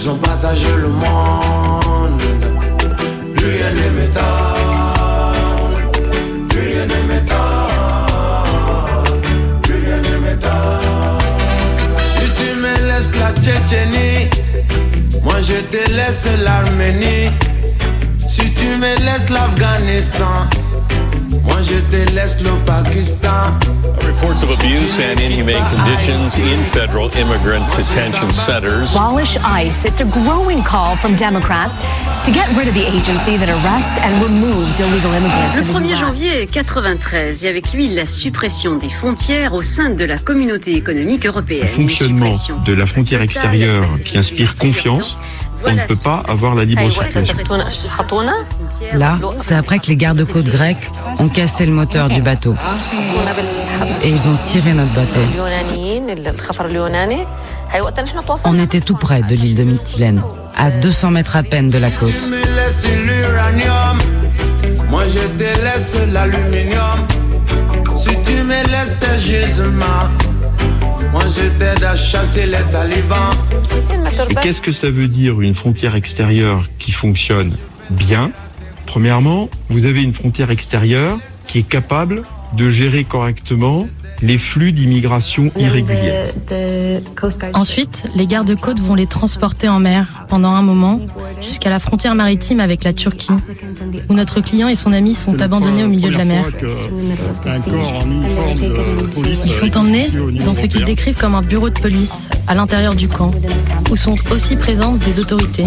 Ils 0.05 0.09
ont 0.09 0.17
partagé 0.17 0.67
le 0.75 0.89
monde, 0.89 2.21
rien 3.37 3.71
ne 3.71 3.89
m'étonne, 3.95 4.23
rien 6.51 6.85
ne 6.91 6.99
m'étonne, 7.07 7.39
rien 9.63 9.97
ne 9.97 10.13
m'étonne. 10.25 11.21
Si 12.17 12.27
tu 12.35 12.49
me 12.53 12.73
laisses 12.89 13.15
la 13.15 13.31
Tchétchénie, 13.31 14.29
moi 15.23 15.39
je 15.39 15.59
te 15.71 15.81
laisse 15.93 16.27
l'Arménie. 16.43 17.31
Si 18.27 18.51
tu 18.55 18.75
me 18.75 18.93
laisses 19.05 19.29
l'Afghanistan, 19.29 20.49
Reports 24.23 24.43
of 24.43 24.49
abuse 24.51 24.99
and 24.99 25.19
inhumane 25.19 25.63
conditions 25.75 26.37
in 26.37 26.63
federal 26.71 27.09
immigrant 27.17 27.69
detention 27.75 28.31
centers. 28.31 28.95
Abolish 28.95 29.37
ICE. 29.37 29.85
It's 29.85 29.99
a 29.99 30.05
growing 30.05 30.63
call 30.63 30.95
from 30.95 31.15
Democrats 31.17 31.79
to 32.25 32.31
get 32.31 32.47
rid 32.55 32.69
of 32.69 32.73
the 32.73 32.87
agency 32.87 33.35
that 33.35 33.49
arrests 33.49 33.97
and 33.97 34.23
removes 34.23 34.79
illegal 34.79 35.11
immigrants. 35.13 35.57
Le 35.57 35.63
in 35.63 35.67
the 35.67 35.73
1er 35.73 35.93
US. 35.93 35.99
janvier 35.99 36.47
93 36.47 37.43
et 37.43 37.49
avec 37.49 37.73
lui 37.73 37.93
la 37.93 38.05
suppression 38.05 38.77
des 38.77 38.89
frontières 38.89 39.53
au 39.53 39.61
sein 39.61 39.89
de 39.89 40.05
la 40.05 40.17
communauté 40.17 40.71
économique 40.71 41.25
européenne. 41.25 41.63
Le 41.63 41.67
fonctionnement 41.67 42.37
de 42.65 42.73
la 42.73 42.85
frontière 42.85 43.21
extérieure 43.21 43.85
qui 44.05 44.17
inspire 44.17 44.55
confiance, 44.55 45.17
on 45.65 45.73
ne 45.73 45.85
peut 45.85 45.97
pas 46.01 46.23
avoir 46.27 46.55
la 46.55 46.63
libre 46.63 46.89
circulation. 46.89 47.89
Là, 48.93 49.15
c'est 49.37 49.55
après 49.55 49.79
que 49.79 49.87
les 49.87 49.95
gardes-côtes 49.95 50.45
grecs 50.45 50.89
ont 51.19 51.29
cassé 51.29 51.65
le 51.65 51.71
moteur 51.71 52.09
du 52.09 52.21
bateau. 52.21 52.55
Et 54.03 54.09
ils 54.09 54.27
ont 54.27 54.37
tiré 54.37 54.73
notre 54.73 54.93
bateau. 54.93 55.19
On 58.45 58.59
était 58.59 58.81
tout 58.81 58.95
près 58.95 59.21
de 59.21 59.35
l'île 59.35 59.55
de 59.55 59.63
Mytilène, 59.63 60.21
à 60.55 60.69
200 60.69 61.11
mètres 61.11 61.35
à 61.35 61.43
peine 61.43 61.69
de 61.69 61.77
la 61.77 61.89
côte. 61.89 62.11
Tu 62.11 62.29
me 62.29 62.37
laisses 62.37 62.85
l'uranium, 63.05 63.97
moi 64.89 65.03
je 65.07 65.27
te 65.37 65.43
laisse 65.63 65.95
l'aluminium. 66.11 67.07
Si 67.97 68.09
tu 68.25 68.43
me 68.43 68.61
laisses 68.63 68.97
tes 68.99 69.19
gisements, 69.19 70.09
moi 71.11 71.23
je 71.23 71.47
t'aide 71.57 71.83
à 71.83 71.95
chasser 71.95 72.45
les 72.45 72.63
talibans. 72.71 73.31
Et 74.29 74.35
qu'est-ce 74.35 74.61
que 74.61 74.71
ça 74.71 74.91
veut 74.91 75.07
dire 75.07 75.41
une 75.41 75.55
frontière 75.55 75.95
extérieure 75.95 76.67
qui 76.77 76.91
fonctionne 76.91 77.55
bien 77.89 78.31
Premièrement, 78.85 79.49
vous 79.69 79.85
avez 79.85 80.03
une 80.03 80.13
frontière 80.13 80.51
extérieure 80.51 81.19
qui 81.47 81.59
est 81.59 81.67
capable 81.67 82.23
de 82.55 82.69
gérer 82.69 83.03
correctement 83.03 83.87
les 84.21 84.37
flux 84.37 84.71
d'immigration 84.71 85.51
irrégulière. 85.59 86.31
Ensuite, 87.53 88.05
les 88.15 88.25
gardes-côtes 88.25 88.79
vont 88.79 88.95
les 88.95 89.07
transporter 89.07 89.67
en 89.67 89.79
mer 89.79 90.25
pendant 90.29 90.51
un 90.51 90.61
moment 90.61 90.99
jusqu'à 91.41 91.69
la 91.69 91.79
frontière 91.79 92.15
maritime 92.15 92.59
avec 92.59 92.83
la 92.83 92.93
Turquie, 92.93 93.33
où 94.09 94.13
notre 94.13 94.39
client 94.39 94.69
et 94.69 94.75
son 94.75 94.93
ami 94.93 95.13
sont 95.13 95.41
abandonnés 95.41 95.83
au 95.83 95.89
milieu 95.89 96.09
de 96.09 96.17
la 96.17 96.25
mer. 96.25 96.45
Ils 99.45 99.53
sont 99.53 99.77
emmenés 99.77 100.07
dans 100.45 100.53
ce 100.53 100.67
qu'ils 100.67 100.85
décrivent 100.85 101.17
comme 101.17 101.35
un 101.35 101.41
bureau 101.41 101.69
de 101.69 101.79
police 101.79 102.29
à 102.47 102.55
l'intérieur 102.55 102.95
du 102.95 103.09
camp, 103.09 103.31
où 103.91 103.95
sont 103.97 104.15
aussi 104.31 104.55
présentes 104.55 104.99
des 104.99 105.19
autorités. 105.19 105.65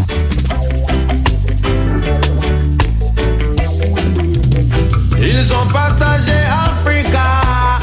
Ils 5.39 5.53
ont 5.53 5.66
partagé 5.66 6.32
Africa 6.51 7.78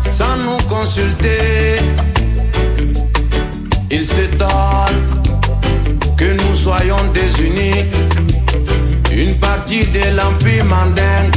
sans 0.00 0.36
nous 0.36 0.58
consulter. 0.68 1.76
Ils 3.88 4.04
s'étonnent 4.04 5.06
que 6.16 6.24
nous 6.24 6.54
soyons 6.56 6.96
désunis. 7.14 7.84
Une 9.12 9.38
partie 9.38 9.86
de 9.86 10.16
l'Empire 10.16 10.64
mandingue 10.64 11.34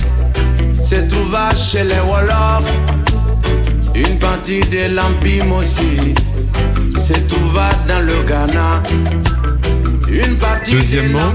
se 0.74 0.96
trouva 1.08 1.50
chez 1.56 1.84
les 1.84 2.02
Wolofs. 2.10 2.74
Une 3.94 4.18
partie 4.18 4.62
de 4.62 4.96
l'Empire 4.96 5.46
Mossi 5.46 6.16
se 7.00 7.14
trouva 7.30 7.70
dans 7.88 8.02
le 8.02 8.16
Ghana. 8.28 8.82
Deuxièmement, 10.70 11.34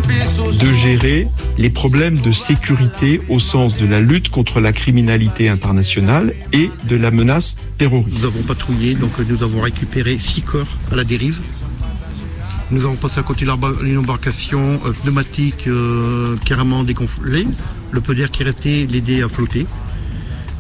de 0.60 0.72
gérer 0.72 1.28
les 1.56 1.70
problèmes 1.70 2.20
de 2.20 2.30
sécurité 2.30 3.22
au 3.28 3.38
sens 3.38 3.76
de 3.76 3.86
la 3.86 4.00
lutte 4.00 4.28
contre 4.28 4.60
la 4.60 4.72
criminalité 4.72 5.48
internationale 5.48 6.34
et 6.52 6.70
de 6.86 6.96
la 6.96 7.10
menace 7.10 7.56
terroriste. 7.78 8.18
Nous 8.18 8.24
avons 8.24 8.42
patrouillé, 8.42 8.94
donc 8.94 9.12
nous 9.18 9.42
avons 9.42 9.62
récupéré 9.62 10.18
six 10.20 10.42
corps 10.42 10.76
à 10.92 10.96
la 10.96 11.04
dérive. 11.04 11.40
Nous 12.70 12.84
avons 12.84 12.96
passé 12.96 13.20
à 13.20 13.22
côté 13.22 13.46
d'une 13.82 13.98
embarcation 13.98 14.80
euh, 14.84 14.92
pneumatique 14.92 15.68
euh, 15.68 16.36
carrément 16.44 16.82
dégonflée. 16.82 17.46
Le 17.92 18.00
peu 18.00 18.14
d'air 18.14 18.30
qui 18.30 18.42
restait 18.44 18.86
l'aidait 18.90 19.22
à 19.22 19.28
flotter. 19.28 19.66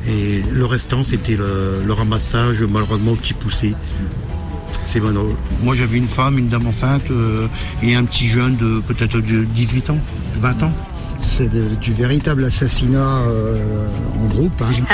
Et 0.08 0.40
le 0.52 0.64
restant, 0.64 1.02
c'était 1.04 1.36
le, 1.36 1.82
le 1.84 1.92
ramassage, 1.92 2.62
malheureusement, 2.62 3.12
au 3.12 3.16
petit 3.16 3.34
poussé. 3.34 3.74
C'est 4.96 5.00
bon. 5.00 5.12
Moi, 5.62 5.74
j'avais 5.74 5.98
une 5.98 6.06
femme, 6.06 6.38
une 6.38 6.48
dame 6.48 6.66
enceinte 6.66 7.10
euh, 7.10 7.48
et 7.82 7.94
un 7.94 8.04
petit 8.04 8.24
jeune 8.24 8.56
de 8.56 8.80
peut-être 8.80 9.18
de 9.18 9.44
18 9.44 9.90
ans, 9.90 9.98
20 10.38 10.62
ans. 10.62 10.72
C'est 11.18 11.50
du 11.50 11.92
véritable 11.92 12.46
assassinat 12.46 13.18
euh, 13.26 13.88
en 14.18 14.26
groupe. 14.28 14.62
hein. 14.62 14.84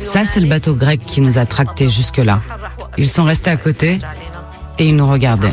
Ça, 0.00 0.22
c'est 0.24 0.38
le 0.38 0.46
bateau 0.46 0.76
grec 0.76 1.00
qui 1.04 1.20
nous 1.22 1.38
a 1.38 1.44
tractés 1.44 1.88
jusque-là. 1.88 2.40
Ils 2.98 3.08
sont 3.08 3.24
restés 3.24 3.50
à 3.50 3.56
côté 3.56 3.98
et 4.78 4.86
ils 4.86 4.94
nous 4.94 5.10
regardaient. 5.10 5.50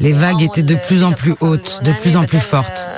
Les 0.00 0.12
vagues 0.12 0.42
étaient 0.42 0.62
de 0.62 0.74
plus 0.74 1.04
en 1.04 1.12
plus 1.12 1.34
hautes, 1.40 1.80
de 1.84 1.92
plus 1.92 2.16
en 2.16 2.24
plus 2.24 2.40
fortes. 2.40 2.88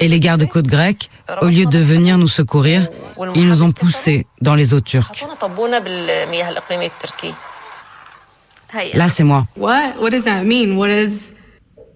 Et 0.00 0.08
les 0.08 0.18
gardes-côtes 0.18 0.66
grecs, 0.66 1.10
au 1.42 1.46
lieu 1.46 1.66
de 1.66 1.78
venir 1.78 2.16
nous 2.16 2.26
secourir, 2.26 2.88
ils 3.34 3.46
nous 3.46 3.62
ont 3.62 3.72
poussés 3.72 4.26
dans 4.40 4.54
les 4.54 4.74
eaux 4.74 4.80
turques. 4.80 5.24
Là, 8.94 9.08
c'est 9.08 9.24
moi. 9.24 9.46
What? 9.56 9.96
What 10.00 10.10
does 10.10 10.24
that 10.24 10.44
mean? 10.44 10.76
What 10.76 10.88
does 10.88 11.32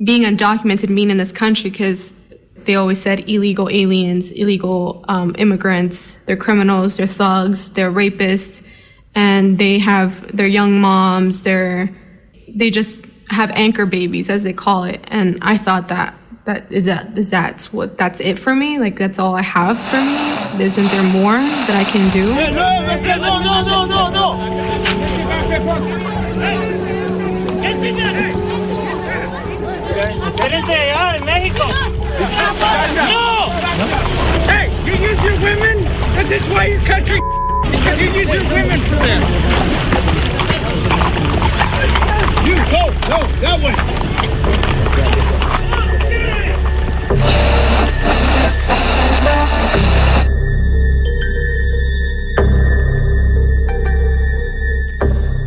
being 0.03 0.25
undocumented 0.25 0.89
mean 0.89 1.11
in 1.11 1.19
this 1.19 1.33
country? 1.33 1.71
Because 1.71 2.13
they 2.65 2.77
always 2.77 3.01
said 3.01 3.29
illegal 3.29 3.69
aliens, 3.69 4.31
illegal 4.31 5.05
um, 5.09 5.35
immigrants, 5.39 6.19
they're 6.27 6.37
criminals, 6.37 6.97
they're 6.97 7.07
thugs, 7.07 7.71
they're 7.73 7.93
rapists, 7.93 8.63
and 9.15 9.59
they 9.59 9.79
have 9.79 10.35
their 10.35 10.47
young 10.47 10.81
moms, 10.81 11.43
they're 11.43 11.91
they 12.49 12.71
just 12.71 13.05
have 13.29 13.51
anchor 13.53 13.87
babies 13.87 14.29
as 14.29 14.43
they 14.43 14.53
call 14.53 14.85
it. 14.85 15.01
And 15.09 15.39
I 15.43 15.57
thought 15.57 15.89
that 15.89 16.15
that 16.45 16.71
is 16.71 16.87
that 16.87 17.17
is 17.17 17.31
that 17.31 17.65
what 17.73 17.97
that's 17.97 18.21
it 18.21 18.39
for 18.39 18.55
me? 18.55 18.79
Like 18.79 18.99
that's 18.99 19.19
all 19.19 19.35
I 19.35 19.43
have 19.43 19.79
for 19.91 20.01
me? 20.01 20.65
Isn't 20.65 20.89
there 20.89 21.03
more 21.03 21.37
that 21.37 21.77
I 21.77 21.85
can 21.85 22.11
do? 22.11 22.35
No, 22.35 22.51
no, 23.41 23.63
no, 23.63 23.87
no, 23.87 24.11
no. 24.11 24.27
Espérense 30.27 30.73
allá 30.73 31.17
en 31.17 31.25
México. 31.25 31.67
No! 32.97 33.51
Hey, 34.51 34.71
you 34.85 34.95
use 34.95 35.23
your 35.23 35.39
women? 35.41 35.85
This 36.17 36.43
is 36.43 36.49
why 36.49 36.67
your 36.67 36.81
country 36.83 37.21
because 37.71 37.99
you 38.01 38.11
use 38.11 38.33
your 38.33 38.45
women 38.45 38.81
for 38.81 38.97
this. 38.97 39.25
You 42.47 42.57
go, 42.71 42.91
go, 43.09 43.19
that 43.41 43.61
way. 43.63 43.75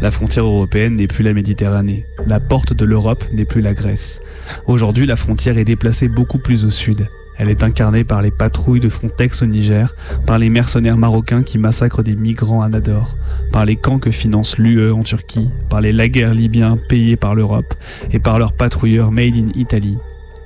La 0.05 0.11
frontière 0.11 0.45
européenne 0.45 0.97
n'est 0.97 1.07
plus 1.07 1.23
la 1.23 1.33
Méditerranée. 1.33 2.05
La 2.27 2.39
porte 2.39 2.73
de 2.73 2.85
l'Europe 2.85 3.23
n'est 3.33 3.43
plus 3.43 3.61
la 3.61 3.73
Grèce. 3.73 4.21
Aujourd'hui, 4.67 5.07
la 5.07 5.15
frontière 5.15 5.57
est 5.57 5.65
déplacée 5.65 6.07
beaucoup 6.07 6.37
plus 6.37 6.63
au 6.63 6.69
sud. 6.69 7.07
Elle 7.39 7.49
est 7.49 7.63
incarnée 7.63 8.03
par 8.03 8.21
les 8.21 8.29
patrouilles 8.29 8.79
de 8.79 8.87
Frontex 8.87 9.41
au 9.41 9.47
Niger, 9.47 9.95
par 10.27 10.37
les 10.37 10.49
mercenaires 10.49 10.97
marocains 10.97 11.41
qui 11.41 11.57
massacrent 11.57 12.03
des 12.03 12.15
migrants 12.15 12.61
à 12.61 12.69
Nador, 12.69 13.17
par 13.51 13.65
les 13.65 13.77
camps 13.77 13.97
que 13.97 14.11
finance 14.11 14.59
l'UE 14.59 14.91
en 14.91 15.01
Turquie, 15.01 15.49
par 15.69 15.81
les 15.81 15.91
laguerres 15.91 16.35
libyens 16.35 16.77
payés 16.87 17.15
par 17.15 17.33
l'Europe 17.33 17.73
et 18.11 18.19
par 18.19 18.37
leurs 18.37 18.53
patrouilleurs 18.53 19.11
made 19.11 19.35
in 19.35 19.47
Italy. 19.55 19.97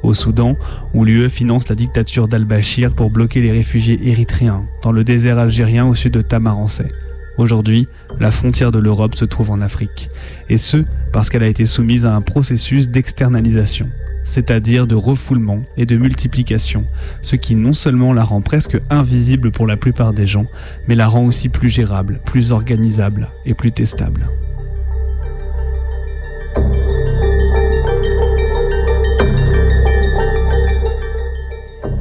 Au 0.04 0.14
Soudan, 0.14 0.56
où 0.94 1.04
l'UE 1.04 1.30
finance 1.30 1.68
la 1.70 1.76
dictature 1.76 2.28
d'al-Bashir 2.28 2.94
pour 2.94 3.10
bloquer 3.10 3.42
les 3.42 3.52
réfugiés 3.52 4.00
érythréens, 4.04 4.66
dans 4.82 4.92
le 4.92 5.04
désert 5.04 5.38
algérien 5.38 5.86
au 5.86 5.96
sud 5.96 6.14
de 6.14 6.22
Tamarançais. 6.22 6.92
Aujourd'hui, 7.38 7.88
la 8.20 8.32
frontière 8.32 8.72
de 8.72 8.80
l'Europe 8.80 9.16
se 9.16 9.26
trouve 9.26 9.52
en 9.52 9.62
Afrique, 9.62 10.10
et 10.50 10.58
ce 10.58 10.84
parce 11.12 11.30
qu'elle 11.30 11.44
a 11.44 11.48
été 11.48 11.66
soumise 11.66 12.06
à 12.06 12.16
un 12.16 12.22
processus 12.22 12.90
d'externalisation, 12.90 13.90
c'est-à-dire 14.24 14.88
de 14.88 14.96
refoulement 14.96 15.64
et 15.78 15.86
de 15.86 15.96
multiplication, 15.96 16.86
ce 17.22 17.36
qui 17.36 17.56
non 17.56 17.74
seulement 17.74 18.14
la 18.14 18.24
rend 18.24 18.42
presque 18.42 18.78
invisible 18.90 19.52
pour 19.52 19.68
la 19.68 19.78
plupart 19.78 20.14
des 20.14 20.28
gens, 20.28 20.48
mais 20.88 20.96
la 20.96 21.08
rend 21.08 21.26
aussi 21.26 21.50
plus 21.50 21.70
gérable, 21.70 22.20
plus 22.26 22.52
organisable 22.52 23.30
et 23.46 23.54
plus 23.54 23.72
testable. 23.72 24.28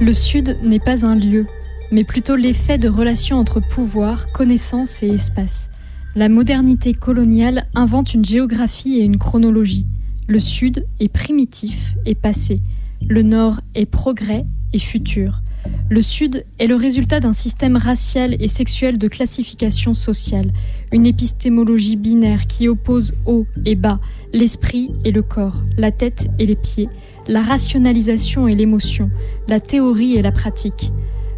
Le 0.08 0.14
Sud 0.14 0.56
n'est 0.62 0.80
pas 0.80 1.04
un 1.04 1.16
lieu, 1.16 1.44
mais 1.92 2.02
plutôt 2.02 2.34
l'effet 2.34 2.78
de 2.78 2.88
relations 2.88 3.36
entre 3.36 3.60
pouvoir, 3.60 4.32
connaissance 4.32 5.02
et 5.02 5.08
espace. 5.08 5.68
La 6.16 6.30
modernité 6.30 6.94
coloniale 6.94 7.66
invente 7.74 8.14
une 8.14 8.24
géographie 8.24 9.00
et 9.00 9.04
une 9.04 9.18
chronologie. 9.18 9.86
Le 10.26 10.38
Sud 10.38 10.86
est 10.98 11.12
primitif 11.12 11.92
et 12.06 12.14
passé. 12.14 12.62
Le 13.06 13.20
Nord 13.20 13.60
est 13.74 13.84
progrès 13.84 14.46
et 14.72 14.78
futur. 14.78 15.42
Le 15.90 16.00
Sud 16.00 16.46
est 16.58 16.68
le 16.68 16.74
résultat 16.74 17.20
d'un 17.20 17.34
système 17.34 17.76
racial 17.76 18.34
et 18.40 18.48
sexuel 18.48 18.96
de 18.96 19.08
classification 19.08 19.92
sociale, 19.92 20.52
une 20.90 21.04
épistémologie 21.04 21.96
binaire 21.96 22.46
qui 22.46 22.68
oppose 22.68 23.12
haut 23.26 23.44
et 23.66 23.74
bas, 23.74 24.00
l'esprit 24.32 24.90
et 25.04 25.12
le 25.12 25.20
corps, 25.20 25.62
la 25.76 25.90
tête 25.90 26.28
et 26.38 26.46
les 26.46 26.56
pieds, 26.56 26.88
la 27.28 27.42
rationalisation 27.42 28.48
et 28.48 28.54
l'émotion, 28.54 29.10
la 29.46 29.60
théorie 29.60 30.16
et 30.16 30.22
la 30.22 30.32
pratique. 30.32 30.92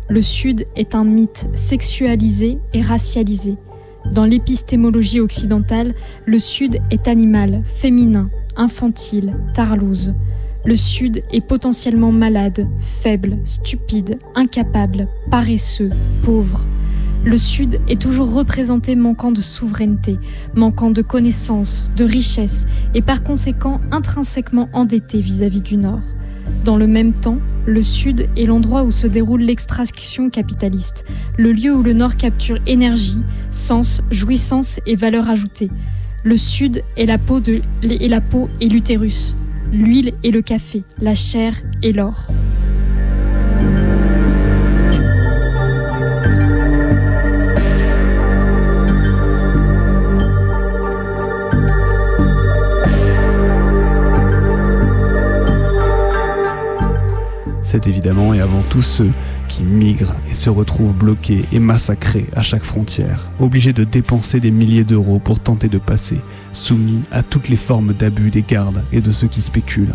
Le 0.08 0.22
Sud 0.22 0.66
est 0.76 0.94
un 0.94 1.04
mythe 1.04 1.48
sexualisé 1.52 2.58
et 2.72 2.80
racialisé. 2.80 3.56
Dans 4.12 4.24
l'épistémologie 4.24 5.20
occidentale, 5.20 5.94
le 6.26 6.38
Sud 6.38 6.78
est 6.90 7.06
animal, 7.06 7.62
féminin, 7.64 8.30
infantile, 8.56 9.34
tarlouse. 9.52 10.14
Le 10.64 10.76
Sud 10.76 11.22
est 11.32 11.40
potentiellement 11.40 12.12
malade, 12.12 12.68
faible, 12.78 13.38
stupide, 13.44 14.18
incapable, 14.34 15.08
paresseux, 15.30 15.90
pauvre. 16.22 16.64
Le 17.22 17.36
Sud 17.36 17.80
est 17.86 18.00
toujours 18.00 18.32
représenté 18.32 18.96
manquant 18.96 19.30
de 19.30 19.42
souveraineté, 19.42 20.18
manquant 20.54 20.90
de 20.90 21.02
connaissances, 21.02 21.90
de 21.94 22.04
richesse 22.04 22.66
et 22.94 23.02
par 23.02 23.22
conséquent 23.22 23.78
intrinsèquement 23.90 24.70
endetté 24.72 25.20
vis-à-vis 25.20 25.60
du 25.60 25.76
Nord. 25.76 26.02
Dans 26.64 26.76
le 26.76 26.86
même 26.86 27.12
temps, 27.12 27.38
le 27.66 27.82
Sud 27.82 28.28
est 28.38 28.46
l'endroit 28.46 28.84
où 28.84 28.90
se 28.90 29.06
déroule 29.06 29.42
l'extraction 29.42 30.30
capitaliste, 30.30 31.04
le 31.36 31.52
lieu 31.52 31.74
où 31.74 31.82
le 31.82 31.92
Nord 31.92 32.16
capture 32.16 32.58
énergie, 32.66 33.22
sens, 33.50 34.02
jouissance 34.10 34.80
et 34.86 34.96
valeur 34.96 35.28
ajoutée. 35.28 35.70
Le 36.24 36.38
Sud 36.38 36.82
est 36.96 37.06
la 37.06 37.18
peau 37.18 37.40
et 38.60 38.68
l'utérus, 38.68 39.36
l'huile 39.72 40.14
et 40.22 40.30
le 40.30 40.40
café, 40.40 40.84
la 40.98 41.14
chair 41.14 41.54
et 41.82 41.92
l'or. 41.92 42.28
C'est 57.70 57.86
évidemment 57.86 58.34
et 58.34 58.40
avant 58.40 58.62
tout 58.62 58.82
ceux 58.82 59.12
qui 59.46 59.62
migrent 59.62 60.16
et 60.28 60.34
se 60.34 60.50
retrouvent 60.50 60.92
bloqués 60.92 61.44
et 61.52 61.60
massacrés 61.60 62.26
à 62.34 62.42
chaque 62.42 62.64
frontière, 62.64 63.30
obligés 63.38 63.72
de 63.72 63.84
dépenser 63.84 64.40
des 64.40 64.50
milliers 64.50 64.82
d'euros 64.82 65.20
pour 65.20 65.38
tenter 65.38 65.68
de 65.68 65.78
passer, 65.78 66.20
soumis 66.50 67.02
à 67.12 67.22
toutes 67.22 67.48
les 67.48 67.56
formes 67.56 67.92
d'abus 67.92 68.30
des 68.30 68.42
gardes 68.42 68.82
et 68.90 69.00
de 69.00 69.12
ceux 69.12 69.28
qui 69.28 69.40
spéculent. 69.40 69.94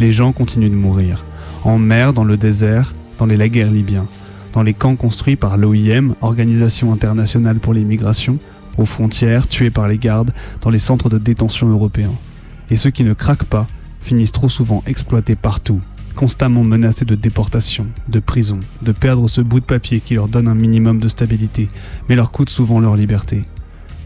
Les 0.00 0.10
gens 0.10 0.32
continuent 0.32 0.72
de 0.72 0.74
mourir, 0.74 1.24
en 1.62 1.78
mer, 1.78 2.12
dans 2.12 2.24
le 2.24 2.36
désert, 2.36 2.92
dans 3.20 3.26
les 3.26 3.36
laguerres 3.36 3.70
libyens, 3.70 4.08
dans 4.52 4.64
les 4.64 4.74
camps 4.74 4.96
construits 4.96 5.36
par 5.36 5.58
l'OIM, 5.58 6.16
Organisation 6.22 6.92
internationale 6.92 7.60
pour 7.60 7.72
les 7.72 7.84
migrations, 7.84 8.40
aux 8.78 8.84
frontières, 8.84 9.46
tués 9.46 9.70
par 9.70 9.86
les 9.86 9.98
gardes, 9.98 10.34
dans 10.60 10.70
les 10.70 10.80
centres 10.80 11.08
de 11.08 11.18
détention 11.18 11.68
européens. 11.68 12.14
Et 12.68 12.76
ceux 12.76 12.90
qui 12.90 13.04
ne 13.04 13.14
craquent 13.14 13.44
pas 13.44 13.68
finissent 14.00 14.32
trop 14.32 14.48
souvent 14.48 14.82
exploités 14.88 15.36
partout 15.36 15.80
constamment 16.14 16.64
menacés 16.64 17.04
de 17.04 17.14
déportation, 17.14 17.86
de 18.08 18.20
prison, 18.20 18.60
de 18.82 18.92
perdre 18.92 19.28
ce 19.28 19.40
bout 19.40 19.60
de 19.60 19.64
papier 19.64 20.00
qui 20.00 20.14
leur 20.14 20.28
donne 20.28 20.48
un 20.48 20.54
minimum 20.54 20.98
de 20.98 21.08
stabilité, 21.08 21.68
mais 22.08 22.16
leur 22.16 22.30
coûte 22.30 22.50
souvent 22.50 22.80
leur 22.80 22.96
liberté. 22.96 23.44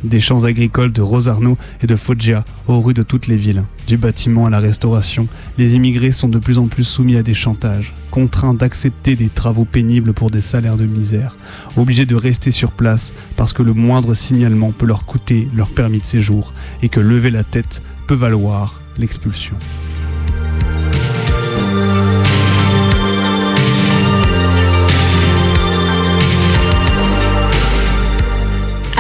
Des 0.05 0.21
champs 0.21 0.45
agricoles 0.45 0.93
de 0.93 1.01
Rosarno 1.01 1.57
et 1.83 1.87
de 1.87 1.97
Foggia 1.97 2.45
aux 2.69 2.81
rues 2.81 2.95
de 2.95 3.03
toutes 3.03 3.27
les 3.27 3.37
villes, 3.37 3.65
du 3.87 3.97
bâtiment 3.97 4.47
à 4.47 4.51
la 4.51 4.61
restauration, 4.61 5.27
les 5.57 5.75
immigrés 5.75 6.13
sont 6.13 6.29
de 6.29 6.39
plus 6.39 6.59
en 6.59 6.67
plus 6.67 6.85
soumis 6.85 7.17
à 7.17 7.23
des 7.23 7.35
chantages, 7.35 7.95
contraints 8.11 8.55
d'accepter 8.55 9.17
des 9.17 9.29
travaux 9.29 9.65
pénibles 9.65 10.13
pour 10.13 10.31
des 10.31 10.41
salaires 10.41 10.77
de 10.77 10.87
misère, 10.87 11.37
obligés 11.77 12.07
de 12.07 12.15
rester 12.15 12.51
sur 12.51 12.73
place 12.73 13.15
parce 13.37 13.53
que 13.53 13.63
le 13.63 13.73
moindre 13.73 14.15
signalement 14.15 14.73
peut 14.73 14.87
leur 14.87 15.07
coûter 15.07 15.49
leur 15.55 15.71
permis 15.71 16.01
de 16.01 16.07
séjour 16.07 16.53
et 16.83 16.89
que 16.89 17.01
lever 17.01 17.31
la 17.31 17.45
tête 17.45 17.83
peut 18.07 18.15
valoir 18.15 18.81
l'expulsion. 18.99 19.57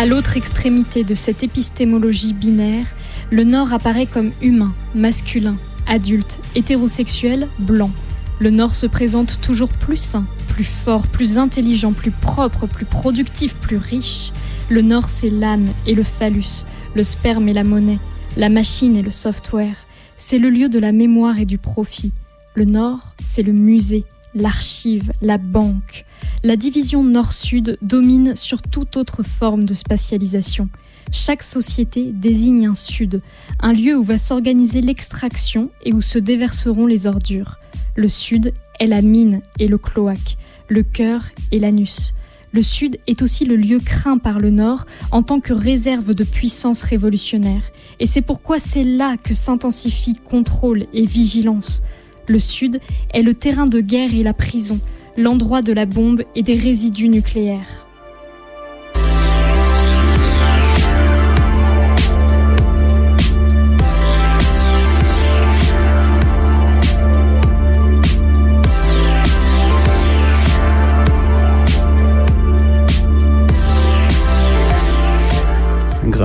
À 0.07 0.09
l'autre 0.09 0.37
extrémité 0.37 1.03
de 1.03 1.17
cette 1.17 1.43
épistémologie 1.43 2.33
binaire, 2.33 2.87
le 3.33 3.43
Nord 3.43 3.73
apparaît 3.73 4.07
comme 4.07 4.31
humain, 4.41 4.73
masculin, 4.95 5.57
adulte, 5.89 6.39
hétérosexuel, 6.55 7.49
blanc. 7.59 7.91
Le 8.39 8.51
Nord 8.51 8.77
se 8.77 8.87
présente 8.87 9.41
toujours 9.41 9.73
plus 9.73 9.97
sain, 9.97 10.25
plus 10.47 10.63
fort, 10.63 11.09
plus 11.09 11.39
intelligent, 11.39 11.93
plus 11.93 12.13
propre, 12.13 12.69
plus 12.69 12.85
productif, 12.85 13.57
plus 13.57 13.79
riche. 13.79 14.31
Le 14.69 14.81
Nord, 14.81 15.09
c'est 15.09 15.29
l'âme 15.29 15.71
et 15.89 15.95
le 15.95 16.05
phallus. 16.05 16.65
le 16.95 17.03
sperme 17.03 17.49
et 17.49 17.53
la 17.53 17.65
monnaie, 17.65 17.99
la 18.37 18.49
machine 18.49 18.95
et 18.95 19.03
le 19.03 19.11
software. 19.11 19.75
C'est 20.17 20.39
le 20.39 20.51
lieu 20.51 20.69
de 20.69 20.79
la 20.79 20.93
mémoire 20.93 21.41
et 21.41 21.47
du 21.47 21.59
profit. 21.59 22.13
Le 22.55 22.65
nord, 22.65 23.13
c'est 23.21 23.43
le 23.43 23.53
musée, 23.53 24.05
l'archive, 24.37 25.11
la 25.21 25.37
banque. 25.37 26.05
La 26.45 26.57
division 26.57 27.03
nord-sud 27.03 27.79
domine 27.83 28.37
sur 28.37 28.63
toute 28.63 28.97
autre 28.97 29.23
forme 29.23 29.65
de 29.65 29.75
spatialisation. 29.75 30.69
Chaque 31.13 31.43
société 31.43 32.13
désigne 32.13 32.67
un 32.67 32.75
sud, 32.75 33.23
un 33.61 33.73
lieu 33.73 33.97
où 33.97 34.03
va 34.03 34.19
s'organiser 34.19 34.81
l'extraction 34.81 35.71
et 35.85 35.93
où 35.93 36.01
se 36.01 36.19
déverseront 36.19 36.87
les 36.87 37.07
ordures. 37.07 37.59
Le 37.95 38.09
sud 38.09 38.53
est 38.81 38.87
la 38.87 39.03
mine 39.03 39.41
et 39.59 39.69
le 39.69 39.79
cloaque, 39.79 40.37
le 40.69 40.83
cœur 40.83 41.25
et 41.53 41.59
l'anus. 41.59 42.13
Le 42.53 42.63
sud 42.63 42.99
est 43.07 43.23
aussi 43.23 43.45
le 43.45 43.57
lieu 43.57 43.81
craint 43.81 44.19
par 44.19 44.41
le 44.41 44.51
nord 44.51 44.87
en 45.11 45.23
tant 45.23 45.41
que 45.41 45.53
réserve 45.53 46.15
de 46.15 46.25
puissance 46.25 46.83
révolutionnaire. 46.83 47.63
Et 48.01 48.07
c'est 48.07 48.23
pourquoi 48.23 48.59
c'est 48.59 48.85
là 48.85 49.17
que 49.17 49.35
s'intensifient 49.35 50.17
contrôle 50.25 50.87
et 50.93 51.07
vigilance. 51.07 51.83
Le 52.29 52.41
sud 52.41 52.81
est 53.13 53.23
le 53.23 53.35
terrain 53.35 53.67
de 53.67 53.81
guerre 53.81 54.15
et 54.15 54.23
la 54.23 54.33
prison, 54.33 54.81
l'endroit 55.17 55.63
de 55.63 55.73
la 55.73 55.87
bombe 55.87 56.23
et 56.35 56.43
des 56.43 56.57
résidus 56.57 57.09
nucléaires. 57.09 57.86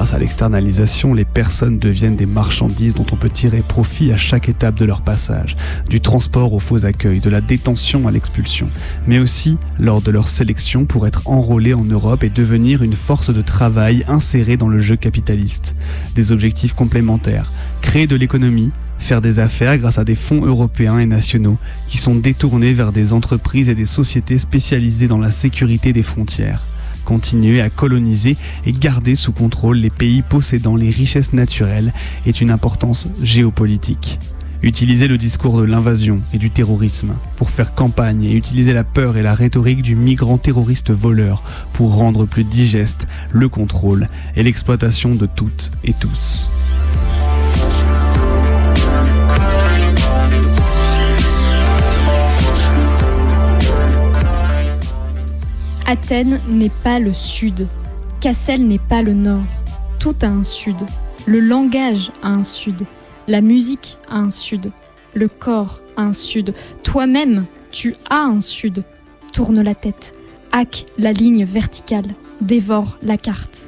Grâce 0.01 0.15
à 0.15 0.17
l'externalisation, 0.17 1.13
les 1.13 1.25
personnes 1.25 1.77
deviennent 1.77 2.15
des 2.15 2.25
marchandises 2.25 2.95
dont 2.95 3.05
on 3.11 3.17
peut 3.17 3.29
tirer 3.29 3.61
profit 3.61 4.11
à 4.11 4.17
chaque 4.17 4.49
étape 4.49 4.73
de 4.73 4.85
leur 4.85 5.03
passage, 5.03 5.55
du 5.89 6.01
transport 6.01 6.53
au 6.53 6.59
faux 6.59 6.85
accueil, 6.85 7.19
de 7.19 7.29
la 7.29 7.39
détention 7.39 8.07
à 8.07 8.11
l'expulsion, 8.11 8.67
mais 9.05 9.19
aussi 9.19 9.59
lors 9.77 10.01
de 10.01 10.09
leur 10.09 10.27
sélection 10.27 10.85
pour 10.85 11.05
être 11.05 11.29
enrôlés 11.29 11.75
en 11.75 11.83
Europe 11.83 12.23
et 12.23 12.31
devenir 12.31 12.81
une 12.81 12.95
force 12.95 13.31
de 13.31 13.43
travail 13.43 14.03
insérée 14.07 14.57
dans 14.57 14.69
le 14.69 14.79
jeu 14.79 14.95
capitaliste. 14.95 15.75
Des 16.15 16.31
objectifs 16.31 16.73
complémentaires, 16.73 17.53
créer 17.83 18.07
de 18.07 18.15
l'économie, 18.15 18.71
faire 18.97 19.21
des 19.21 19.37
affaires 19.37 19.77
grâce 19.77 19.99
à 19.99 20.03
des 20.03 20.15
fonds 20.15 20.43
européens 20.43 20.97
et 20.97 21.05
nationaux 21.05 21.59
qui 21.87 21.99
sont 21.99 22.15
détournés 22.15 22.73
vers 22.73 22.91
des 22.91 23.13
entreprises 23.13 23.69
et 23.69 23.75
des 23.75 23.85
sociétés 23.85 24.39
spécialisées 24.39 25.07
dans 25.07 25.19
la 25.19 25.29
sécurité 25.29 25.93
des 25.93 26.01
frontières 26.01 26.65
continuer 27.03 27.61
à 27.61 27.69
coloniser 27.69 28.37
et 28.65 28.71
garder 28.71 29.15
sous 29.15 29.31
contrôle 29.31 29.77
les 29.77 29.89
pays 29.89 30.21
possédant 30.21 30.75
les 30.75 30.89
richesses 30.89 31.33
naturelles 31.33 31.93
est 32.25 32.41
une 32.41 32.51
importance 32.51 33.07
géopolitique. 33.21 34.19
Utiliser 34.63 35.07
le 35.07 35.17
discours 35.17 35.57
de 35.59 35.63
l'invasion 35.63 36.21
et 36.33 36.37
du 36.37 36.51
terrorisme 36.51 37.15
pour 37.35 37.49
faire 37.49 37.73
campagne 37.73 38.23
et 38.23 38.33
utiliser 38.33 38.73
la 38.73 38.83
peur 38.83 39.17
et 39.17 39.23
la 39.23 39.33
rhétorique 39.33 39.81
du 39.81 39.95
migrant 39.95 40.37
terroriste 40.37 40.91
voleur 40.91 41.41
pour 41.73 41.95
rendre 41.95 42.25
plus 42.25 42.43
digeste 42.43 43.07
le 43.31 43.49
contrôle 43.49 44.07
et 44.35 44.43
l'exploitation 44.43 45.15
de 45.15 45.25
toutes 45.25 45.71
et 45.83 45.93
tous. 45.93 46.49
Athènes 55.91 56.39
n'est 56.47 56.69
pas 56.69 56.99
le 56.99 57.13
sud, 57.13 57.67
Cassel 58.21 58.65
n'est 58.65 58.79
pas 58.79 59.01
le 59.01 59.11
nord. 59.11 59.43
Tout 59.99 60.15
a 60.21 60.27
un 60.27 60.41
sud. 60.41 60.77
Le 61.25 61.41
langage 61.41 62.13
a 62.23 62.29
un 62.29 62.43
sud. 62.43 62.85
La 63.27 63.41
musique 63.41 63.97
a 64.09 64.15
un 64.15 64.31
sud. 64.31 64.71
Le 65.13 65.27
corps 65.27 65.81
a 65.97 66.03
un 66.03 66.13
sud. 66.13 66.53
Toi-même, 66.83 67.43
tu 67.71 67.97
as 68.09 68.21
un 68.21 68.39
sud. 68.39 68.85
Tourne 69.33 69.61
la 69.61 69.75
tête. 69.75 70.15
Hack 70.53 70.85
la 70.97 71.11
ligne 71.11 71.43
verticale. 71.43 72.15
Dévore 72.39 72.97
la 73.01 73.17
carte. 73.17 73.67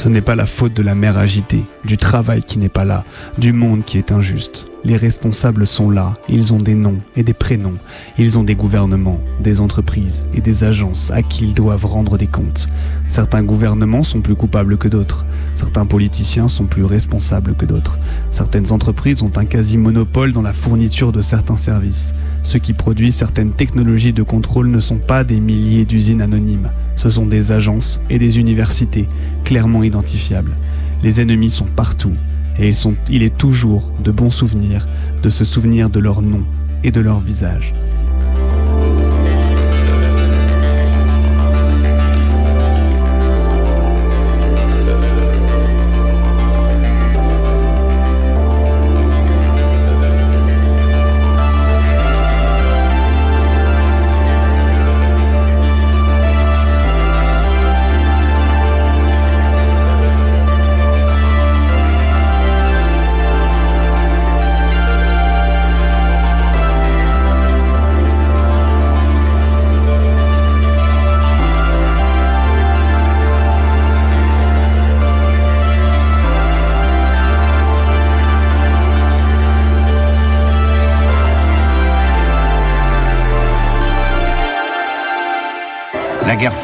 Ce 0.00 0.08
n'est 0.08 0.22
pas 0.22 0.34
la 0.34 0.46
faute 0.46 0.72
de 0.72 0.82
la 0.82 0.94
mer 0.94 1.18
agitée, 1.18 1.62
du 1.84 1.98
travail 1.98 2.42
qui 2.42 2.58
n'est 2.58 2.70
pas 2.70 2.86
là, 2.86 3.04
du 3.36 3.52
monde 3.52 3.84
qui 3.84 3.98
est 3.98 4.12
injuste. 4.12 4.69
Les 4.82 4.96
responsables 4.96 5.66
sont 5.66 5.90
là, 5.90 6.14
ils 6.26 6.54
ont 6.54 6.58
des 6.58 6.74
noms 6.74 7.00
et 7.14 7.22
des 7.22 7.34
prénoms, 7.34 7.76
ils 8.18 8.38
ont 8.38 8.44
des 8.44 8.54
gouvernements, 8.54 9.20
des 9.38 9.60
entreprises 9.60 10.22
et 10.32 10.40
des 10.40 10.64
agences 10.64 11.10
à 11.10 11.20
qui 11.20 11.44
ils 11.44 11.54
doivent 11.54 11.84
rendre 11.84 12.16
des 12.16 12.26
comptes. 12.26 12.66
Certains 13.06 13.42
gouvernements 13.42 14.02
sont 14.02 14.22
plus 14.22 14.36
coupables 14.36 14.78
que 14.78 14.88
d'autres, 14.88 15.26
certains 15.54 15.84
politiciens 15.84 16.48
sont 16.48 16.64
plus 16.64 16.84
responsables 16.84 17.54
que 17.56 17.66
d'autres, 17.66 17.98
certaines 18.30 18.72
entreprises 18.72 19.22
ont 19.22 19.32
un 19.36 19.44
quasi-monopole 19.44 20.32
dans 20.32 20.40
la 20.40 20.54
fourniture 20.54 21.12
de 21.12 21.20
certains 21.20 21.58
services. 21.58 22.14
Ceux 22.42 22.58
qui 22.58 22.72
produisent 22.72 23.16
certaines 23.16 23.52
technologies 23.52 24.14
de 24.14 24.22
contrôle 24.22 24.70
ne 24.70 24.80
sont 24.80 24.96
pas 24.96 25.24
des 25.24 25.40
milliers 25.40 25.84
d'usines 25.84 26.22
anonymes, 26.22 26.70
ce 26.96 27.10
sont 27.10 27.26
des 27.26 27.52
agences 27.52 28.00
et 28.08 28.18
des 28.18 28.38
universités 28.38 29.06
clairement 29.44 29.82
identifiables. 29.82 30.56
Les 31.02 31.20
ennemis 31.20 31.50
sont 31.50 31.66
partout, 31.66 32.12
et 32.58 32.72
sont, 32.72 32.94
il 33.08 33.22
est 33.22 33.36
toujours 33.36 33.90
de 34.02 34.10
bons 34.10 34.30
souvenirs 34.30 34.86
de 35.22 35.28
se 35.28 35.44
souvenir 35.44 35.90
de 35.90 36.00
leur 36.00 36.22
nom 36.22 36.42
et 36.84 36.90
de 36.90 37.00
leur 37.00 37.20
visage. 37.20 37.74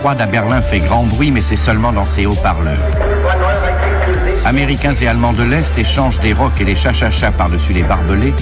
Froide 0.07 0.21
à 0.21 0.27
Berlin 0.27 0.61
fait 0.61 0.79
grand 0.79 1.03
bruit, 1.03 1.33
mais 1.33 1.43
c'est 1.43 1.57
seulement 1.57 1.93
dans 1.93 2.07
ses 2.07 2.27
haut-parleurs. 2.27 2.79
Américains 4.45 4.95
et 4.95 5.09
Allemands 5.09 5.33
de 5.33 5.43
l'Est 5.43 5.77
échangent 5.77 6.21
des 6.21 6.33
rocs 6.33 6.61
et 6.61 6.65
des 6.65 6.77
chachachas 6.77 7.33
par-dessus 7.33 7.73
les 7.73 7.83
barbelés, 7.83 8.33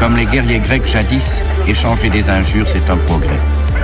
comme 0.00 0.16
les 0.16 0.24
guerriers 0.24 0.60
grecs 0.60 0.86
jadis 0.86 1.42
échangeaient 1.68 2.08
des 2.08 2.30
injures, 2.30 2.66
c'est 2.66 2.88
un 2.88 2.96
progrès. 2.96 3.36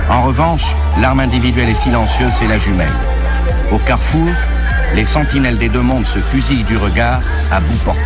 En 0.09 0.23
revanche, 0.23 0.75
l'arme 0.99 1.19
individuelle 1.19 1.69
est 1.69 1.75
silencieuse, 1.75 2.31
c'est 2.39 2.47
la 2.47 2.57
jumelle. 2.57 2.87
Au 3.71 3.77
carrefour, 3.77 4.29
les 4.95 5.05
sentinelles 5.05 5.59
des 5.59 5.69
deux 5.69 5.83
mondes 5.83 6.07
se 6.07 6.17
fusillent 6.17 6.63
du 6.63 6.77
regard 6.77 7.21
à 7.51 7.59
bout 7.59 7.77
portant. 7.85 8.01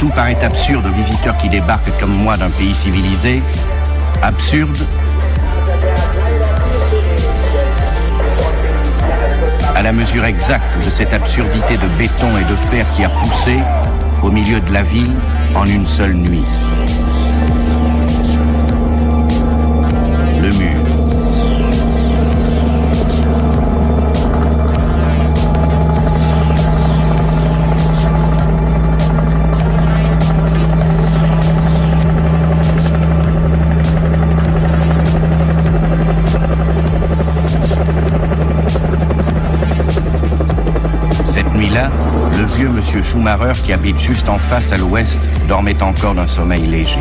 Tout 0.00 0.08
paraît 0.08 0.42
absurde 0.42 0.86
aux 0.86 0.92
visiteurs 0.92 1.36
qui 1.36 1.50
débarquent 1.50 1.94
comme 2.00 2.14
moi 2.14 2.38
d'un 2.38 2.48
pays 2.48 2.74
civilisé. 2.74 3.42
Absurde 4.22 4.78
à 9.76 9.82
la 9.82 9.92
mesure 9.92 10.24
exacte 10.24 10.82
de 10.82 10.88
cette 10.88 11.12
absurdité 11.12 11.76
de 11.76 11.86
béton 11.98 12.34
et 12.38 12.44
de 12.44 12.56
fer 12.70 12.86
qui 12.96 13.04
a 13.04 13.10
poussé 13.10 13.58
au 14.22 14.30
milieu 14.30 14.60
de 14.60 14.72
la 14.72 14.82
ville 14.82 15.12
en 15.54 15.66
une 15.66 15.86
seule 15.86 16.14
nuit. 16.14 16.46
Le 20.40 20.48
mur. 20.48 20.79
Monsieur 42.90 43.04
Schumacher, 43.04 43.52
qui 43.62 43.72
habite 43.72 43.98
juste 44.00 44.28
en 44.28 44.36
face 44.36 44.72
à 44.72 44.76
l'ouest, 44.76 45.16
dormait 45.46 45.80
encore 45.80 46.12
d'un 46.12 46.26
sommeil 46.26 46.66
léger. 46.66 46.98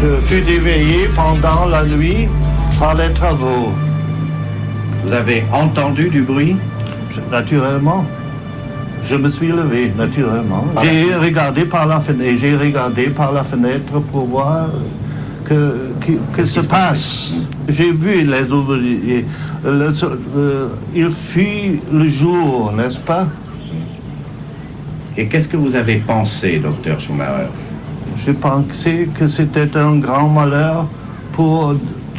Je 0.00 0.16
fus 0.22 0.42
éveillé 0.50 1.06
pendant 1.14 1.66
la 1.66 1.84
nuit 1.84 2.28
par 2.78 2.94
les 2.94 3.12
travaux. 3.12 3.74
Vous 5.04 5.12
avez 5.12 5.44
entendu 5.52 6.08
du 6.08 6.22
bruit? 6.22 6.56
Naturellement. 7.30 8.06
Je 9.04 9.16
me 9.16 9.28
suis 9.28 9.48
levé, 9.48 9.92
naturellement. 9.98 10.64
J'ai 10.82 11.14
regardé 11.14 11.66
par 11.66 11.84
la 11.84 12.00
fenêtre, 12.00 12.38
j'ai 12.40 12.56
regardé 12.56 13.10
par 13.10 13.32
la 13.32 13.44
fenêtre 13.44 14.00
pour 14.10 14.24
voir 14.28 14.70
que, 15.44 15.90
que, 16.00 16.12
que 16.34 16.44
se 16.46 16.60
passe. 16.60 17.34
J'ai 17.68 17.92
vu 17.92 18.24
les 18.24 18.50
ouvriers. 18.50 19.26
Le, 19.62 19.92
euh, 20.36 20.68
il 20.94 21.10
fut 21.10 21.82
le 21.92 22.08
jour, 22.08 22.72
n'est-ce 22.74 23.00
pas? 23.00 23.26
Et 25.16 25.26
qu'est-ce 25.26 25.48
que 25.48 25.56
vous 25.56 25.74
avez 25.74 25.96
pensé, 25.96 26.58
docteur 26.58 27.00
Schumacher 27.00 27.48
Je 28.16 28.32
pensais 28.32 29.08
que 29.14 29.26
c'était 29.26 29.76
un 29.76 29.96
grand 29.98 30.28
malheur 30.28 30.86
pour 31.32 31.74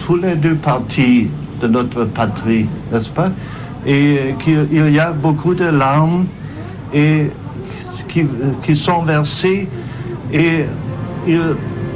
tous 0.05 0.17
les 0.17 0.35
deux 0.35 0.55
parties 0.55 1.29
de 1.61 1.67
notre 1.67 2.05
patrie, 2.05 2.67
n'est-ce 2.91 3.09
pas? 3.09 3.31
Et 3.85 4.35
qu'il 4.39 4.93
y 4.93 4.99
a 4.99 5.11
beaucoup 5.11 5.55
de 5.55 5.65
larmes 5.65 6.25
et 6.93 7.31
qui, 8.07 8.25
qui 8.63 8.75
sont 8.75 9.03
versées 9.03 9.69
et 10.33 10.65
ils 11.27 11.55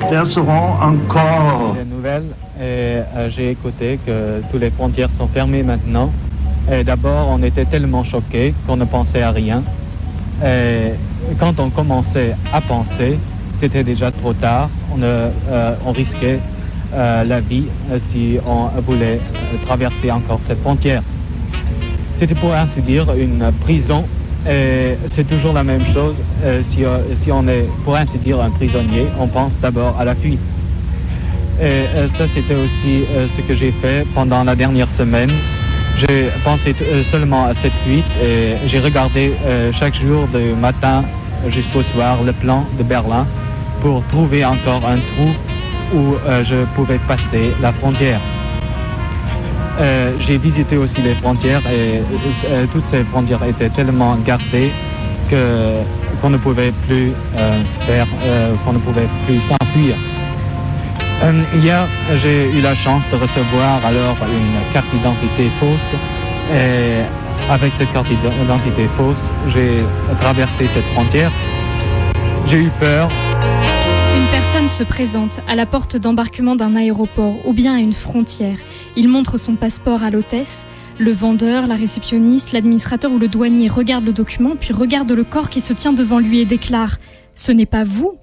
verseront 0.10 0.78
encore. 0.82 1.76
Les 1.78 1.86
nouvelles, 1.86 2.32
et 2.58 2.64
euh, 2.64 3.30
j'ai 3.36 3.52
écouté 3.52 4.00
que 4.06 4.42
toutes 4.52 4.62
les 4.62 4.72
frontières 4.72 5.10
sont 5.18 5.28
fermées 5.28 5.64
maintenant. 5.64 6.12
Et 6.72 6.84
d'abord, 6.84 7.28
on 7.30 7.44
était 7.44 7.66
tellement 7.66 8.04
choqués 8.04 8.54
qu'on 8.66 8.78
ne 8.78 8.86
pensait 8.86 9.22
à 9.22 9.32
rien. 9.32 9.62
Et 10.44 10.92
quand 11.40 11.60
on 11.60 11.70
commençait 11.70 12.36
à 12.54 12.62
penser, 12.62 13.18
c'était 13.60 13.84
déjà 13.84 14.12
trop 14.12 14.34
tard. 14.34 14.70
On, 14.94 15.02
euh, 15.02 15.32
on 15.86 15.92
risquait 15.92 16.40
euh, 16.94 17.24
la 17.24 17.40
vie 17.40 17.66
si 18.12 18.38
on 18.46 18.68
voulait 18.82 19.20
traverser 19.66 20.12
encore 20.12 20.40
cette 20.48 20.62
frontière. 20.62 21.02
C'était 22.20 22.36
pour 22.36 22.54
ainsi 22.54 22.82
dire 22.82 23.08
une 23.14 23.52
prison 23.62 24.06
et 24.50 24.96
c'est 25.16 25.28
toujours 25.28 25.54
la 25.54 25.64
même 25.64 25.86
chose. 25.94 26.16
si, 26.72 26.84
si, 27.24 27.32
on 27.32 27.48
est, 27.48 27.66
pour 27.84 27.96
ainsi 27.96 28.18
dire, 28.24 28.40
un 28.40 28.52
prisonnier, 28.52 29.08
on 29.20 29.28
pense 29.28 29.52
d'abord 29.62 29.96
à 30.00 30.06
la 30.06 30.16
fuite. 30.16 30.40
Et 31.62 31.86
ça, 32.18 32.26
c'était 32.34 32.54
aussi 32.54 33.06
ce 33.36 33.42
que 33.42 33.56
j'ai 33.56 33.72
fait 33.72 34.06
pendant 34.14 34.44
la 34.44 34.56
dernière 34.56 34.90
semaine. 34.98 35.32
J'ai 35.98 36.30
pensé 36.44 36.76
seulement 37.10 37.46
à 37.46 37.56
cette 37.56 37.74
fuite 37.86 38.06
et 38.24 38.56
j'ai 38.68 38.80
regardé 38.80 39.34
chaque 39.80 39.96
jour 39.96 40.28
du 40.28 40.54
matin 40.54 41.04
jusqu'au 41.48 41.82
soir 41.82 42.18
le 42.24 42.34
plan 42.34 42.66
de 42.78 42.84
Berlin 42.84 43.26
pour 43.82 44.04
trouver 44.08 44.44
encore 44.44 44.86
un 44.86 44.96
trou 44.96 45.30
où 45.94 46.16
je 46.44 46.66
pouvais 46.76 47.00
passer 47.08 47.54
la 47.62 47.72
frontière. 47.72 48.20
Euh, 49.80 50.14
j'ai 50.22 50.38
visité 50.38 50.78
aussi 50.78 51.02
les 51.02 51.16
frontières 51.16 51.62
et 51.68 52.00
euh, 52.46 52.66
toutes 52.72 52.86
ces 52.92 53.04
frontières 53.04 53.44
étaient 53.44 53.70
tellement 53.70 54.16
gardées 54.26 54.72
que 55.30 55.82
qu'on 56.22 56.30
ne 56.30 56.38
pouvait 56.38 56.72
plus 56.88 57.12
euh, 57.38 57.62
faire, 57.82 58.08
qu'on 58.64 58.74
ne 58.74 58.80
pouvait 58.80 59.08
plus 59.26 59.40
s'enfuir. 59.50 59.96
Hier, 61.54 61.88
j'ai 62.22 62.52
eu 62.52 62.62
la 62.62 62.76
chance 62.76 63.04
de 63.12 63.18
recevoir 63.18 63.86
alors 63.86 64.18
une 64.28 64.74
carte 64.74 64.88
d'identité 64.94 65.50
fausse 65.60 66.00
et 66.54 67.02
avec 67.50 67.72
cette 67.78 67.92
carte 67.94 68.08
d'identité 68.08 68.88
fausse, 68.98 69.18
j'ai 69.50 69.84
traversé 70.20 70.66
cette 70.74 70.84
frontière. 70.94 71.32
J'ai 72.48 72.58
eu 72.58 72.72
peur. 72.80 73.10
Une 74.16 74.28
personne 74.32 74.68
se 74.68 74.84
présente 74.84 75.40
à 75.48 75.56
la 75.56 75.66
porte 75.66 75.98
d'embarquement 75.98 76.56
d'un 76.56 76.76
aéroport 76.76 77.36
ou 77.46 77.54
bien 77.54 77.76
à 77.76 77.80
une 77.80 77.94
frontière. 77.94 78.58
Il 78.96 79.10
montre 79.10 79.38
son 79.38 79.56
passeport 79.56 80.04
à 80.04 80.10
l'hôtesse. 80.10 80.66
Le 80.98 81.12
vendeur, 81.12 81.68
la 81.68 81.76
réceptionniste, 81.76 82.54
l'administrateur 82.54 83.12
ou 83.12 83.20
le 83.20 83.28
douanier 83.28 83.68
regarde 83.68 84.06
le 84.06 84.14
document, 84.14 84.56
puis 84.58 84.74
regarde 84.74 85.12
le 85.12 85.24
corps 85.24 85.50
qui 85.50 85.60
se 85.60 85.74
tient 85.74 85.92
devant 85.92 86.20
lui 86.20 86.40
et 86.40 86.46
déclare⁇ 86.46 86.92
Ce 87.36 87.52
n'est 87.52 87.66
pas 87.66 87.84
vous?⁇ 87.84 88.18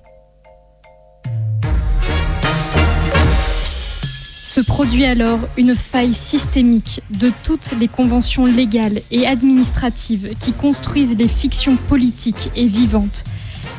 Se 4.55 4.61
produit 4.61 5.07
alors 5.07 5.38
une 5.57 5.74
faille 5.74 6.12
systémique 6.12 7.00
de 7.09 7.32
toutes 7.42 7.72
les 7.80 7.88
conventions 7.88 8.44
légales 8.44 9.00
et 9.11 9.26
administratives 9.26 10.28
qui 10.38 10.53
construisent 10.53 11.16
les 11.16 11.26
fictions 11.26 11.76
politiques 11.76 12.50
et 12.55 12.66
vivantes. 12.66 13.24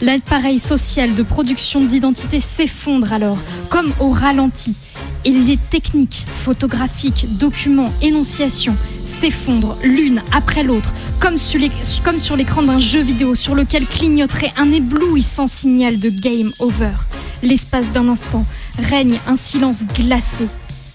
L'appareil 0.01 0.57
social 0.57 1.13
de 1.13 1.21
production 1.21 1.81
d'identité 1.81 2.39
s'effondre 2.39 3.13
alors, 3.13 3.37
comme 3.69 3.93
au 3.99 4.09
ralenti, 4.09 4.73
et 5.25 5.29
les 5.29 5.57
techniques 5.57 6.25
photographiques, 6.43 7.27
documents, 7.37 7.93
énonciations 8.01 8.75
s'effondrent 9.03 9.77
l'une 9.83 10.23
après 10.31 10.63
l'autre, 10.63 10.91
comme 11.19 11.37
sur 11.37 12.35
l'écran 12.35 12.63
d'un 12.63 12.79
jeu 12.79 13.03
vidéo 13.03 13.35
sur 13.35 13.53
lequel 13.53 13.85
clignoterait 13.85 14.53
un 14.57 14.71
éblouissant 14.71 15.45
signal 15.45 15.99
de 15.99 16.09
game 16.09 16.51
over. 16.57 16.93
L'espace 17.43 17.91
d'un 17.91 18.07
instant 18.07 18.43
règne 18.79 19.19
un 19.27 19.35
silence 19.35 19.85
glacé 19.85 20.47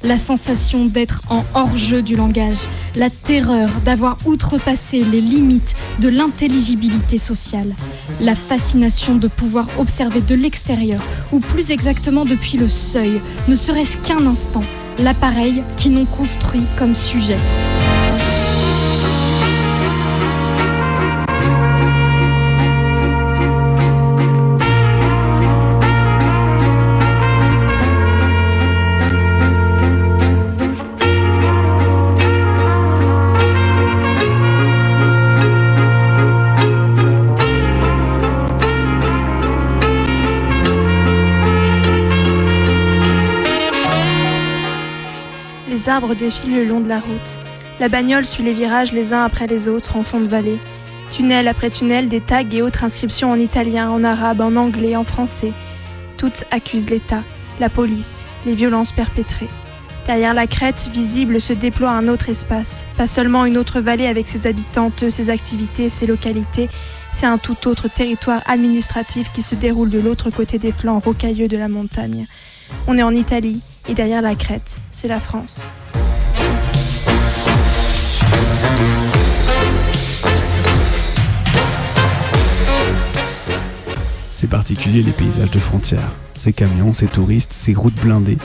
la 0.02 0.18
sensation 0.18 0.86
d'être 0.86 1.20
en 1.28 1.44
hors-jeu 1.54 2.02
du 2.02 2.14
langage, 2.14 2.58
la 2.94 3.10
terreur 3.10 3.68
d'avoir 3.84 4.16
outrepassé 4.26 5.00
les 5.00 5.20
limites 5.20 5.74
de 6.00 6.08
l'intelligibilité 6.08 7.18
sociale, 7.18 7.74
la 8.20 8.34
fascination 8.34 9.16
de 9.16 9.28
pouvoir 9.28 9.66
observer 9.78 10.20
de 10.20 10.34
l'extérieur, 10.34 11.00
ou 11.32 11.40
plus 11.40 11.70
exactement 11.70 12.24
depuis 12.24 12.58
le 12.58 12.68
seuil, 12.68 13.20
ne 13.48 13.54
serait-ce 13.54 13.96
qu'un 13.98 14.26
instant, 14.26 14.64
l'appareil 14.98 15.62
qui 15.76 15.90
n'ont 15.90 16.06
construit 16.06 16.64
comme 16.78 16.94
sujet. 16.94 17.38
Les 45.88 45.94
arbres 45.94 46.14
défilent 46.14 46.54
le 46.54 46.64
long 46.66 46.80
de 46.80 46.88
la 46.90 47.00
route. 47.00 47.38
La 47.80 47.88
bagnole 47.88 48.26
suit 48.26 48.42
les 48.42 48.52
virages 48.52 48.92
les 48.92 49.14
uns 49.14 49.24
après 49.24 49.46
les 49.46 49.68
autres 49.68 49.96
en 49.96 50.02
fond 50.02 50.20
de 50.20 50.28
vallée. 50.28 50.58
Tunnel 51.10 51.48
après 51.48 51.70
tunnel, 51.70 52.10
des 52.10 52.20
tags 52.20 52.44
et 52.52 52.60
autres 52.60 52.84
inscriptions 52.84 53.30
en 53.30 53.38
italien, 53.38 53.88
en 53.88 54.04
arabe, 54.04 54.42
en 54.42 54.54
anglais, 54.56 54.96
en 54.96 55.04
français. 55.04 55.54
Toutes 56.18 56.44
accusent 56.50 56.90
l'État, 56.90 57.22
la 57.58 57.70
police, 57.70 58.26
les 58.44 58.54
violences 58.54 58.92
perpétrées. 58.92 59.48
Derrière 60.04 60.34
la 60.34 60.46
crête, 60.46 60.90
visible, 60.92 61.40
se 61.40 61.54
déploie 61.54 61.92
un 61.92 62.08
autre 62.08 62.28
espace. 62.28 62.84
Pas 62.98 63.06
seulement 63.06 63.46
une 63.46 63.56
autre 63.56 63.80
vallée 63.80 64.08
avec 64.08 64.28
ses 64.28 64.46
habitants, 64.46 64.92
ses 65.08 65.30
activités, 65.30 65.88
ses 65.88 66.06
localités, 66.06 66.68
c'est 67.14 67.24
un 67.24 67.38
tout 67.38 67.66
autre 67.66 67.88
territoire 67.88 68.42
administratif 68.44 69.32
qui 69.32 69.40
se 69.40 69.54
déroule 69.54 69.88
de 69.88 70.00
l'autre 70.00 70.28
côté 70.28 70.58
des 70.58 70.70
flancs 70.70 70.98
rocailleux 70.98 71.48
de 71.48 71.56
la 71.56 71.68
montagne. 71.68 72.26
On 72.86 72.98
est 72.98 73.02
en 73.02 73.14
Italie, 73.14 73.62
et 73.88 73.94
derrière 73.94 74.22
la 74.22 74.34
crête, 74.34 74.80
c'est 74.92 75.08
la 75.08 75.18
France. 75.18 75.72
C'est 84.30 84.48
particulier 84.48 85.02
les 85.02 85.10
paysages 85.10 85.50
de 85.50 85.58
frontières, 85.58 86.12
ces 86.34 86.52
camions, 86.52 86.92
ces 86.92 87.06
touristes, 87.06 87.52
ces 87.52 87.74
routes 87.74 88.00
blindées, 88.00 88.38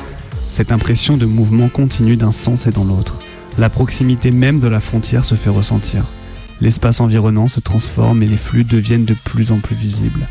cette 0.50 0.72
impression 0.72 1.18
de 1.18 1.26
mouvement 1.26 1.70
continu 1.70 2.16
d'un 2.16 2.32
sens 2.32 2.66
et 2.66 2.72
dans 2.72 2.84
l'autre. 2.84 3.20
La 3.60 3.70
proximité 3.70 4.32
même 4.32 4.60
de 4.60 4.68
la 4.68 4.80
frontière 4.80 5.26
se 5.26 5.36
fait 5.36 5.52
ressentir. 5.52 6.04
L'espace 6.62 7.02
environnant 7.02 7.48
se 7.48 7.60
transforme 7.60 8.24
et 8.24 8.28
les 8.28 8.38
flux 8.38 8.64
deviennent 8.64 9.06
de 9.06 9.14
plus 9.14 9.52
en 9.52 9.60
plus 9.60 9.76
visibles. 9.76 10.28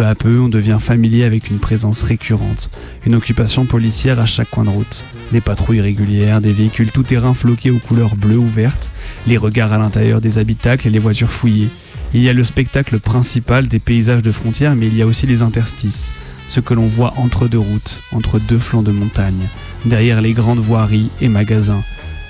Peu 0.00 0.06
à 0.06 0.14
peu, 0.14 0.40
on 0.40 0.48
devient 0.48 0.78
familier 0.80 1.24
avec 1.24 1.50
une 1.50 1.58
présence 1.58 2.02
récurrente, 2.02 2.70
une 3.04 3.14
occupation 3.14 3.66
policière 3.66 4.18
à 4.18 4.24
chaque 4.24 4.48
coin 4.48 4.64
de 4.64 4.70
route, 4.70 5.04
des 5.30 5.42
patrouilles 5.42 5.82
régulières, 5.82 6.40
des 6.40 6.54
véhicules 6.54 6.90
tout-terrain 6.90 7.34
floqués 7.34 7.70
aux 7.70 7.80
couleurs 7.80 8.16
bleues 8.16 8.38
ou 8.38 8.46
vertes, 8.46 8.90
les 9.26 9.36
regards 9.36 9.74
à 9.74 9.78
l'intérieur 9.78 10.22
des 10.22 10.38
habitacles 10.38 10.86
et 10.86 10.90
les 10.90 10.98
voitures 10.98 11.30
fouillées. 11.30 11.68
Il 12.14 12.22
y 12.22 12.30
a 12.30 12.32
le 12.32 12.44
spectacle 12.44 12.98
principal 12.98 13.68
des 13.68 13.78
paysages 13.78 14.22
de 14.22 14.32
frontières, 14.32 14.74
mais 14.74 14.86
il 14.86 14.96
y 14.96 15.02
a 15.02 15.06
aussi 15.06 15.26
les 15.26 15.42
interstices, 15.42 16.14
ce 16.48 16.60
que 16.60 16.72
l'on 16.72 16.86
voit 16.86 17.12
entre 17.18 17.46
deux 17.46 17.58
routes, 17.58 18.00
entre 18.12 18.38
deux 18.38 18.58
flancs 18.58 18.82
de 18.82 18.92
montagne, 18.92 19.48
derrière 19.84 20.22
les 20.22 20.32
grandes 20.32 20.60
voiries 20.60 21.10
et 21.20 21.28
magasins, 21.28 21.82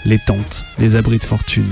les 0.04 0.18
tentes, 0.18 0.64
les 0.80 0.96
abris 0.96 1.18
de 1.18 1.24
fortune. 1.24 1.70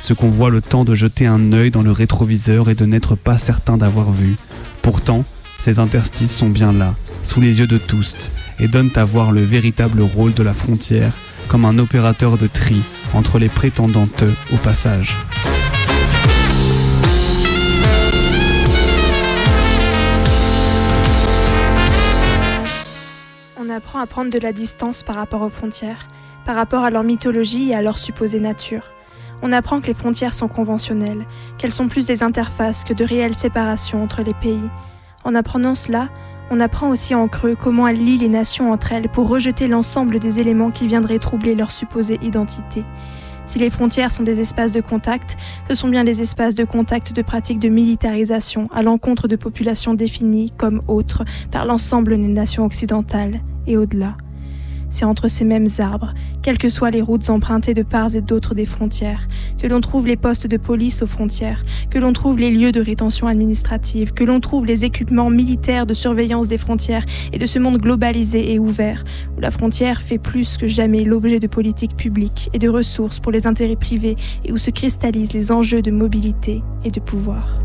ce 0.00 0.12
qu'on 0.12 0.28
voit 0.28 0.50
le 0.50 0.60
temps 0.60 0.84
de 0.84 0.94
jeter 0.94 1.26
un 1.26 1.52
œil 1.52 1.70
dans 1.70 1.82
le 1.82 1.92
rétroviseur 1.92 2.68
et 2.68 2.74
de 2.74 2.84
n'être 2.84 3.14
pas 3.14 3.38
certain 3.38 3.76
d'avoir 3.76 4.12
vu. 4.12 4.36
Pourtant, 4.82 5.24
ces 5.66 5.80
interstices 5.80 6.32
sont 6.32 6.48
bien 6.48 6.72
là, 6.72 6.94
sous 7.24 7.40
les 7.40 7.58
yeux 7.58 7.66
de 7.66 7.76
tous, 7.76 8.30
et 8.60 8.68
donnent 8.68 8.92
à 8.94 9.02
voir 9.02 9.32
le 9.32 9.42
véritable 9.42 10.00
rôle 10.00 10.32
de 10.32 10.44
la 10.44 10.54
frontière 10.54 11.12
comme 11.48 11.64
un 11.64 11.76
opérateur 11.78 12.38
de 12.38 12.46
tri 12.46 12.80
entre 13.14 13.40
les 13.40 13.48
prétendantes 13.48 14.22
au 14.54 14.56
passage. 14.58 15.16
On 23.58 23.68
apprend 23.68 23.98
à 23.98 24.06
prendre 24.06 24.30
de 24.30 24.38
la 24.38 24.52
distance 24.52 25.02
par 25.02 25.16
rapport 25.16 25.42
aux 25.42 25.50
frontières, 25.50 26.06
par 26.44 26.54
rapport 26.54 26.84
à 26.84 26.90
leur 26.90 27.02
mythologie 27.02 27.70
et 27.70 27.74
à 27.74 27.82
leur 27.82 27.98
supposée 27.98 28.38
nature. 28.38 28.84
On 29.42 29.50
apprend 29.50 29.80
que 29.80 29.88
les 29.88 29.94
frontières 29.94 30.32
sont 30.32 30.46
conventionnelles, 30.46 31.26
qu'elles 31.58 31.72
sont 31.72 31.88
plus 31.88 32.06
des 32.06 32.22
interfaces 32.22 32.84
que 32.84 32.94
de 32.94 33.04
réelles 33.04 33.34
séparations 33.34 34.04
entre 34.04 34.22
les 34.22 34.34
pays. 34.34 34.70
En 35.26 35.34
apprenant 35.34 35.74
cela, 35.74 36.08
on 36.52 36.60
apprend 36.60 36.88
aussi 36.88 37.12
en 37.16 37.26
creux 37.26 37.56
comment 37.56 37.88
elles 37.88 37.98
lient 37.98 38.16
les 38.16 38.28
nations 38.28 38.70
entre 38.70 38.92
elles 38.92 39.08
pour 39.08 39.26
rejeter 39.26 39.66
l'ensemble 39.66 40.20
des 40.20 40.38
éléments 40.38 40.70
qui 40.70 40.86
viendraient 40.86 41.18
troubler 41.18 41.56
leur 41.56 41.72
supposée 41.72 42.20
identité. 42.22 42.84
Si 43.44 43.58
les 43.58 43.68
frontières 43.68 44.12
sont 44.12 44.22
des 44.22 44.38
espaces 44.38 44.70
de 44.70 44.80
contact, 44.80 45.36
ce 45.66 45.74
sont 45.74 45.88
bien 45.88 46.04
des 46.04 46.22
espaces 46.22 46.54
de 46.54 46.62
contact 46.62 47.12
de 47.12 47.22
pratiques 47.22 47.58
de 47.58 47.68
militarisation 47.68 48.68
à 48.72 48.84
l'encontre 48.84 49.26
de 49.26 49.34
populations 49.34 49.94
définies 49.94 50.52
comme 50.56 50.80
autres 50.86 51.24
par 51.50 51.64
l'ensemble 51.64 52.16
des 52.16 52.28
nations 52.28 52.64
occidentales 52.64 53.40
et 53.66 53.76
au-delà 53.76 54.16
c'est 54.90 55.04
entre 55.04 55.28
ces 55.28 55.44
mêmes 55.44 55.68
arbres, 55.78 56.14
quelles 56.42 56.58
que 56.58 56.68
soient 56.68 56.90
les 56.90 57.02
routes 57.02 57.28
empruntées 57.30 57.74
de 57.74 57.82
part 57.82 58.14
et 58.14 58.20
d'autre 58.20 58.54
des 58.54 58.66
frontières, 58.66 59.28
que 59.60 59.66
l'on 59.66 59.80
trouve 59.80 60.06
les 60.06 60.16
postes 60.16 60.46
de 60.46 60.56
police 60.56 61.02
aux 61.02 61.06
frontières, 61.06 61.64
que 61.90 61.98
l'on 61.98 62.12
trouve 62.12 62.38
les 62.38 62.50
lieux 62.50 62.72
de 62.72 62.80
rétention 62.80 63.26
administrative, 63.26 64.12
que 64.12 64.24
l'on 64.24 64.40
trouve 64.40 64.66
les 64.66 64.84
équipements 64.84 65.30
militaires 65.30 65.86
de 65.86 65.94
surveillance 65.94 66.48
des 66.48 66.58
frontières 66.58 67.04
et 67.32 67.38
de 67.38 67.46
ce 67.46 67.58
monde 67.58 67.78
globalisé 67.78 68.52
et 68.52 68.58
ouvert, 68.58 69.04
où 69.36 69.40
la 69.40 69.50
frontière 69.50 70.00
fait 70.00 70.18
plus 70.18 70.56
que 70.56 70.66
jamais 70.66 71.04
l'objet 71.04 71.40
de 71.40 71.46
politiques 71.46 71.96
publiques 71.96 72.50
et 72.52 72.58
de 72.58 72.68
ressources 72.68 73.20
pour 73.20 73.32
les 73.32 73.46
intérêts 73.46 73.76
privés 73.76 74.16
et 74.44 74.52
où 74.52 74.58
se 74.58 74.70
cristallisent 74.70 75.32
les 75.32 75.52
enjeux 75.52 75.82
de 75.82 75.90
mobilité 75.90 76.62
et 76.84 76.90
de 76.90 77.00
pouvoir. 77.00 77.60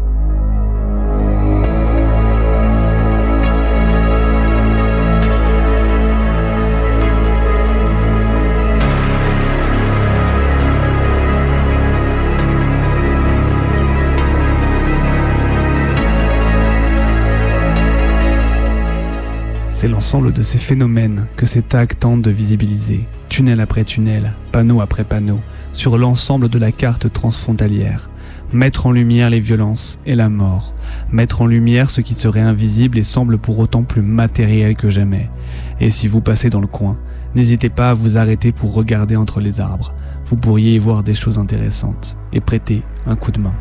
C'est 19.82 19.88
l'ensemble 19.88 20.32
de 20.32 20.44
ces 20.44 20.60
phénomènes 20.60 21.26
que 21.36 21.48
ces 21.48 21.64
tags 21.64 21.88
tentent 21.88 22.22
de 22.22 22.30
visibiliser, 22.30 23.08
tunnel 23.30 23.60
après 23.60 23.84
tunnel, 23.84 24.36
panneau 24.52 24.80
après 24.80 25.04
panneau, 25.04 25.40
sur 25.74 25.98
l'ensemble 25.98 26.50
de 26.50 26.60
la 26.60 26.72
carte 26.72 27.12
transfrontalière. 27.12 28.12
Mettre 28.54 28.86
en 28.86 28.92
lumière 28.92 29.32
les 29.32 29.40
violences 29.40 29.98
et 30.06 30.14
la 30.14 30.30
mort. 30.30 30.76
Mettre 31.10 31.42
en 31.42 31.48
lumière 31.48 31.90
ce 31.90 32.02
qui 32.02 32.14
serait 32.14 32.42
invisible 32.42 33.00
et 33.00 33.02
semble 33.02 33.40
pour 33.40 33.58
autant 33.58 33.82
plus 33.82 34.04
matériel 34.04 34.76
que 34.76 34.92
jamais. 34.92 35.32
Et 35.80 35.90
si 35.90 36.08
vous 36.08 36.22
passez 36.22 36.52
dans 36.52 36.62
le 36.62 36.68
coin, 36.68 37.00
n'hésitez 37.34 37.70
pas 37.70 37.90
à 37.90 37.96
vous 37.96 38.20
arrêter 38.20 38.52
pour 38.52 38.76
regarder 38.76 39.16
entre 39.16 39.40
les 39.40 39.60
arbres. 39.60 39.96
Vous 40.26 40.38
pourriez 40.38 40.76
y 40.76 40.78
voir 40.78 41.02
des 41.02 41.16
choses 41.16 41.40
intéressantes 41.40 42.18
et 42.34 42.40
prêter 42.40 42.84
un 43.08 43.16
coup 43.16 43.32
de 43.32 43.42
main. 43.42 43.56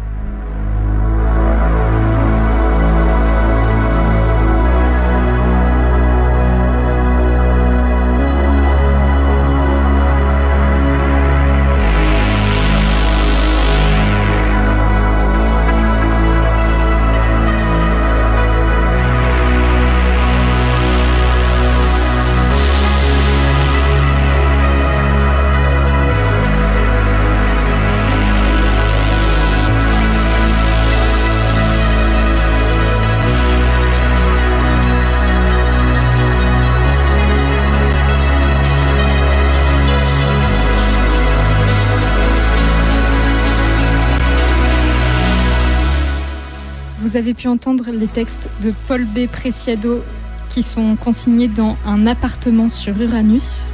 Avez 47.21 47.35
pu 47.35 47.49
entendre 47.49 47.85
les 47.93 48.07
textes 48.07 48.49
de 48.63 48.73
Paul 48.89 49.05
B. 49.05 49.27
Preciado 49.27 50.03
qui 50.49 50.63
sont 50.63 50.97
consignés 50.97 51.49
dans 51.49 51.77
un 51.87 52.07
appartement 52.07 52.71
sur 52.71 52.99
Uranus. 52.99 53.67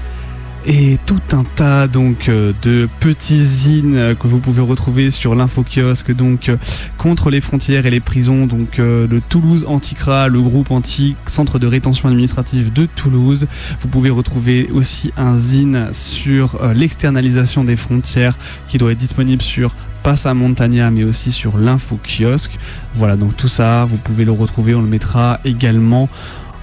Et 0.66 0.98
tout 1.06 1.22
un 1.30 1.44
tas 1.44 1.86
donc 1.86 2.28
euh, 2.28 2.52
de 2.62 2.88
petits 2.98 3.44
zines 3.44 4.16
que 4.18 4.26
vous 4.26 4.40
pouvez 4.40 4.62
retrouver 4.62 5.12
sur 5.12 5.36
l'infokiosque 5.36 6.12
donc 6.12 6.48
euh, 6.48 6.56
contre 6.98 7.30
les 7.30 7.40
frontières 7.40 7.86
et 7.86 7.90
les 7.90 8.00
prisons 8.00 8.46
donc 8.46 8.80
euh, 8.80 9.06
le 9.06 9.20
Toulouse 9.20 9.64
Anticra, 9.68 10.26
le 10.26 10.40
groupe 10.40 10.72
anti 10.72 11.14
centre 11.28 11.60
de 11.60 11.68
rétention 11.68 12.08
administrative 12.08 12.72
de 12.72 12.86
Toulouse. 12.86 13.46
Vous 13.78 13.86
pouvez 13.86 14.10
retrouver 14.10 14.68
aussi 14.74 15.12
un 15.16 15.36
zine 15.36 15.86
sur 15.92 16.58
l'externalisation 16.74 17.62
des 17.62 17.76
frontières 17.76 18.36
qui 18.66 18.76
doit 18.76 18.90
être 18.90 18.98
disponible 18.98 19.42
sur 19.42 19.72
Passa 20.06 20.34
Montagna 20.34 20.92
mais 20.92 21.02
aussi 21.02 21.32
sur 21.32 21.58
l'info 21.58 21.98
kiosque. 21.98 22.56
Voilà 22.94 23.16
donc 23.16 23.36
tout 23.36 23.48
ça 23.48 23.84
vous 23.86 23.96
pouvez 23.96 24.24
le 24.24 24.30
retrouver, 24.30 24.72
on 24.72 24.80
le 24.80 24.86
mettra 24.86 25.40
également 25.44 26.08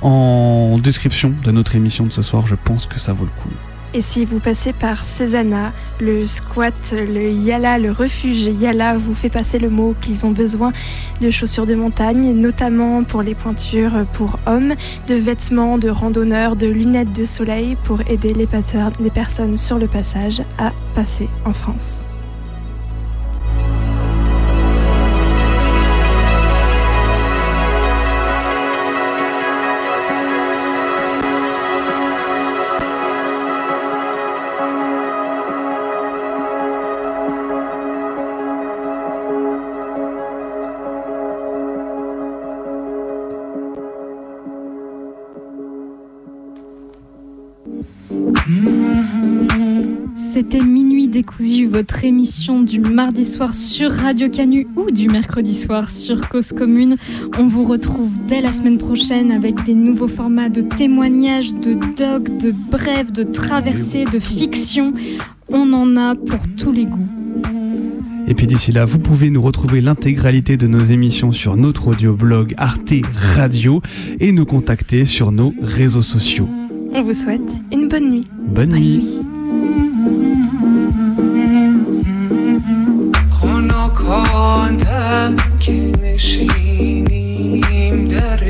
en 0.01 0.79
description 0.81 1.33
de 1.43 1.51
notre 1.51 1.75
émission 1.75 2.05
de 2.05 2.13
ce 2.13 2.21
soir, 2.21 2.47
je 2.47 2.55
pense 2.55 2.85
que 2.85 2.97
ça 3.01 3.11
vaut 3.11 3.25
le 3.25 3.41
coup. 3.41 3.53
Et 3.93 3.99
si 3.99 4.23
vous 4.23 4.39
passez 4.39 4.71
par 4.71 5.03
Cézanne, 5.03 5.73
le 5.99 6.25
squat, 6.25 6.93
le 6.93 7.31
Yala, 7.31 7.79
le 7.79 7.91
refuge 7.91 8.43
Yala 8.43 8.95
vous 8.95 9.13
fait 9.13 9.27
passer 9.27 9.59
le 9.59 9.69
mot 9.69 9.93
qu'ils 9.99 10.25
ont 10.25 10.31
besoin 10.31 10.71
de 11.19 11.29
chaussures 11.29 11.65
de 11.65 11.75
montagne, 11.75 12.31
notamment 12.31 13.03
pour 13.03 13.23
les 13.23 13.35
pointures 13.35 14.05
pour 14.13 14.39
hommes, 14.45 14.73
de 15.09 15.15
vêtements 15.15 15.77
de 15.77 15.89
randonneurs, 15.89 16.55
de 16.55 16.67
lunettes 16.67 17.11
de 17.11 17.25
soleil 17.25 17.75
pour 17.83 17.99
aider 18.07 18.33
les 18.33 18.47
personnes 18.47 19.57
sur 19.57 19.77
le 19.77 19.87
passage 19.87 20.41
à 20.57 20.71
passer 20.95 21.27
en 21.43 21.51
France. 21.51 22.05
Votre 51.73 52.05
émission 52.05 52.61
du 52.61 52.79
mardi 52.79 53.25
soir 53.25 53.55
sur 53.55 53.91
Radio 53.91 54.29
Canu 54.29 54.67
ou 54.75 54.91
du 54.91 55.07
mercredi 55.07 55.55
soir 55.55 55.89
sur 55.89 56.29
Cause 56.29 56.51
Commune. 56.51 56.97
On 57.39 57.47
vous 57.47 57.63
retrouve 57.63 58.11
dès 58.27 58.41
la 58.41 58.53
semaine 58.53 58.77
prochaine 58.77 59.31
avec 59.31 59.63
des 59.63 59.73
nouveaux 59.73 60.07
formats 60.07 60.49
de 60.49 60.61
témoignages, 60.61 61.55
de 61.55 61.73
docs, 61.73 62.37
de 62.37 62.51
brèves, 62.51 63.11
de 63.11 63.23
traversées, 63.23 64.05
de 64.05 64.19
fiction. 64.19 64.93
On 65.49 65.73
en 65.73 65.97
a 65.97 66.13
pour 66.13 66.41
tous 66.55 66.71
les 66.71 66.85
goûts. 66.85 67.07
Et 68.27 68.35
puis 68.35 68.45
d'ici 68.45 68.71
là, 68.71 68.85
vous 68.85 68.99
pouvez 68.99 69.31
nous 69.31 69.41
retrouver 69.41 69.81
l'intégralité 69.81 70.57
de 70.57 70.67
nos 70.67 70.79
émissions 70.79 71.31
sur 71.31 71.57
notre 71.57 71.87
audio-blog 71.87 72.53
Arte 72.57 72.93
Radio 73.35 73.81
et 74.19 74.31
nous 74.31 74.45
contacter 74.45 75.05
sur 75.05 75.31
nos 75.31 75.55
réseaux 75.59 76.03
sociaux. 76.03 76.47
On 76.93 77.01
vous 77.01 77.15
souhaite 77.15 77.41
une 77.71 77.89
bonne 77.89 78.11
nuit. 78.11 78.27
Bonne, 78.37 78.69
bonne 78.69 78.79
nuit. 78.79 78.97
nuit. 78.99 79.32
خواندم 84.13 85.35
که 85.59 85.91
نشینیم 86.03 87.63
در 88.07 88.43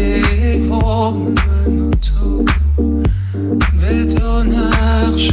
با 0.70 1.12
من 1.12 1.80
و 1.80 1.92
تو 1.92 2.46
به 3.82 4.04
دو 4.04 4.44
نقش 4.44 5.32